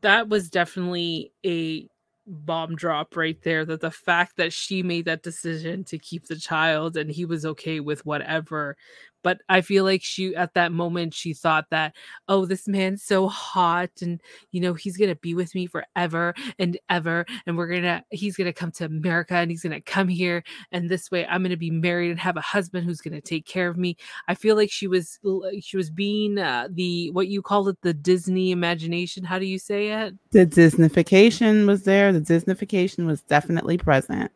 That 0.00 0.28
was 0.28 0.48
definitely 0.48 1.32
a 1.44 1.86
bomb 2.26 2.76
drop 2.76 3.16
right 3.16 3.42
there 3.42 3.64
that 3.64 3.80
the 3.80 3.90
fact 3.90 4.36
that 4.36 4.52
she 4.52 4.82
made 4.82 5.04
that 5.04 5.22
decision 5.22 5.82
to 5.84 5.98
keep 5.98 6.26
the 6.26 6.36
child 6.36 6.96
and 6.96 7.10
he 7.10 7.24
was 7.24 7.44
okay 7.44 7.80
with 7.80 8.06
whatever 8.06 8.76
but 9.22 9.40
i 9.48 9.60
feel 9.60 9.84
like 9.84 10.02
she 10.02 10.34
at 10.36 10.54
that 10.54 10.72
moment 10.72 11.14
she 11.14 11.32
thought 11.32 11.66
that 11.70 11.94
oh 12.28 12.44
this 12.44 12.68
man's 12.68 13.02
so 13.02 13.28
hot 13.28 13.90
and 14.00 14.20
you 14.50 14.60
know 14.60 14.74
he's 14.74 14.96
gonna 14.96 15.16
be 15.16 15.34
with 15.34 15.54
me 15.54 15.66
forever 15.66 16.34
and 16.58 16.78
ever 16.88 17.24
and 17.46 17.56
we're 17.56 17.66
gonna 17.66 18.04
he's 18.10 18.36
gonna 18.36 18.52
come 18.52 18.70
to 18.70 18.84
america 18.84 19.34
and 19.34 19.50
he's 19.50 19.62
gonna 19.62 19.80
come 19.80 20.08
here 20.08 20.42
and 20.70 20.88
this 20.88 21.10
way 21.10 21.26
i'm 21.26 21.42
gonna 21.42 21.56
be 21.56 21.70
married 21.70 22.10
and 22.10 22.20
have 22.20 22.36
a 22.36 22.40
husband 22.40 22.84
who's 22.84 23.00
gonna 23.00 23.20
take 23.20 23.46
care 23.46 23.68
of 23.68 23.76
me 23.76 23.96
i 24.28 24.34
feel 24.34 24.56
like 24.56 24.70
she 24.70 24.86
was 24.86 25.18
she 25.60 25.76
was 25.76 25.90
being 25.90 26.38
uh, 26.38 26.68
the 26.70 27.10
what 27.10 27.28
you 27.28 27.42
call 27.42 27.68
it 27.68 27.80
the 27.82 27.94
disney 27.94 28.50
imagination 28.50 29.24
how 29.24 29.38
do 29.38 29.46
you 29.46 29.58
say 29.58 29.88
it 29.88 30.14
The 30.30 30.46
Disneyfication 30.46 31.66
was 31.66 31.84
there. 31.84 32.12
The 32.12 32.20
Disneyfication 32.20 33.06
was 33.06 33.22
definitely 33.22 33.78
present. 33.78 34.32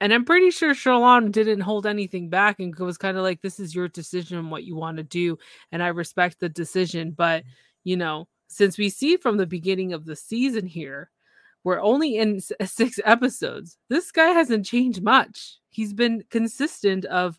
And 0.00 0.14
I'm 0.14 0.24
pretty 0.24 0.50
sure 0.52 0.74
Sherlon 0.74 1.32
didn't 1.32 1.60
hold 1.60 1.84
anything 1.84 2.28
back 2.28 2.60
and 2.60 2.72
was 2.78 2.98
kind 2.98 3.16
of 3.16 3.24
like, 3.24 3.42
this 3.42 3.58
is 3.58 3.74
your 3.74 3.88
decision, 3.88 4.48
what 4.48 4.62
you 4.62 4.76
want 4.76 4.96
to 4.98 5.02
do. 5.02 5.36
And 5.72 5.82
I 5.82 5.88
respect 5.88 6.38
the 6.38 6.48
decision. 6.48 7.10
But, 7.10 7.42
you 7.82 7.96
know, 7.96 8.28
since 8.46 8.78
we 8.78 8.90
see 8.90 9.16
from 9.16 9.36
the 9.36 9.46
beginning 9.46 9.92
of 9.92 10.04
the 10.04 10.14
season 10.14 10.66
here, 10.66 11.10
we're 11.64 11.80
only 11.80 12.16
in 12.16 12.40
uh, 12.60 12.64
six 12.64 13.00
episodes. 13.04 13.76
This 13.88 14.12
guy 14.12 14.28
hasn't 14.28 14.66
changed 14.66 15.02
much. 15.02 15.56
He's 15.70 15.92
been 15.92 16.22
consistent 16.30 17.04
of, 17.06 17.38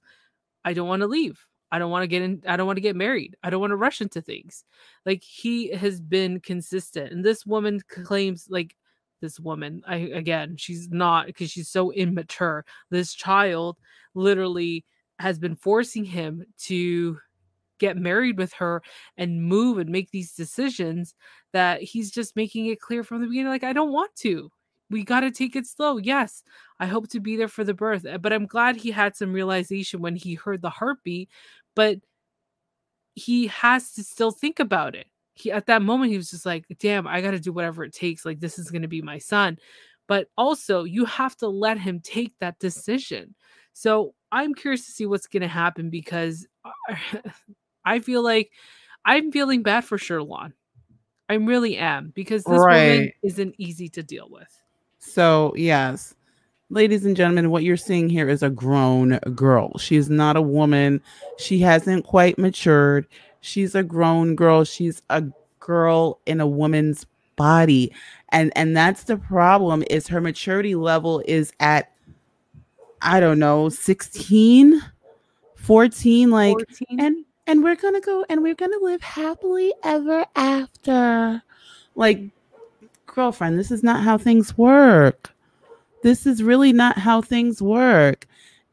I 0.66 0.74
don't 0.74 0.90
want 0.90 1.02
to 1.02 1.08
leave. 1.08 1.40
I 1.72 1.80
don't 1.80 1.92
want 1.92 2.04
to 2.04 2.08
get 2.08 2.24
in. 2.24 2.42
I 2.46 2.58
don't 2.58 2.68
want 2.68 2.78
to 2.78 2.82
get 2.82 2.96
married. 2.96 3.38
I 3.42 3.50
don't 3.50 3.62
want 3.62 3.72
to 3.72 3.78
rush 3.78 4.02
into 4.02 4.22
things. 4.22 4.66
Like 5.06 5.24
he 5.24 5.72
has 5.72 6.02
been 6.02 6.42
consistent. 6.42 7.14
And 7.14 7.24
this 7.24 7.46
woman 7.46 7.80
claims, 7.88 8.48
like, 8.50 8.76
this 9.20 9.40
woman 9.40 9.82
i 9.88 9.96
again 9.96 10.56
she's 10.58 10.90
not 10.90 11.28
because 11.28 11.50
she's 11.52 11.70
so 11.70 11.92
immature. 11.92 12.66
This 12.90 13.14
child 13.14 13.78
literally 14.14 14.86
has 15.20 15.40
been 15.40 15.56
forcing 15.56 16.06
him 16.06 16.46
to 16.60 17.18
get 17.80 17.98
married 17.98 18.38
with 18.38 18.52
her 18.54 18.82
and 19.18 19.44
move 19.44 19.78
and 19.78 19.90
make 19.90 20.12
these 20.12 20.34
decisions 20.34 21.16
that 21.54 21.82
he's 21.82 22.12
just 22.12 22.36
making 22.36 22.66
it 22.66 22.82
clear 22.82 23.04
from 23.04 23.22
the 23.22 23.28
beginning 23.28 23.52
like 23.52 23.64
i 23.64 23.74
don't 23.74 23.92
want 23.94 24.16
to. 24.18 24.52
We 24.92 25.04
got 25.04 25.20
to 25.20 25.30
take 25.30 25.56
it 25.56 25.68
slow. 25.68 25.98
Yes 25.98 26.44
i 26.80 26.86
hope 26.86 27.10
to 27.10 27.20
be 27.20 27.38
there 27.38 27.48
for 27.48 27.64
the 27.64 27.74
birth 27.74 28.06
uh, 28.06 28.18
but 28.18 28.34
i'm 28.34 28.46
glad 28.46 28.76
he 28.76 28.92
had 28.92 29.16
some 29.16 29.34
realization 29.34 30.02
when 30.02 30.16
he 30.16 30.34
heard 30.36 30.62
the 30.62 30.70
heartbeat 30.70 31.30
but 31.76 31.98
he 33.16 33.48
has 33.48 33.92
to 33.94 34.04
still 34.04 34.32
think 34.32 34.60
about 34.60 34.96
it 34.96 35.08
he 35.42 35.52
at 35.52 35.66
that 35.68 35.82
moment 35.82 36.12
he 36.12 36.18
was 36.18 36.30
just 36.30 36.46
like 36.46 36.66
damn 36.80 37.08
i 37.08 37.22
got 37.22 37.32
to 37.32 37.40
do 37.40 37.54
whatever 37.54 37.84
it 37.84 37.94
takes 37.94 38.26
like 38.26 38.40
this 38.40 38.60
is 38.60 38.72
going 38.72 38.82
to 38.82 38.88
be 38.88 39.02
my 39.02 39.18
son 39.18 39.58
but 40.08 40.28
also 40.38 40.84
you 40.84 41.06
have 41.06 41.36
to 41.36 41.48
let 41.48 41.78
him 41.78 42.00
take 42.00 42.34
that 42.40 42.58
decision 42.60 43.36
so 43.74 44.14
i'm 44.32 44.54
curious 44.54 44.86
to 44.86 44.92
see 44.92 45.06
what's 45.06 45.28
going 45.28 45.42
to 45.42 45.48
happen 45.48 45.90
because 45.90 46.48
uh, 46.66 46.96
i 47.86 48.00
feel 48.00 48.24
like 48.24 48.52
i'm 49.06 49.32
feeling 49.32 49.64
bad 49.64 49.84
for 49.84 49.98
sherlon 49.98 50.54
i 51.30 51.36
really 51.36 51.78
am 51.78 52.12
because 52.16 52.44
this 52.44 52.60
woman 52.60 53.12
isn't 53.24 53.56
easy 53.58 53.90
to 53.90 54.04
deal 54.04 54.28
with 54.30 54.62
So, 55.00 55.54
yes, 55.56 56.14
ladies 56.70 57.06
and 57.06 57.16
gentlemen, 57.16 57.50
what 57.50 57.64
you're 57.64 57.78
seeing 57.78 58.10
here 58.10 58.30
is 58.30 58.44
a 58.44 58.50
grown 58.50 59.18
girl. 59.34 59.78
She 59.78 59.96
is 59.96 60.10
not 60.10 60.36
a 60.36 60.42
woman. 60.42 61.02
She 61.38 61.60
hasn't 61.60 62.06
quite 62.06 62.38
matured. 62.38 63.08
She's 63.42 63.76
a 63.76 63.84
grown 63.84 64.36
girl. 64.36 64.64
She's 64.64 65.02
a 65.10 65.24
girl 65.60 66.20
in 66.26 66.42
a 66.42 66.48
woman's 66.48 67.06
body. 67.36 67.92
And 68.30 68.52
and 68.56 68.76
that's 68.76 69.04
the 69.04 69.18
problem 69.18 69.84
is 69.90 70.08
her 70.08 70.22
maturity 70.22 70.76
level 70.76 71.24
is 71.26 71.52
at 71.60 71.92
I 73.02 73.22
don't 73.22 73.40
know, 73.40 73.70
16, 73.70 74.82
14 75.56 76.32
like 76.32 76.54
14? 76.54 77.00
and 77.00 77.26
and 77.48 77.64
we're 77.64 77.76
gonna 77.76 78.02
go 78.02 78.26
and 78.30 78.44
we're 78.44 78.56
gonna 78.56 78.78
live 78.82 79.02
happily 79.02 79.74
ever 79.84 80.26
after 80.36 81.42
like 81.96 82.22
girlfriend 83.08 83.58
this 83.58 83.72
is 83.72 83.84
not 83.84 84.04
how 84.04 84.18
things 84.18 84.58
work 84.58 85.32
this 86.04 86.26
is 86.28 86.44
really 86.44 86.72
not 86.72 86.98
how 86.98 87.22
things 87.22 87.62
work 87.62 88.28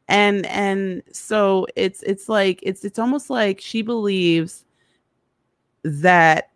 and 0.07 0.45
and 0.47 1.03
so 1.11 1.67
it's 1.75 2.03
it's 2.03 2.29
like 2.29 2.59
it's 2.63 2.85
it's 2.85 2.99
almost 2.99 3.29
like 3.29 3.59
she 3.59 3.81
believes 3.81 4.63
that 5.83 6.49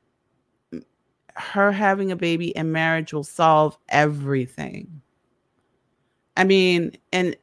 her 1.35 1.71
having 1.71 2.11
a 2.11 2.15
baby 2.15 2.55
and 2.55 2.71
marriage 2.71 3.13
will 3.13 3.23
solve 3.23 3.77
everything 3.89 5.01
i 6.37 6.43
mean 6.43 6.91
and 7.11 7.35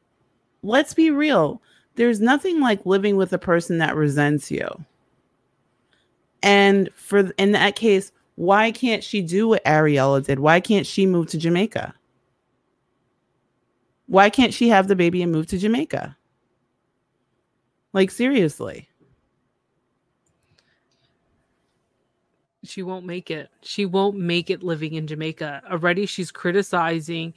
let's 0.63 0.95
be 0.95 1.11
real 1.11 1.61
there's 1.99 2.21
nothing 2.21 2.61
like 2.61 2.87
living 2.87 3.17
with 3.17 3.33
a 3.33 3.39
person 3.39 3.79
that 3.79 3.97
resents 3.97 4.53
you. 4.53 4.69
And 6.45 6.89
for 6.95 7.31
in 7.39 7.51
that 7.53 7.75
case, 7.75 8.13
why 8.37 8.71
can't 8.71 9.03
she 9.03 9.21
do 9.21 9.49
what 9.49 9.65
Ariela 9.65 10.25
did? 10.25 10.39
Why 10.39 10.61
can't 10.61 10.87
she 10.87 11.07
move 11.07 11.27
to 11.31 11.39
Jamaica? 11.39 11.93
Why 14.09 14.31
can't 14.31 14.53
she 14.53 14.69
have 14.71 14.89
the 14.89 14.97
baby 14.97 15.23
and 15.23 15.31
move 15.31 15.47
to 15.49 15.59
Jamaica? 15.59 16.17
Like 17.93 18.11
seriously. 18.11 18.89
she 22.65 22.83
won't 22.83 23.07
make 23.07 23.31
it. 23.31 23.51
She 23.63 23.87
won't 23.87 24.17
make 24.17 24.51
it 24.51 24.63
living 24.63 24.95
in 24.95 25.07
Jamaica. 25.07 25.63
Already 25.71 26.07
she's 26.07 26.31
criticizing 26.31 27.35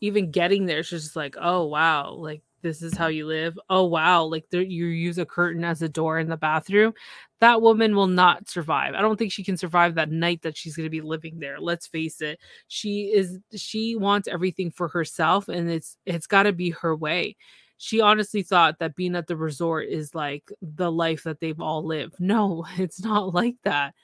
even 0.00 0.30
getting 0.30 0.66
there. 0.66 0.82
She's 0.82 1.02
just 1.04 1.16
like, 1.16 1.36
"Oh 1.38 1.66
wow, 1.66 2.12
like 2.12 2.42
this 2.62 2.82
is 2.82 2.96
how 2.96 3.08
you 3.08 3.26
live. 3.26 3.58
Oh 3.68 3.84
wow, 3.84 4.24
like 4.24 4.46
you 4.52 4.86
use 4.86 5.18
a 5.18 5.26
curtain 5.26 5.64
as 5.64 5.82
a 5.82 5.88
door 5.88 6.18
in 6.18 6.28
the 6.28 6.36
bathroom." 6.36 6.92
That 7.40 7.62
woman 7.62 7.96
will 7.96 8.06
not 8.06 8.48
survive. 8.48 8.94
I 8.94 9.00
don't 9.00 9.16
think 9.16 9.32
she 9.32 9.44
can 9.44 9.56
survive 9.56 9.94
that 9.94 10.10
night 10.10 10.42
that 10.42 10.56
she's 10.56 10.76
going 10.76 10.84
to 10.86 10.90
be 10.90 11.00
living 11.00 11.38
there. 11.38 11.58
Let's 11.58 11.86
face 11.86 12.20
it. 12.20 12.38
She 12.68 13.12
is 13.14 13.38
she 13.54 13.96
wants 13.96 14.28
everything 14.28 14.70
for 14.70 14.88
herself 14.88 15.48
and 15.48 15.70
it's 15.70 15.96
it's 16.06 16.26
got 16.26 16.44
to 16.44 16.52
be 16.52 16.70
her 16.70 16.94
way 16.96 17.36
she 17.82 18.02
honestly 18.02 18.42
thought 18.42 18.78
that 18.78 18.94
being 18.94 19.16
at 19.16 19.26
the 19.26 19.36
resort 19.38 19.88
is 19.88 20.14
like 20.14 20.52
the 20.60 20.92
life 20.92 21.22
that 21.22 21.40
they've 21.40 21.62
all 21.62 21.82
lived. 21.82 22.14
No, 22.20 22.66
it's 22.76 23.02
not 23.02 23.32
like 23.34 23.56
that. 23.64 23.94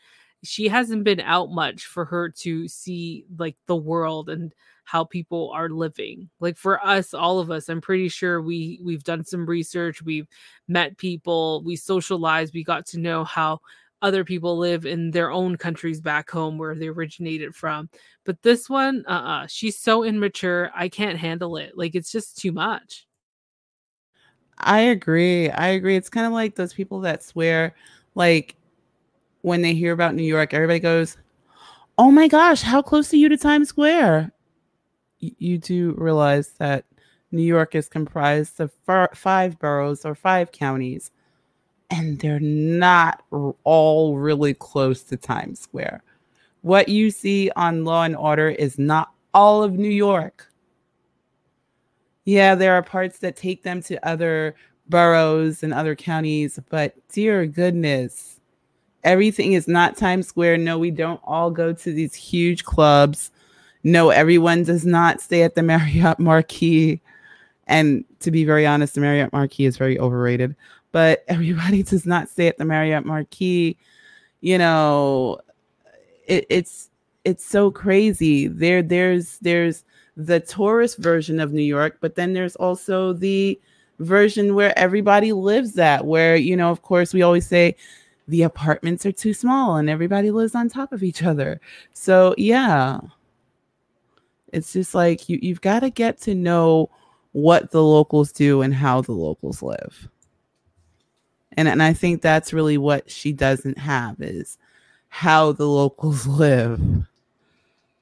She 0.44 0.68
hasn't 0.68 1.04
been 1.04 1.20
out 1.20 1.50
much 1.50 1.86
for 1.86 2.04
her 2.04 2.28
to 2.28 2.68
see 2.68 3.24
like 3.38 3.56
the 3.66 3.76
world 3.76 4.28
and 4.28 4.52
how 4.84 5.04
people 5.04 5.50
are 5.52 5.68
living. 5.68 6.30
Like 6.38 6.56
for 6.56 6.84
us, 6.86 7.12
all 7.12 7.40
of 7.40 7.50
us, 7.50 7.68
I'm 7.68 7.80
pretty 7.80 8.08
sure 8.08 8.40
we 8.40 8.80
we've 8.82 9.02
done 9.04 9.24
some 9.24 9.44
research, 9.46 10.02
we've 10.02 10.28
met 10.68 10.96
people, 10.96 11.62
we 11.64 11.76
socialized, 11.76 12.54
we 12.54 12.62
got 12.64 12.86
to 12.86 13.00
know 13.00 13.24
how 13.24 13.60
other 14.02 14.24
people 14.24 14.56
live 14.58 14.86
in 14.86 15.10
their 15.10 15.30
own 15.30 15.56
countries 15.56 16.00
back 16.00 16.30
home 16.30 16.58
where 16.58 16.74
they 16.74 16.86
originated 16.86 17.54
from. 17.54 17.88
But 18.24 18.42
this 18.42 18.68
one, 18.68 19.04
uh-uh, 19.08 19.46
she's 19.48 19.78
so 19.78 20.04
immature. 20.04 20.70
I 20.74 20.88
can't 20.88 21.18
handle 21.18 21.56
it. 21.56 21.76
Like 21.76 21.94
it's 21.94 22.12
just 22.12 22.38
too 22.38 22.52
much. 22.52 23.06
I 24.58 24.80
agree. 24.80 25.50
I 25.50 25.68
agree. 25.68 25.96
It's 25.96 26.08
kind 26.08 26.26
of 26.26 26.32
like 26.32 26.54
those 26.54 26.72
people 26.72 27.00
that 27.00 27.22
swear, 27.22 27.74
like 28.14 28.54
when 29.46 29.62
they 29.62 29.74
hear 29.74 29.92
about 29.92 30.16
New 30.16 30.24
York, 30.24 30.52
everybody 30.52 30.80
goes, 30.80 31.16
"Oh 31.98 32.10
my 32.10 32.26
gosh, 32.26 32.62
how 32.62 32.82
close 32.82 33.12
are 33.12 33.16
you 33.16 33.28
to 33.28 33.36
Times 33.36 33.68
Square?" 33.68 34.32
Y- 35.22 35.36
you 35.38 35.56
do 35.58 35.94
realize 35.96 36.48
that 36.58 36.84
New 37.30 37.42
York 37.44 37.76
is 37.76 37.88
comprised 37.88 38.58
of 38.60 38.72
far- 38.84 39.10
five 39.14 39.56
boroughs 39.60 40.04
or 40.04 40.14
five 40.14 40.50
counties. 40.52 41.10
and 41.90 42.18
they're 42.18 42.40
not 42.40 43.22
r- 43.30 43.54
all 43.62 44.18
really 44.18 44.52
close 44.54 45.04
to 45.04 45.16
Times 45.16 45.60
Square. 45.60 46.02
What 46.62 46.88
you 46.88 47.12
see 47.12 47.48
on 47.54 47.84
Law 47.84 48.02
and 48.02 48.16
Order 48.16 48.48
is 48.48 48.76
not 48.76 49.12
all 49.32 49.62
of 49.62 49.74
New 49.74 49.88
York. 49.88 50.50
Yeah, 52.24 52.56
there 52.56 52.74
are 52.74 52.82
parts 52.82 53.20
that 53.20 53.36
take 53.36 53.62
them 53.62 53.80
to 53.82 54.04
other 54.04 54.56
boroughs 54.88 55.62
and 55.62 55.72
other 55.72 55.94
counties, 55.94 56.58
but 56.70 56.94
dear 57.12 57.46
goodness, 57.46 58.35
everything 59.06 59.52
is 59.52 59.68
not 59.68 59.96
Times 59.96 60.26
Square. 60.26 60.58
No, 60.58 60.78
we 60.78 60.90
don't 60.90 61.20
all 61.24 61.50
go 61.50 61.72
to 61.72 61.92
these 61.92 62.14
huge 62.14 62.64
clubs. 62.64 63.30
No, 63.84 64.10
everyone 64.10 64.64
does 64.64 64.84
not 64.84 65.20
stay 65.20 65.42
at 65.42 65.54
the 65.54 65.62
Marriott 65.62 66.18
Marquis. 66.18 67.00
And 67.68 68.04
to 68.20 68.30
be 68.30 68.44
very 68.44 68.66
honest, 68.66 68.94
the 68.94 69.00
Marriott 69.00 69.32
Marquis 69.32 69.64
is 69.64 69.78
very 69.78 69.98
overrated, 69.98 70.54
but 70.92 71.24
everybody 71.28 71.82
does 71.82 72.04
not 72.04 72.28
stay 72.28 72.48
at 72.48 72.58
the 72.58 72.64
Marriott 72.64 73.06
Marquis. 73.06 73.78
You 74.40 74.58
know, 74.58 75.38
it, 76.26 76.44
it's 76.50 76.90
it's 77.24 77.46
so 77.46 77.70
crazy. 77.70 78.48
There 78.48 78.82
there's 78.82 79.38
there's 79.38 79.84
the 80.16 80.40
tourist 80.40 80.98
version 80.98 81.40
of 81.40 81.52
New 81.52 81.62
York, 81.62 81.98
but 82.00 82.14
then 82.16 82.32
there's 82.32 82.56
also 82.56 83.12
the 83.12 83.58
version 83.98 84.54
where 84.54 84.78
everybody 84.78 85.32
lives 85.32 85.78
at 85.78 86.04
where, 86.04 86.36
you 86.36 86.56
know, 86.56 86.70
of 86.70 86.82
course 86.82 87.14
we 87.14 87.22
always 87.22 87.46
say 87.46 87.74
the 88.28 88.42
apartments 88.42 89.06
are 89.06 89.12
too 89.12 89.32
small 89.32 89.76
and 89.76 89.88
everybody 89.88 90.30
lives 90.30 90.54
on 90.54 90.68
top 90.68 90.92
of 90.92 91.02
each 91.02 91.22
other. 91.22 91.60
So, 91.92 92.34
yeah. 92.36 93.00
It's 94.52 94.72
just 94.72 94.94
like 94.94 95.28
you 95.28 95.38
you've 95.42 95.60
got 95.60 95.80
to 95.80 95.90
get 95.90 96.20
to 96.22 96.34
know 96.34 96.90
what 97.32 97.70
the 97.70 97.82
locals 97.82 98.32
do 98.32 98.62
and 98.62 98.74
how 98.74 99.02
the 99.02 99.12
locals 99.12 99.62
live. 99.62 100.08
And 101.52 101.68
and 101.68 101.82
I 101.82 101.92
think 101.92 102.22
that's 102.22 102.52
really 102.52 102.78
what 102.78 103.10
she 103.10 103.32
doesn't 103.32 103.78
have 103.78 104.20
is 104.20 104.58
how 105.08 105.52
the 105.52 105.66
locals 105.66 106.26
live. 106.26 106.80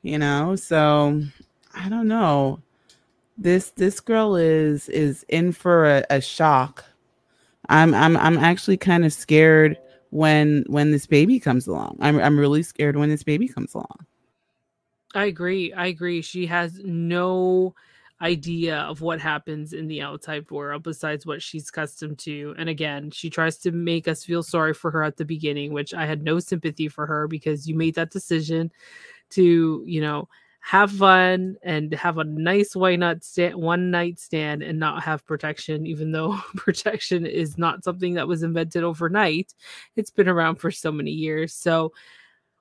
You 0.02 0.18
know? 0.18 0.54
So, 0.54 1.22
I 1.74 1.88
don't 1.88 2.08
know. 2.08 2.60
This 3.36 3.70
this 3.70 4.00
girl 4.00 4.36
is 4.36 4.88
is 4.88 5.24
in 5.28 5.52
for 5.52 5.86
a, 5.86 6.04
a 6.10 6.20
shock. 6.20 6.84
I'm 7.68 7.94
I'm 7.94 8.16
I'm 8.16 8.38
actually 8.38 8.76
kind 8.76 9.04
of 9.04 9.12
scared 9.12 9.78
when 10.14 10.64
when 10.68 10.92
this 10.92 11.06
baby 11.06 11.40
comes 11.40 11.66
along. 11.66 11.96
I'm 12.00 12.20
I'm 12.20 12.38
really 12.38 12.62
scared 12.62 12.96
when 12.96 13.08
this 13.08 13.24
baby 13.24 13.48
comes 13.48 13.74
along. 13.74 14.06
I 15.12 15.24
agree. 15.24 15.72
I 15.72 15.86
agree. 15.86 16.22
She 16.22 16.46
has 16.46 16.80
no 16.84 17.74
idea 18.22 18.78
of 18.78 19.00
what 19.00 19.20
happens 19.20 19.72
in 19.72 19.88
the 19.88 20.02
outside 20.02 20.48
world 20.52 20.84
besides 20.84 21.26
what 21.26 21.42
she's 21.42 21.68
accustomed 21.68 22.20
to. 22.20 22.54
And 22.56 22.68
again, 22.68 23.10
she 23.10 23.28
tries 23.28 23.58
to 23.58 23.72
make 23.72 24.06
us 24.06 24.24
feel 24.24 24.44
sorry 24.44 24.72
for 24.72 24.92
her 24.92 25.02
at 25.02 25.16
the 25.16 25.24
beginning, 25.24 25.72
which 25.72 25.92
I 25.92 26.06
had 26.06 26.22
no 26.22 26.38
sympathy 26.38 26.88
for 26.88 27.06
her 27.06 27.26
because 27.26 27.68
you 27.68 27.74
made 27.74 27.96
that 27.96 28.12
decision 28.12 28.70
to, 29.30 29.82
you 29.84 30.00
know, 30.00 30.28
have 30.66 30.90
fun 30.92 31.56
and 31.62 31.92
have 31.92 32.16
a 32.16 32.24
nice 32.24 32.74
why 32.74 32.96
not 32.96 33.22
stand, 33.22 33.54
one 33.54 33.90
night 33.90 34.18
stand 34.18 34.62
and 34.62 34.78
not 34.78 35.02
have 35.02 35.26
protection, 35.26 35.86
even 35.86 36.10
though 36.10 36.40
protection 36.56 37.26
is 37.26 37.58
not 37.58 37.84
something 37.84 38.14
that 38.14 38.26
was 38.26 38.42
invented 38.42 38.82
overnight. 38.82 39.52
It's 39.94 40.10
been 40.10 40.26
around 40.26 40.56
for 40.56 40.70
so 40.70 40.90
many 40.90 41.10
years. 41.10 41.52
So 41.52 41.92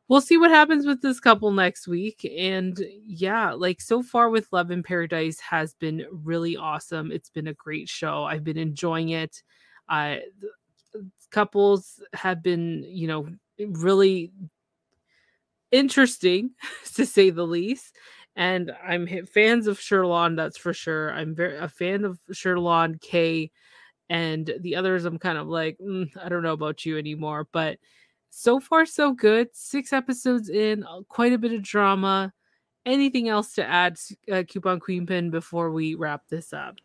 we'll 0.09 0.19
see 0.19 0.35
what 0.37 0.51
happens 0.51 0.85
with 0.85 1.01
this 1.01 1.21
couple 1.21 1.49
next 1.53 1.87
week. 1.87 2.29
And 2.37 2.77
yeah, 3.05 3.53
like 3.53 3.79
so 3.79 4.03
far 4.03 4.29
with 4.29 4.51
Love 4.51 4.69
in 4.69 4.83
Paradise 4.83 5.39
has 5.39 5.73
been 5.73 6.05
really 6.11 6.57
awesome. 6.57 7.09
It's 7.09 7.29
been 7.29 7.47
a 7.47 7.53
great 7.53 7.87
show. 7.87 8.25
I've 8.25 8.43
been 8.43 8.57
enjoying 8.57 9.09
it. 9.09 9.41
Uh, 9.87 10.17
couples 11.31 12.01
have 12.13 12.43
been, 12.43 12.83
you 12.85 13.07
know, 13.07 13.29
really 13.59 14.33
interesting 15.73 16.51
to 16.95 17.05
say 17.05 17.29
the 17.29 17.45
least. 17.45 17.95
And 18.35 18.71
I'm 18.83 19.07
fans 19.27 19.67
of 19.67 19.79
Sherlon, 19.79 20.35
that's 20.35 20.57
for 20.57 20.73
sure. 20.73 21.11
I'm 21.13 21.35
very 21.35 21.57
a 21.57 21.67
fan 21.67 22.03
of 22.03 22.19
Sherlon, 22.31 22.99
Key, 22.99 23.51
and 24.09 24.51
the 24.61 24.75
others. 24.75 25.05
I'm 25.05 25.19
kind 25.19 25.37
of 25.37 25.47
like, 25.47 25.77
"Mm, 25.77 26.09
I 26.19 26.29
don't 26.29 26.41
know 26.41 26.53
about 26.53 26.83
you 26.83 26.97
anymore. 26.97 27.47
But 27.51 27.77
so 28.31 28.59
far, 28.59 28.87
so 28.87 29.13
good. 29.13 29.49
Six 29.53 29.93
episodes 29.93 30.49
in, 30.49 30.83
uh, 30.83 31.01
quite 31.09 31.33
a 31.33 31.37
bit 31.37 31.53
of 31.53 31.61
drama. 31.61 32.33
Anything 32.87 33.29
else 33.29 33.53
to 33.53 33.65
add, 33.65 33.99
uh, 34.31 34.43
Coupon 34.49 34.79
Queen 34.79 35.05
Pin, 35.05 35.29
before 35.29 35.69
we 35.69 35.93
wrap 35.93 36.23
this 36.29 36.53
up? 36.53 36.77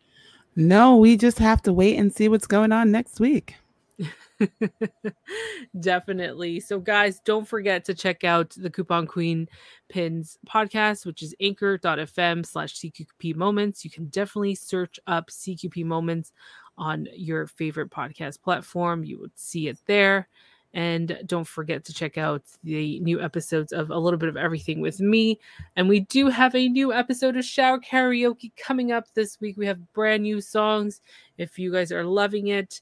No, 0.55 0.95
we 0.97 1.17
just 1.17 1.39
have 1.39 1.63
to 1.63 1.73
wait 1.73 1.97
and 1.97 2.13
see 2.13 2.27
what's 2.27 2.47
going 2.47 2.71
on 2.71 2.91
next 2.91 3.19
week. 3.19 3.55
Definitely. 5.79 6.59
So, 6.59 6.79
guys, 6.79 7.19
don't 7.25 7.47
forget 7.47 7.85
to 7.85 7.93
check 7.93 8.23
out 8.23 8.53
the 8.57 8.69
Coupon 8.69 9.07
Queen 9.07 9.47
Pins 9.89 10.37
podcast, 10.47 11.05
which 11.05 11.21
is 11.21 11.35
anchor.fm 11.39 12.45
slash 12.45 12.75
CQP 12.75 13.35
moments. 13.35 13.83
You 13.83 13.91
can 13.91 14.05
definitely 14.07 14.55
search 14.55 14.99
up 15.07 15.29
CQP 15.29 15.85
moments 15.85 16.31
on 16.77 17.07
your 17.13 17.47
favorite 17.47 17.89
podcast 17.89 18.41
platform. 18.41 19.03
You 19.03 19.19
would 19.19 19.37
see 19.37 19.67
it 19.67 19.77
there. 19.85 20.27
And 20.71 21.17
don't 21.25 21.47
forget 21.47 21.83
to 21.85 21.93
check 21.93 22.17
out 22.19 22.43
the 22.63 22.99
new 22.99 23.19
episodes 23.19 23.73
of 23.73 23.89
A 23.89 23.97
Little 23.97 24.19
Bit 24.19 24.29
of 24.29 24.37
Everything 24.37 24.81
with 24.81 24.99
me. 24.99 25.39
And 25.75 25.89
we 25.89 26.01
do 26.01 26.27
have 26.27 26.53
a 26.53 26.69
new 26.69 26.93
episode 26.93 27.35
of 27.37 27.43
Shower 27.43 27.79
Karaoke 27.79 28.51
coming 28.55 28.91
up 28.91 29.05
this 29.15 29.41
week. 29.41 29.57
We 29.57 29.65
have 29.65 29.93
brand 29.93 30.21
new 30.21 30.39
songs. 30.41 31.01
If 31.39 31.57
you 31.57 31.71
guys 31.71 31.91
are 31.91 32.03
loving 32.03 32.49
it, 32.49 32.81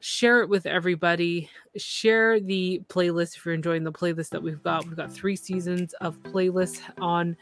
share 0.00 0.42
it 0.42 0.48
with 0.48 0.66
everybody 0.66 1.50
share 1.76 2.40
the 2.40 2.82
playlist 2.88 3.36
if 3.36 3.44
you're 3.44 3.54
enjoying 3.54 3.84
the 3.84 3.92
playlist 3.92 4.30
that 4.30 4.42
we've 4.42 4.62
got. 4.62 4.86
We've 4.86 4.96
got 4.96 5.12
three 5.12 5.36
seasons 5.36 5.94
of 5.94 6.20
playlists 6.22 6.80
on 6.98 7.36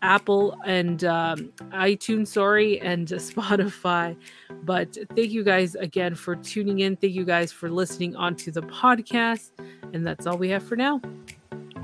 apple 0.00 0.56
and 0.64 1.02
um, 1.04 1.52
itunes 1.72 2.28
sorry 2.28 2.80
and 2.80 3.06
spotify. 3.08 4.16
But 4.64 4.96
thank 5.14 5.30
you 5.30 5.44
guys 5.44 5.74
again 5.74 6.14
for 6.14 6.36
tuning 6.36 6.80
in. 6.80 6.96
Thank 6.96 7.14
you 7.14 7.24
guys 7.24 7.52
for 7.52 7.70
listening 7.70 8.16
onto 8.16 8.50
the 8.50 8.62
podcast. 8.62 9.50
And 9.92 10.06
that's 10.06 10.26
all 10.26 10.36
we 10.36 10.48
have 10.50 10.62
for 10.62 10.76
now. 10.76 11.00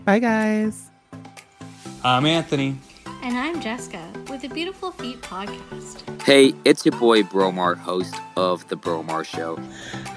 Bye, 0.05 0.19
guys. 0.19 0.91
I'm 2.03 2.27
Anthony. 2.27 2.77
And 3.23 3.37
I'm 3.37 3.61
Jessica 3.61 4.14
with 4.35 4.43
the 4.43 4.49
Beautiful 4.49 4.91
Feet 4.91 5.23
podcast. 5.23 6.21
Hey, 6.23 6.55
it's 6.65 6.85
your 6.85 6.99
boy 6.99 7.23
Bromar, 7.23 7.77
host 7.77 8.17
of 8.37 8.67
The 8.67 8.77
Bromar 8.77 9.25
Show. 9.25 9.55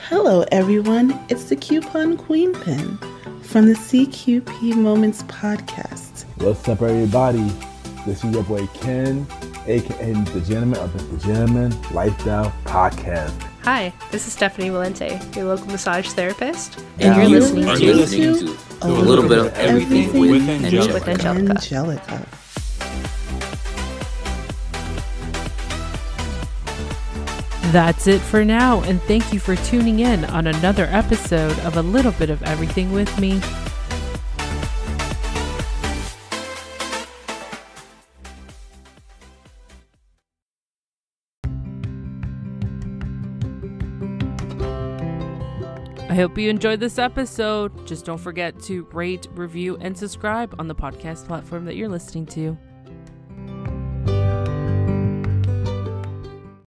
Hello, 0.09 0.43
everyone. 0.51 1.23
It's 1.29 1.43
the 1.43 1.55
Coupon 1.55 2.17
Queen 2.17 2.51
Pin 2.51 2.97
from 3.43 3.67
the 3.67 3.75
CQP 3.75 4.75
Moments 4.75 5.21
podcast. 5.23 6.23
What's 6.37 6.67
up, 6.67 6.81
everybody? 6.81 7.47
This 8.07 8.23
is 8.23 8.33
your 8.33 8.41
boy 8.41 8.65
Ken, 8.73 9.27
aka 9.67 10.13
the 10.13 10.41
Gentleman 10.41 10.79
of 10.79 11.11
the 11.11 11.17
Gentleman 11.19 11.79
Lifestyle 11.91 12.51
Podcast. 12.65 13.39
Hi, 13.65 13.93
this 14.09 14.25
is 14.25 14.33
Stephanie 14.33 14.69
Valente, 14.69 15.35
your 15.35 15.45
local 15.45 15.67
massage 15.67 16.07
therapist, 16.09 16.79
and 16.97 17.13
And 17.13 17.15
you're 17.17 17.29
you 17.29 17.39
listening 17.39 17.69
are 17.69 17.77
to 17.77 17.93
listening 17.93 18.47
to 18.47 18.57
a 18.81 18.89
little 18.89 19.29
bit 19.29 19.37
of 19.37 19.53
everything 19.53 20.19
with, 20.19 20.31
with 20.31 20.49
Angelica. 20.49 21.11
Angelica. 21.11 21.51
Angelica. 21.51 22.27
That's 27.77 28.07
it 28.07 28.19
for 28.19 28.43
now 28.43 28.81
and 28.85 28.99
thank 29.03 29.31
you 29.31 29.39
for 29.39 29.55
tuning 29.57 29.99
in 29.99 30.25
on 30.25 30.47
another 30.47 30.85
episode 30.85 31.59
of 31.59 31.77
a 31.77 31.81
little 31.83 32.11
bit 32.13 32.31
of 32.31 32.41
everything 32.41 32.91
with 32.91 33.19
me 33.19 33.39
I 46.09 46.15
hope 46.15 46.35
you 46.35 46.49
enjoyed 46.49 46.79
this 46.79 46.97
episode. 46.97 47.85
Just 47.85 48.05
don't 48.05 48.17
forget 48.17 48.59
to 48.63 48.87
rate, 48.91 49.27
review, 49.33 49.77
and 49.81 49.95
subscribe 49.95 50.55
on 50.57 50.67
the 50.67 50.73
podcast 50.73 51.27
platform 51.27 51.65
that 51.65 51.75
you're 51.75 51.89
listening 51.89 52.25
to. 52.27 52.57